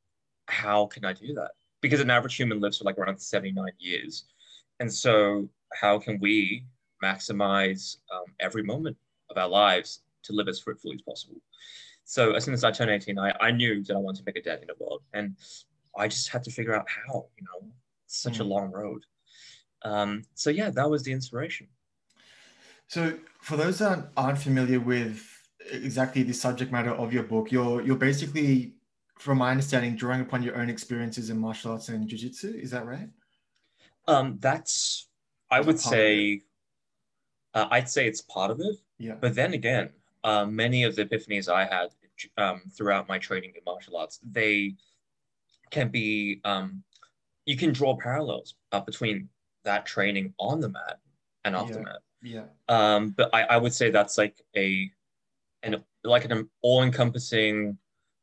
how 0.47 0.87
can 0.87 1.05
I 1.05 1.13
do 1.13 1.33
that? 1.35 1.53
Because 1.81 2.01
an 2.01 2.11
average 2.11 2.37
human 2.37 2.61
lives 2.61 2.79
for 2.79 2.85
like 2.85 2.99
around 2.99 3.19
79 3.19 3.65
years. 3.79 4.25
And 4.81 4.93
so, 4.93 5.49
how 5.75 5.99
can 5.99 6.19
we 6.21 6.65
maximize 7.03 7.97
um, 8.13 8.25
every 8.41 8.63
moment 8.63 8.97
of 9.31 9.37
our 9.39 9.49
lives 9.49 10.03
to 10.25 10.33
live 10.33 10.49
as 10.49 10.61
fruitfully 10.61 10.97
as 10.97 11.03
possible? 11.03 11.41
So, 12.05 12.33
as 12.33 12.45
soon 12.45 12.55
as 12.55 12.65
I 12.65 12.71
turned 12.71 12.91
18, 12.91 13.19
I, 13.19 13.33
I 13.41 13.51
knew 13.51 13.83
that 13.85 13.95
I 13.95 13.99
wanted 13.99 14.19
to 14.19 14.25
make 14.27 14.37
a 14.37 14.43
dent 14.43 14.63
in 14.63 14.69
the 14.69 14.85
world. 14.85 15.03
And 15.13 15.37
I 15.97 16.09
just 16.09 16.29
had 16.29 16.43
to 16.45 16.51
figure 16.51 16.75
out 16.75 16.87
how, 16.89 17.27
you 17.37 17.45
know, 17.45 17.69
such 18.07 18.39
mm. 18.39 18.41
a 18.41 18.45
long 18.45 18.71
road. 18.71 19.05
Um, 19.83 20.23
so, 20.35 20.51
yeah, 20.51 20.71
that 20.71 20.89
was 20.89 21.03
the 21.03 21.13
inspiration. 21.13 21.69
So, 22.89 23.19
for 23.41 23.57
those 23.57 23.79
that 23.79 24.11
aren't 24.17 24.39
familiar 24.39 24.81
with 24.81 25.32
exactly 25.71 26.23
the 26.23 26.33
subject 26.33 26.73
matter 26.73 26.93
of 26.93 27.13
your 27.13 27.23
book. 27.23 27.53
You're 27.53 27.83
you're 27.83 27.97
basically, 27.97 28.75
from 29.19 29.39
my 29.39 29.51
understanding, 29.51 29.97
drawing 29.97 30.21
upon 30.21 30.43
your 30.43 30.57
own 30.57 30.69
experiences 30.69 31.31
in 31.31 31.39
martial 31.39 31.73
arts 31.73 31.89
and 31.89 32.09
jiu-jitsu. 32.09 32.59
Is 32.61 32.71
that 32.71 32.87
right? 32.87 33.09
Um, 34.09 34.39
that's 34.41 35.09
I 35.51 35.61
would 35.61 35.79
say. 35.79 36.43
Uh, 37.55 37.69
I'd 37.71 37.89
say 37.89 38.07
it's 38.07 38.23
part 38.23 38.51
of 38.51 38.61
it. 38.61 38.77
Yeah. 38.97 39.17
But 39.21 39.35
then 39.35 39.53
again, 39.53 39.91
uh, 40.25 40.47
many 40.47 40.85
of 40.85 40.97
the 40.97 41.05
epiphanies 41.05 41.51
I 41.51 41.67
had 41.67 41.89
um, 42.39 42.63
throughout 42.75 43.09
my 43.09 43.19
training 43.19 43.53
in 43.57 43.63
martial 43.67 43.99
arts, 43.99 44.19
they 44.23 44.77
can 45.71 45.89
be. 45.89 46.41
Um, 46.45 46.83
you 47.45 47.57
can 47.57 47.73
draw 47.73 47.97
parallels 47.97 48.55
uh, 48.71 48.81
between 48.81 49.29
that 49.65 49.85
training 49.85 50.33
on 50.39 50.61
the 50.61 50.69
mat 50.69 51.01
and 51.45 51.55
off 51.55 51.69
yeah. 51.69 51.75
the 51.75 51.81
mat. 51.83 51.99
Yeah. 52.23 52.45
Um, 52.69 53.11
but 53.11 53.29
I, 53.35 53.43
I 53.43 53.57
would 53.59 53.75
say 53.75 53.91
that's 53.91 54.17
like 54.17 54.41
a 54.57 54.91
and 55.63 55.83
like 56.05 56.25
an 56.25 56.49
all-encompassing 56.63 57.77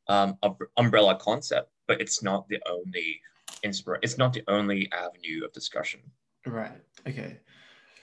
um, 0.08 0.38
umbrella 0.78 1.16
concept, 1.16 1.72
but 1.88 2.02
it's 2.02 2.22
not 2.22 2.48
the 2.50 2.60
only 2.70 3.22
inspire. 3.64 4.00
It's 4.02 4.18
not 4.18 4.34
the 4.34 4.44
only 4.48 4.90
avenue 4.92 5.46
of 5.46 5.54
discussion. 5.54 6.02
Right. 6.46 6.72
Okay. 7.08 7.40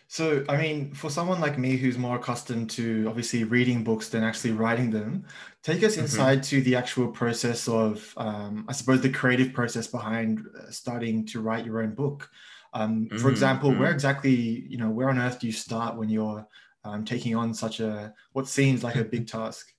So, 0.08 0.44
I 0.48 0.56
mean, 0.56 0.94
for 0.94 1.10
someone 1.10 1.40
like 1.40 1.58
me 1.58 1.76
who's 1.76 1.98
more 1.98 2.16
accustomed 2.16 2.70
to 2.70 3.06
obviously 3.08 3.42
reading 3.42 3.82
books 3.82 4.08
than 4.08 4.22
actually 4.22 4.52
writing 4.52 4.90
them, 4.90 5.26
take 5.64 5.82
us 5.82 5.94
mm-hmm. 5.94 6.02
inside 6.02 6.38
mm-hmm. 6.38 6.56
to 6.56 6.62
the 6.62 6.76
actual 6.76 7.08
process 7.08 7.66
of, 7.66 8.14
um, 8.16 8.64
I 8.68 8.72
suppose, 8.72 9.00
the 9.00 9.10
creative 9.10 9.52
process 9.52 9.88
behind 9.88 10.44
uh, 10.56 10.70
starting 10.70 11.26
to 11.26 11.40
write 11.40 11.66
your 11.66 11.82
own 11.82 11.94
book. 11.94 12.30
Um, 12.72 13.08
for 13.08 13.16
mm-hmm. 13.16 13.28
example, 13.30 13.70
where 13.70 13.88
mm-hmm. 13.88 13.94
exactly, 13.94 14.30
you 14.68 14.76
know, 14.76 14.90
where 14.90 15.08
on 15.08 15.18
earth 15.18 15.40
do 15.40 15.48
you 15.48 15.52
start 15.52 15.96
when 15.96 16.08
you're 16.08 16.46
um, 16.86 17.04
taking 17.04 17.34
on 17.34 17.52
such 17.52 17.80
a 17.80 18.14
what 18.32 18.46
seems 18.46 18.84
like 18.84 18.96
a 18.96 19.04
big 19.04 19.26
task? 19.36 19.72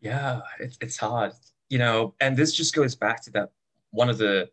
Yeah, 0.00 0.40
it's 0.60 0.78
it's 0.80 0.96
hard, 0.96 1.32
you 1.68 1.78
know, 1.78 2.14
and 2.20 2.36
this 2.36 2.54
just 2.54 2.74
goes 2.74 2.94
back 2.94 3.22
to 3.24 3.30
that 3.32 3.50
one 3.90 4.08
of 4.08 4.18
the 4.18 4.48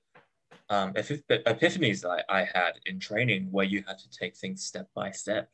um, 0.69 0.93
epiphanies 0.93 2.01
that 2.01 2.23
I, 2.27 2.41
I, 2.41 2.49
had 2.51 2.71
in 2.87 2.99
training 2.99 3.49
where 3.51 3.65
you 3.65 3.83
had 3.87 3.99
to 3.99 4.09
take 4.09 4.35
things 4.35 4.63
step 4.63 4.89
by 4.95 5.11
step, 5.11 5.49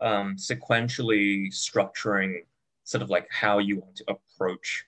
um, 0.00 0.36
sequentially 0.36 1.48
structuring 1.48 2.42
sort 2.84 3.02
of 3.02 3.10
like 3.10 3.26
how 3.28 3.58
you 3.58 3.80
want 3.80 3.96
to 3.96 4.04
approach 4.08 4.84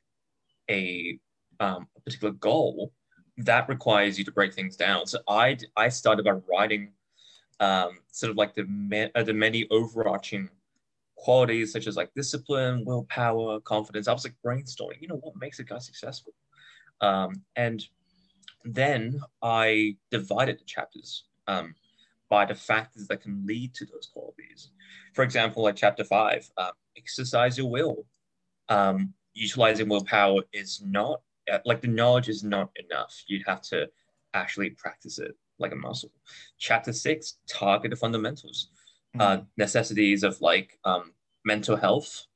a, 0.71 1.19
um, 1.59 1.89
a 1.97 2.01
particular 2.03 2.35
goal. 2.35 2.93
That 3.39 3.69
requires 3.69 4.17
you 4.17 4.25
to 4.27 4.31
break 4.31 4.55
things 4.55 4.77
down. 4.77 5.07
So 5.07 5.19
I, 5.29 5.59
I 5.77 5.89
started 5.89 6.25
by 6.25 6.39
writing 6.49 6.93
um, 7.61 7.99
sort 8.11 8.31
of 8.31 8.37
like 8.37 8.55
the, 8.55 9.11
uh, 9.15 9.23
the 9.23 9.33
many 9.33 9.67
overarching 9.71 10.49
qualities 11.17 11.73
such 11.73 11.87
as 11.87 11.97
like 11.97 12.13
discipline, 12.15 12.85
willpower, 12.85 13.61
confidence. 13.61 14.09
I 14.09 14.13
was 14.13 14.25
like 14.25 14.35
brainstorming, 14.45 15.01
you 15.01 15.09
know, 15.09 15.17
what 15.17 15.35
makes 15.37 15.59
a 15.59 15.65
guy 15.65 15.79
successful? 15.79 16.33
Um, 17.01 17.43
and 17.57 17.85
then 18.65 19.21
I 19.43 19.97
divided 20.11 20.59
the 20.59 20.65
chapters 20.65 21.25
um, 21.47 21.75
by 22.29 22.45
the 22.45 22.55
factors 22.55 23.09
that 23.09 23.23
can 23.23 23.45
lead 23.47 23.75
to 23.75 23.87
those 23.87 24.09
qualities. 24.13 24.71
For 25.15 25.23
example, 25.25 25.65
like 25.65 25.77
chapter 25.77 26.05
five, 26.05 26.49
um, 26.57 26.73
exercise 26.97 27.59
your 27.59 27.71
will. 27.71 28.07
Um, 28.69 29.15
utilizing 29.35 29.89
willpower 29.89 30.43
is 30.53 30.83
not 30.85 31.23
uh, 31.51 31.59
like 31.65 31.81
the 31.81 31.89
knowledge 31.89 32.29
is 32.29 32.45
not 32.45 32.71
enough. 32.77 33.23
You'd 33.27 33.47
have 33.47 33.63
to 33.63 33.89
actually 34.35 34.71
practice 34.71 35.19
it 35.19 35.35
like 35.59 35.73
a 35.73 35.77
muscle. 35.77 36.13
Chapter 36.59 36.93
six, 36.93 37.39
target 37.49 37.91
the 37.91 37.97
fundamentals, 37.97 38.69
mm-hmm. 39.17 39.21
uh, 39.21 39.45
necessities 39.57 40.23
of 40.23 40.41
like 40.41 40.79
um, 40.85 41.13
mental 41.45 41.77
health, 41.77 42.27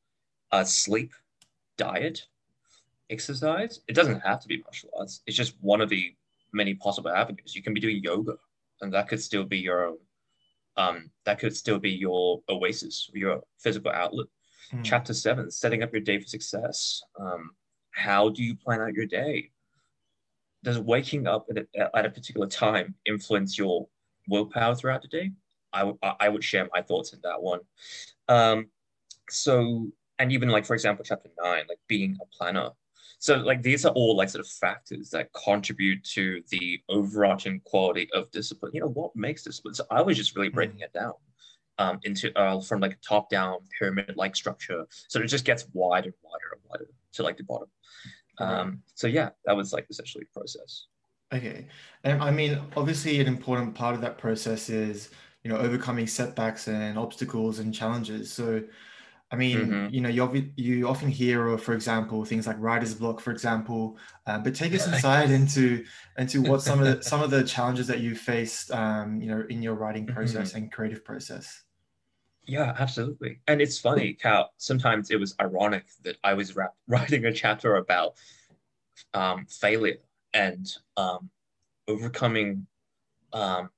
uh, 0.50 0.64
sleep, 0.64 1.12
diet, 1.76 2.26
exercise. 3.10 3.80
It 3.88 3.94
doesn't 3.94 4.20
have 4.20 4.40
to 4.40 4.48
be 4.48 4.62
martial 4.62 4.90
arts. 4.98 5.22
It's 5.26 5.36
just 5.36 5.54
one 5.60 5.80
of 5.80 5.88
the 5.88 6.14
many 6.52 6.74
possible 6.74 7.10
avenues. 7.10 7.54
You 7.54 7.62
can 7.62 7.74
be 7.74 7.80
doing 7.80 8.02
yoga, 8.02 8.34
and 8.80 8.92
that 8.92 9.08
could 9.08 9.22
still 9.22 9.44
be 9.44 9.58
your 9.58 9.86
own. 9.86 9.98
Um, 10.76 11.10
that 11.26 11.38
could 11.38 11.54
still 11.56 11.78
be 11.78 11.90
your 11.90 12.42
oasis, 12.48 13.10
your 13.12 13.42
physical 13.58 13.92
outlet. 13.92 14.26
Mm. 14.72 14.84
Chapter 14.84 15.14
seven: 15.14 15.50
setting 15.50 15.82
up 15.82 15.92
your 15.92 16.00
day 16.00 16.18
for 16.18 16.26
success. 16.26 17.02
Um, 17.20 17.50
how 17.90 18.30
do 18.30 18.42
you 18.42 18.56
plan 18.56 18.80
out 18.80 18.94
your 18.94 19.06
day? 19.06 19.50
Does 20.64 20.78
waking 20.78 21.26
up 21.26 21.46
at 21.50 21.64
a, 21.76 21.96
at 21.96 22.06
a 22.06 22.10
particular 22.10 22.46
time 22.46 22.94
influence 23.06 23.58
your 23.58 23.88
willpower 24.28 24.74
throughout 24.74 25.02
the 25.02 25.08
day? 25.08 25.32
I, 25.72 25.80
w- 25.80 25.98
I 26.02 26.28
would 26.28 26.44
share 26.44 26.68
my 26.72 26.82
thoughts 26.82 27.12
in 27.12 27.20
that 27.24 27.42
one. 27.42 27.60
Um, 28.28 28.66
so, 29.28 29.88
and 30.18 30.30
even 30.32 30.50
like, 30.50 30.66
for 30.66 30.74
example, 30.74 31.04
chapter 31.04 31.30
nine, 31.42 31.64
like 31.68 31.78
being 31.88 32.16
a 32.20 32.26
planner, 32.36 32.70
so 33.22 33.36
like 33.36 33.62
these 33.62 33.84
are 33.84 33.92
all 33.92 34.16
like 34.16 34.30
sort 34.30 34.44
of 34.44 34.50
factors 34.50 35.10
that 35.10 35.32
contribute 35.32 36.02
to 36.14 36.42
the 36.50 36.80
overarching 36.88 37.60
quality 37.64 38.08
of 38.14 38.28
discipline. 38.32 38.72
You 38.74 38.80
know, 38.80 38.88
what 38.88 39.14
makes 39.14 39.44
discipline? 39.44 39.74
So 39.74 39.84
I 39.92 40.02
was 40.02 40.16
just 40.16 40.34
really 40.34 40.48
breaking 40.48 40.78
mm. 40.78 40.84
it 40.86 40.92
down 40.92 41.12
um, 41.78 42.00
into 42.02 42.36
uh, 42.36 42.60
from 42.60 42.80
like 42.80 42.94
a 42.94 42.96
top 42.96 43.30
down 43.30 43.58
pyramid 43.78 44.14
like 44.16 44.34
structure. 44.34 44.86
So 45.06 45.20
it 45.20 45.28
just 45.28 45.44
gets 45.44 45.66
wider 45.72 46.06
and 46.06 46.14
wider 46.20 46.52
and 46.52 46.62
wider 46.68 46.86
to 47.12 47.22
like 47.22 47.36
the 47.36 47.44
bottom. 47.44 47.68
Um, 48.42 48.82
so 48.94 49.06
yeah, 49.06 49.30
that 49.44 49.56
was 49.56 49.72
like 49.72 49.86
essentially 49.90 50.24
the 50.24 50.40
process. 50.40 50.86
Okay. 51.32 51.66
And 52.04 52.22
I 52.22 52.30
mean, 52.30 52.60
obviously 52.76 53.20
an 53.20 53.26
important 53.26 53.74
part 53.74 53.94
of 53.94 54.00
that 54.02 54.18
process 54.18 54.68
is, 54.68 55.10
you 55.42 55.50
know, 55.50 55.56
overcoming 55.56 56.06
setbacks 56.06 56.68
and 56.68 56.98
obstacles 56.98 57.58
and 57.58 57.74
challenges. 57.74 58.32
So 58.32 58.62
I 59.32 59.36
mean, 59.36 59.58
mm-hmm. 59.58 59.94
you 59.94 60.02
know, 60.02 60.10
you, 60.10 60.50
you 60.56 60.86
often 60.86 61.08
hear 61.08 61.48
of, 61.48 61.62
for 61.62 61.72
example, 61.72 62.22
things 62.22 62.46
like 62.46 62.56
writer's 62.58 62.94
block, 62.94 63.18
for 63.18 63.30
example. 63.30 63.96
Uh, 64.26 64.38
but 64.38 64.54
take 64.54 64.74
us 64.74 64.86
inside 64.92 65.30
into 65.30 65.84
into 66.18 66.42
what 66.42 66.60
some 66.60 66.80
of 66.80 66.84
the, 66.84 67.02
some 67.08 67.22
of 67.22 67.30
the 67.30 67.42
challenges 67.42 67.86
that 67.86 68.00
you 68.00 68.14
faced, 68.14 68.70
um, 68.72 69.22
you 69.22 69.28
know, 69.28 69.42
in 69.48 69.62
your 69.62 69.74
writing 69.74 70.04
mm-hmm. 70.04 70.14
process 70.14 70.50
mm-hmm. 70.50 70.58
and 70.58 70.72
creative 70.72 71.02
process. 71.02 71.62
Yeah, 72.44 72.74
absolutely. 72.78 73.38
And 73.46 73.60
it's 73.60 73.78
funny 73.78 74.18
how 74.22 74.48
sometimes 74.56 75.10
it 75.10 75.20
was 75.20 75.34
ironic 75.40 75.84
that 76.02 76.16
I 76.24 76.34
was 76.34 76.56
ra- 76.56 76.68
writing 76.88 77.24
a 77.24 77.32
chapter 77.32 77.76
about 77.76 78.14
um, 79.14 79.46
failure 79.46 79.98
and 80.34 80.66
um, 80.96 81.30
overcoming 81.88 82.66
um, 83.32 83.70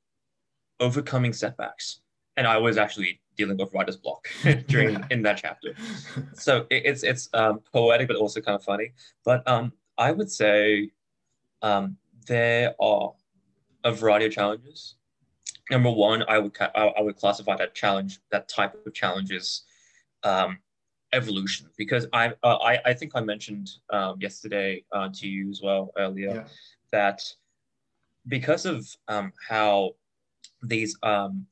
overcoming 0.80 1.32
setbacks, 1.32 2.00
and 2.36 2.46
I 2.46 2.58
was 2.58 2.76
actually 2.76 3.20
dealing 3.36 3.56
with 3.56 3.72
writer's 3.72 3.96
block 3.96 4.28
during 4.66 5.04
in 5.10 5.22
that 5.22 5.38
chapter. 5.38 5.74
So 6.34 6.66
it, 6.70 6.82
it's 6.84 7.02
it's 7.02 7.28
um, 7.34 7.60
poetic, 7.72 8.08
but 8.08 8.16
also 8.16 8.40
kind 8.40 8.56
of 8.56 8.64
funny. 8.64 8.92
But 9.24 9.46
um, 9.48 9.72
I 9.98 10.12
would 10.12 10.30
say 10.30 10.90
um, 11.62 11.96
there 12.26 12.74
are 12.80 13.12
a 13.84 13.92
variety 13.92 14.26
of 14.26 14.32
challenges. 14.32 14.96
Number 15.70 15.90
one, 15.90 16.24
I 16.28 16.38
would 16.38 16.56
I 16.74 17.00
would 17.00 17.16
classify 17.16 17.56
that 17.56 17.74
challenge 17.74 18.18
that 18.30 18.48
type 18.48 18.74
of 18.86 18.92
challenges 18.92 19.64
um, 20.22 20.58
evolution 21.12 21.70
because 21.78 22.06
I 22.12 22.32
uh, 22.42 22.56
I 22.56 22.80
I 22.84 22.94
think 22.94 23.12
I 23.14 23.20
mentioned 23.20 23.70
um, 23.90 24.16
yesterday 24.20 24.84
uh, 24.92 25.08
to 25.14 25.28
you 25.28 25.50
as 25.50 25.62
well 25.62 25.90
earlier 25.96 26.34
yeah. 26.34 26.44
that 26.92 27.22
because 28.28 28.66
of 28.66 28.86
um, 29.08 29.32
how 29.48 29.92
these 30.62 30.98
um, 31.02 31.46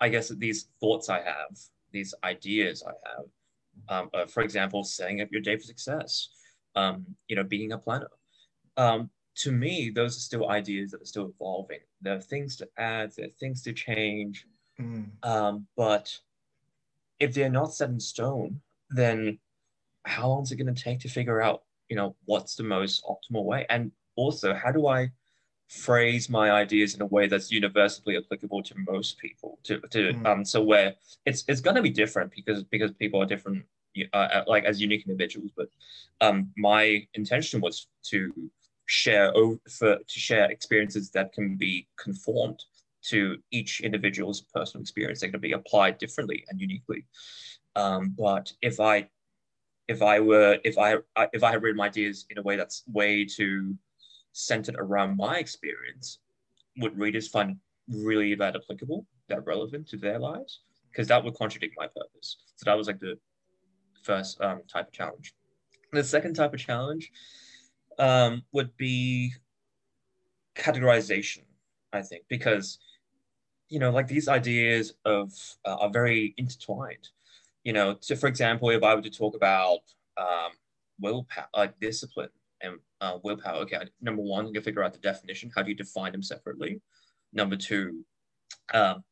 I 0.00 0.08
guess 0.08 0.28
these 0.30 0.68
thoughts 0.80 1.08
I 1.08 1.20
have, 1.22 1.58
these 1.92 2.14
ideas 2.24 2.82
I 2.86 2.92
have, 3.08 3.24
um, 3.88 4.10
uh, 4.14 4.26
for 4.26 4.42
example, 4.42 4.82
setting 4.82 5.20
up 5.20 5.28
your 5.30 5.42
day 5.42 5.56
for 5.56 5.64
success, 5.64 6.30
um, 6.74 7.06
you 7.28 7.36
know, 7.36 7.44
being 7.44 7.72
a 7.72 7.78
planner. 7.78 8.08
Um, 8.76 9.10
to 9.34 9.52
me, 9.52 9.90
those 9.90 10.16
are 10.16 10.20
still 10.20 10.50
ideas 10.50 10.90
that 10.90 11.02
are 11.02 11.06
still 11.06 11.32
evolving. 11.34 11.80
There 12.00 12.14
are 12.14 12.20
things 12.20 12.56
to 12.56 12.68
add, 12.76 13.12
there 13.16 13.26
are 13.26 13.38
things 13.40 13.62
to 13.62 13.72
change. 13.72 14.46
Mm. 14.80 15.10
Um, 15.22 15.66
but 15.76 16.16
if 17.18 17.34
they're 17.34 17.48
not 17.48 17.72
set 17.72 17.90
in 17.90 18.00
stone, 18.00 18.60
then 18.90 19.38
how 20.04 20.28
long 20.28 20.42
is 20.42 20.52
it 20.52 20.56
going 20.56 20.74
to 20.74 20.82
take 20.82 21.00
to 21.00 21.08
figure 21.08 21.40
out, 21.40 21.62
you 21.88 21.96
know, 21.96 22.16
what's 22.24 22.56
the 22.56 22.62
most 22.62 23.04
optimal 23.04 23.44
way? 23.44 23.66
And 23.70 23.92
also, 24.16 24.54
how 24.54 24.72
do 24.72 24.86
I 24.86 25.12
phrase 25.72 26.28
my 26.28 26.50
ideas 26.50 26.94
in 26.94 27.00
a 27.00 27.06
way 27.06 27.26
that's 27.26 27.50
universally 27.50 28.16
applicable 28.16 28.62
to 28.62 28.74
most 28.86 29.16
people 29.16 29.58
to, 29.62 29.80
to 29.88 30.12
mm. 30.12 30.26
um 30.26 30.44
so 30.44 30.62
where 30.62 30.94
it's 31.24 31.44
it's 31.48 31.62
going 31.62 31.74
to 31.74 31.80
be 31.80 31.88
different 31.88 32.30
because 32.30 32.62
because 32.64 32.92
people 32.92 33.22
are 33.22 33.24
different 33.24 33.64
uh, 34.12 34.16
uh, 34.16 34.44
like 34.46 34.64
as 34.64 34.82
unique 34.82 35.02
individuals 35.06 35.50
but 35.56 35.68
um 36.20 36.50
my 36.58 37.06
intention 37.14 37.58
was 37.58 37.86
to 38.02 38.50
share 38.92 39.32
for 39.68 39.96
to 39.96 40.18
share 40.28 40.50
experiences 40.50 41.10
that 41.10 41.32
can 41.32 41.56
be 41.56 41.88
conformed 41.96 42.60
to 43.02 43.36
each 43.50 43.80
individual's 43.80 44.42
personal 44.54 44.82
experience 44.82 45.20
they 45.20 45.30
can 45.30 45.40
be 45.40 45.52
applied 45.52 45.98
differently 45.98 46.44
and 46.48 46.60
uniquely 46.60 47.04
um 47.76 48.14
but 48.18 48.52
if 48.60 48.78
i 48.80 49.08
if 49.88 50.02
i 50.02 50.20
were 50.20 50.58
if 50.62 50.76
i 50.78 50.96
if 51.32 51.42
i 51.42 51.50
had 51.50 51.62
written 51.62 51.76
my 51.76 51.86
ideas 51.86 52.26
in 52.30 52.38
a 52.38 52.42
way 52.42 52.56
that's 52.56 52.84
way 52.86 53.24
too 53.24 53.74
centered 54.32 54.76
around 54.78 55.16
my 55.16 55.36
experience, 55.36 56.18
would 56.78 56.98
readers 56.98 57.28
find 57.28 57.56
really 57.88 58.34
that 58.34 58.56
applicable, 58.56 59.06
that 59.28 59.46
relevant 59.46 59.86
to 59.88 59.96
their 59.96 60.18
lives? 60.18 60.60
Because 60.90 61.08
that 61.08 61.22
would 61.22 61.34
contradict 61.34 61.74
my 61.78 61.86
purpose. 61.86 62.36
So 62.56 62.64
that 62.64 62.76
was 62.76 62.86
like 62.86 63.00
the 63.00 63.18
first 64.02 64.40
um, 64.40 64.62
type 64.68 64.88
of 64.88 64.92
challenge. 64.92 65.34
The 65.92 66.02
second 66.02 66.34
type 66.34 66.54
of 66.54 66.60
challenge 66.60 67.12
um, 67.98 68.42
would 68.52 68.76
be 68.76 69.32
categorization, 70.54 71.44
I 71.92 72.02
think, 72.02 72.24
because 72.28 72.78
you 73.68 73.78
know, 73.78 73.90
like 73.90 74.06
these 74.06 74.28
ideas 74.28 74.94
of 75.06 75.32
uh, 75.64 75.76
are 75.76 75.90
very 75.90 76.34
intertwined. 76.36 77.08
You 77.64 77.72
know, 77.72 77.96
so 78.00 78.14
for 78.16 78.26
example, 78.26 78.70
if 78.70 78.82
I 78.82 78.94
were 78.94 79.02
to 79.02 79.10
talk 79.10 79.34
about 79.34 79.80
um, 80.18 80.52
willpower, 81.00 81.46
like 81.56 81.78
discipline, 81.80 82.28
and 82.60 82.78
uh, 83.00 83.18
willpower. 83.22 83.56
Okay, 83.62 83.78
number 84.00 84.22
one, 84.22 84.52
you 84.52 84.60
figure 84.60 84.82
out 84.82 84.92
the 84.92 84.98
definition. 84.98 85.50
How 85.54 85.62
do 85.62 85.70
you 85.70 85.76
define 85.76 86.12
them 86.12 86.22
separately? 86.22 86.80
Number 87.32 87.56
two, 87.56 88.04
um, 88.74 89.04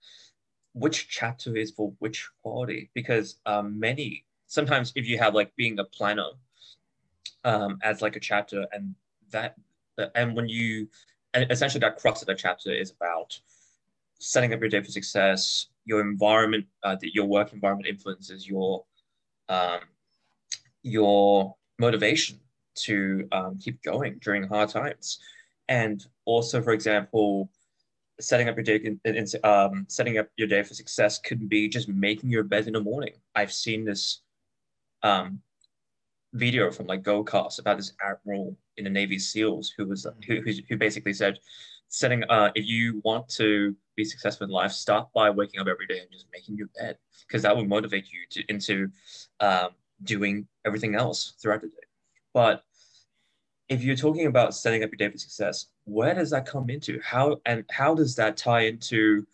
which 0.75 1.09
chapter 1.09 1.57
is 1.57 1.71
for 1.71 1.93
which 1.99 2.29
quality? 2.43 2.91
Because 2.95 3.41
um, 3.47 3.79
many 3.79 4.27
sometimes 4.47 4.93
if 4.97 5.07
you 5.07 5.17
have 5.17 5.35
like 5.35 5.55
being 5.57 5.79
a 5.79 5.85
planner, 5.85 6.31
um, 7.45 7.79
as 7.83 8.03
like 8.03 8.17
a 8.17 8.21
chapter, 8.21 8.67
and 8.73 8.95
that 9.31 9.57
and 10.15 10.35
when 10.35 10.49
you 10.49 10.89
and 11.35 11.51
essentially 11.51 11.81
that 11.81 11.99
crux 11.99 12.21
of 12.21 12.27
the 12.27 12.35
chapter 12.35 12.73
is 12.73 12.91
about 12.91 13.39
setting 14.19 14.53
up 14.53 14.61
your 14.61 14.69
day 14.69 14.83
for 14.83 14.91
success. 14.91 15.67
Your 15.87 16.01
environment, 16.01 16.67
uh, 16.85 16.97
your 17.03 17.27
work 17.27 17.53
environment 17.53 17.89
influences 17.89 18.47
your 18.47 18.85
um, 19.49 19.81
your 20.83 21.57
motivation 21.79 22.39
to 22.77 23.27
um, 23.33 23.59
keep 23.59 23.83
going 23.83 24.19
during 24.23 24.45
hard 24.45 24.69
times, 24.69 25.19
and 25.69 26.07
also, 26.27 26.63
for 26.63 26.73
example, 26.73 27.51
setting 28.21 28.49
up 28.49 28.57
your 28.57 28.65
day 28.65 28.77
in, 28.77 29.01
in, 29.05 29.27
um, 29.45 29.87
setting 29.89 30.19
up 30.19 30.29
your 30.37 30.47
day 30.47 30.63
for 30.63 30.75
success 30.75 31.19
could 31.19 31.49
be 31.49 31.69
just 31.69 31.89
making 31.89 32.31
your 32.31 32.45
bed 32.45 32.67
in 32.67 32.75
the 32.75 32.81
morning. 32.81 33.15
I've 33.35 33.53
seen 33.53 33.85
this 33.85 34.21
um, 35.03 35.41
video 36.33 36.71
from 36.71 36.87
like 36.87 37.03
Goalcast 37.03 37.59
about 37.59 37.77
this 37.77 37.93
admiral 38.03 38.57
in 38.77 38.85
the 38.85 38.91
Navy 38.91 39.19
SEALs 39.19 39.73
who 39.77 39.87
was 39.87 40.07
who, 40.27 40.41
who 40.69 40.77
basically 40.77 41.13
said, 41.13 41.39
setting 41.89 42.23
uh, 42.25 42.51
if 42.55 42.67
you 42.67 43.01
want 43.05 43.29
to 43.29 43.75
be 43.97 44.05
successful 44.05 44.47
in 44.47 44.51
life, 44.51 44.73
start 44.73 45.09
by 45.13 45.29
waking 45.31 45.61
up 45.61 45.67
every 45.67 45.87
day 45.87 45.99
and 45.99 46.11
just 46.11 46.27
making 46.33 46.57
your 46.57 46.69
bed 46.79 46.97
because 47.27 47.43
that 47.43 47.55
will 47.55 47.67
motivate 47.67 48.07
you 48.11 48.21
to 48.31 48.45
into 48.49 48.89
um, 49.41 49.71
doing 50.05 50.47
everything 50.65 50.95
else 50.95 51.35
throughout 51.41 51.61
the 51.61 51.69
day. 51.69 51.75
But 52.33 52.63
if 53.69 53.83
you're 53.83 53.97
talking 53.97 54.27
about 54.27 54.55
setting 54.55 54.83
up 54.83 54.91
your 54.91 54.97
day 54.97 55.13
for 55.13 55.19
success, 55.19 55.67
where 55.85 56.15
does 56.15 56.31
that 56.31 56.47
come 56.47 56.71
into? 56.71 57.01
How 57.03 57.41
and 57.47 57.65
how 57.71 57.95
does 57.95 58.15
that 58.17 58.37
tie 58.37 58.63
into 58.63 59.27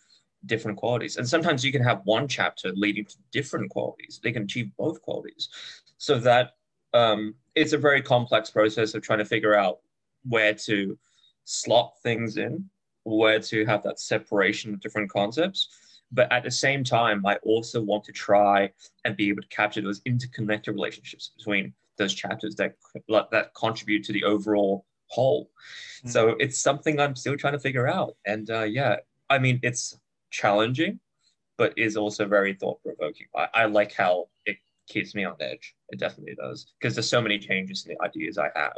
different 0.46 0.78
qualities? 0.78 1.16
And 1.16 1.28
sometimes 1.28 1.64
you 1.64 1.72
can 1.72 1.82
have 1.82 2.00
one 2.04 2.26
chapter 2.26 2.72
leading 2.74 3.04
to 3.04 3.16
different 3.32 3.70
qualities. 3.70 4.20
They 4.22 4.32
can 4.32 4.44
achieve 4.44 4.70
both 4.78 5.02
qualities. 5.02 5.48
So 5.98 6.18
that 6.20 6.55
um, 6.96 7.34
it's 7.54 7.72
a 7.72 7.78
very 7.78 8.02
complex 8.02 8.50
process 8.50 8.94
of 8.94 9.02
trying 9.02 9.18
to 9.18 9.24
figure 9.24 9.54
out 9.54 9.78
where 10.28 10.54
to 10.54 10.98
slot 11.44 11.92
things 12.02 12.36
in, 12.36 12.64
where 13.04 13.40
to 13.40 13.64
have 13.66 13.82
that 13.82 14.00
separation 14.00 14.74
of 14.74 14.80
different 14.80 15.10
concepts. 15.10 15.68
But 16.12 16.30
at 16.32 16.44
the 16.44 16.50
same 16.50 16.84
time, 16.84 17.26
I 17.26 17.36
also 17.42 17.82
want 17.82 18.04
to 18.04 18.12
try 18.12 18.70
and 19.04 19.16
be 19.16 19.28
able 19.28 19.42
to 19.42 19.48
capture 19.48 19.82
those 19.82 20.00
interconnected 20.04 20.74
relationships 20.74 21.32
between 21.36 21.74
those 21.98 22.14
chapters 22.14 22.54
that 22.56 22.74
that 23.30 23.54
contribute 23.54 24.04
to 24.04 24.12
the 24.12 24.24
overall 24.24 24.84
whole. 25.08 25.44
Mm-hmm. 25.44 26.08
So 26.10 26.36
it's 26.38 26.58
something 26.60 27.00
I'm 27.00 27.16
still 27.16 27.36
trying 27.36 27.54
to 27.54 27.58
figure 27.58 27.88
out. 27.88 28.16
And 28.24 28.48
uh, 28.50 28.62
yeah, 28.64 28.96
I 29.28 29.38
mean, 29.38 29.58
it's 29.62 29.98
challenging, 30.30 31.00
but 31.56 31.76
is 31.76 31.96
also 31.96 32.26
very 32.26 32.54
thought 32.54 32.82
provoking. 32.82 33.26
I, 33.34 33.48
I 33.54 33.64
like 33.66 33.92
how 33.92 34.28
keeps 34.88 35.14
me 35.14 35.24
on 35.24 35.36
edge. 35.40 35.74
It 35.88 35.98
definitely 35.98 36.34
does 36.34 36.66
because 36.78 36.94
there's 36.94 37.08
so 37.08 37.20
many 37.20 37.38
changes 37.38 37.86
in 37.86 37.94
the 37.94 38.04
ideas 38.04 38.38
I 38.38 38.50
have, 38.54 38.72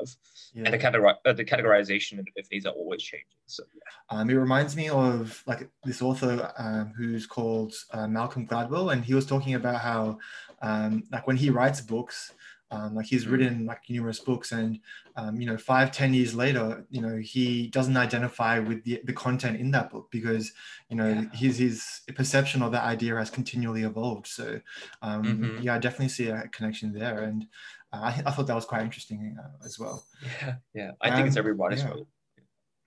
yeah. 0.54 0.64
and 0.64 0.74
the, 0.74 0.78
categor- 0.78 1.16
uh, 1.24 1.32
the 1.32 1.44
categorization 1.44 2.18
and 2.18 2.28
epiphanies 2.28 2.66
are 2.66 2.70
always 2.70 3.02
changing. 3.02 3.26
So 3.46 3.64
yeah. 3.74 4.18
Um, 4.18 4.28
it 4.28 4.34
reminds 4.34 4.76
me 4.76 4.88
of 4.88 5.42
like 5.46 5.68
this 5.84 6.02
author 6.02 6.52
um, 6.58 6.92
who's 6.96 7.26
called 7.26 7.74
uh, 7.92 8.06
Malcolm 8.06 8.46
Gladwell, 8.46 8.92
and 8.92 9.04
he 9.04 9.14
was 9.14 9.26
talking 9.26 9.54
about 9.54 9.80
how 9.80 10.18
um, 10.62 11.04
like 11.10 11.26
when 11.26 11.36
he 11.36 11.50
writes 11.50 11.80
books, 11.80 12.32
um, 12.70 12.94
like 12.94 13.06
he's 13.06 13.24
mm. 13.24 13.32
written 13.32 13.66
like 13.66 13.80
numerous 13.88 14.20
books, 14.20 14.52
and 14.52 14.80
um, 15.16 15.40
you 15.40 15.46
know, 15.46 15.56
five, 15.56 15.90
ten 15.90 16.12
years 16.12 16.34
later, 16.34 16.84
you 16.90 17.00
know, 17.00 17.16
he 17.16 17.68
doesn't 17.68 17.96
identify 17.96 18.58
with 18.58 18.84
the, 18.84 19.00
the 19.04 19.12
content 19.12 19.58
in 19.58 19.70
that 19.70 19.90
book 19.90 20.08
because 20.10 20.52
you 20.88 20.96
know 20.96 21.08
yeah. 21.08 21.24
his 21.32 21.58
his 21.58 22.00
perception 22.14 22.62
of 22.62 22.72
that 22.72 22.84
idea 22.84 23.16
has 23.16 23.30
continually 23.30 23.82
evolved. 23.82 24.26
So, 24.26 24.60
um, 25.02 25.22
mm-hmm. 25.22 25.62
yeah, 25.62 25.76
I 25.76 25.78
definitely 25.78 26.10
see 26.10 26.28
a 26.28 26.48
connection 26.48 26.92
there, 26.92 27.20
and 27.20 27.46
uh, 27.92 28.00
I, 28.02 28.22
I 28.26 28.30
thought 28.30 28.46
that 28.46 28.54
was 28.54 28.66
quite 28.66 28.82
interesting 28.82 29.36
uh, 29.42 29.64
as 29.64 29.78
well. 29.78 30.04
Yeah, 30.42 30.54
yeah, 30.74 30.90
I 31.00 31.14
think 31.14 31.26
it's 31.26 31.36
everybody's 31.36 31.82
yeah. 31.82 31.94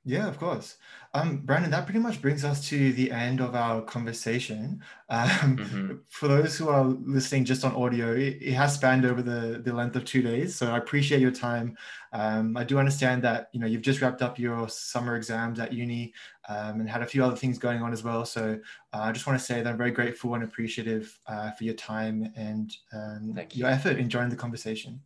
Yeah, 0.04 0.28
of 0.28 0.40
course. 0.40 0.78
Um, 1.14 1.38
Brandon, 1.38 1.70
that 1.72 1.86
pretty 1.86 2.00
much 2.00 2.24
brings 2.24 2.44
us 2.44 2.68
to 2.70 2.92
the 2.94 3.12
end 3.12 3.40
of 3.40 3.54
our 3.54 3.84
conversation. 3.84 4.82
Um, 5.10 5.30
mm-hmm. 5.30 5.96
For 6.10 6.28
those 6.28 6.58
who 6.58 6.70
are 6.70 6.86
listening 6.86 7.46
just 7.46 7.64
on 7.64 7.76
audio, 7.76 8.14
it, 8.14 8.38
it, 8.42 8.54
has 8.54 8.74
spanned 8.74 9.06
over 9.06 9.22
the, 9.22 9.62
the 9.64 9.74
length 9.74 9.96
of 9.96 10.06
two 10.06 10.24
days. 10.24 10.56
So 10.56 10.72
I 10.72 10.78
appreciate 10.78 11.22
your 11.22 11.32
time. 11.32 11.78
Um, 12.14 12.58
I 12.58 12.64
do 12.64 12.80
understand 12.80 13.22
that 13.24 13.50
you 13.54 13.60
know 13.60 13.68
you've 13.68 13.84
just 13.84 14.02
wrapped 14.02 14.24
up 14.24 14.40
your 14.40 14.68
summer 14.70 15.18
exams 15.18 15.60
at 15.60 15.72
uni 15.72 16.14
um, 16.50 16.80
and 16.80 16.90
had 16.90 17.04
a 17.04 17.08
few 17.08 17.24
other 17.24 17.36
things 17.36 17.60
going 17.60 17.84
on 17.84 17.94
as 17.94 18.04
well. 18.04 18.26
So 18.26 18.58
uh, 18.94 19.00
I 19.02 19.12
just 19.12 19.28
want 19.28 19.38
to 19.38 19.46
say 19.46 19.62
that 19.62 19.68
I'm 19.70 19.78
very 19.78 19.92
grateful 19.92 20.34
and 20.34 20.44
appreciative 20.44 21.20
uh, 21.28 21.52
for 21.52 21.64
your 21.64 21.76
time 21.76 22.32
and 22.36 22.76
um, 22.92 23.38
you. 23.52 23.60
your 23.60 23.70
effort 23.70 23.98
in 23.98 24.10
joining 24.10 24.30
the 24.32 24.36
conversation. 24.36 25.00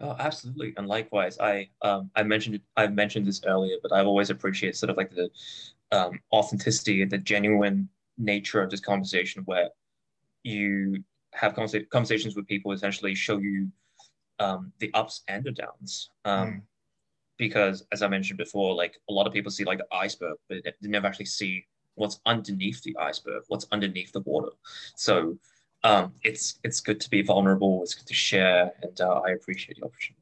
Oh, 0.00 0.16
absolutely. 0.18 0.72
And 0.76 0.86
likewise, 0.86 1.38
I 1.38 1.68
um, 1.82 2.10
I 2.16 2.22
mentioned 2.22 2.60
I 2.76 2.86
mentioned 2.86 3.26
this 3.26 3.42
earlier, 3.44 3.76
but 3.82 3.92
I've 3.92 4.06
always 4.06 4.30
appreciated 4.30 4.76
sort 4.76 4.90
of 4.90 4.96
like 4.96 5.10
the 5.10 5.30
um, 5.92 6.20
authenticity 6.32 7.02
and 7.02 7.10
the 7.10 7.18
genuine 7.18 7.88
nature 8.16 8.62
of 8.62 8.70
this 8.70 8.80
conversation, 8.80 9.42
where 9.44 9.68
you 10.42 11.04
have 11.34 11.54
conversa- 11.54 11.88
conversations 11.90 12.34
with 12.34 12.46
people 12.46 12.72
essentially 12.72 13.14
show 13.14 13.38
you 13.38 13.68
um, 14.38 14.72
the 14.78 14.92
ups 14.94 15.22
and 15.28 15.44
the 15.44 15.52
downs. 15.52 16.10
Um, 16.24 16.48
mm. 16.48 16.62
Because 17.36 17.86
as 17.92 18.02
I 18.02 18.08
mentioned 18.08 18.38
before, 18.38 18.74
like 18.74 18.98
a 19.08 19.12
lot 19.12 19.26
of 19.26 19.32
people 19.32 19.50
see 19.50 19.64
like 19.64 19.78
the 19.78 19.86
iceberg, 19.92 20.36
but 20.48 20.58
they 20.64 20.88
never 20.88 21.06
actually 21.06 21.26
see 21.26 21.64
what's 21.94 22.20
underneath 22.26 22.82
the 22.82 22.96
iceberg, 22.98 23.42
what's 23.48 23.66
underneath 23.72 24.12
the 24.12 24.20
water. 24.20 24.50
So 24.96 25.38
um, 25.82 26.12
it's 26.22 26.58
it's 26.62 26.80
good 26.80 27.00
to 27.00 27.10
be 27.10 27.22
vulnerable. 27.22 27.82
It's 27.82 27.94
good 27.94 28.06
to 28.06 28.14
share, 28.14 28.72
and 28.82 29.00
uh, 29.00 29.20
I 29.26 29.30
appreciate 29.30 29.78
the 29.78 29.86
opportunity. 29.86 30.19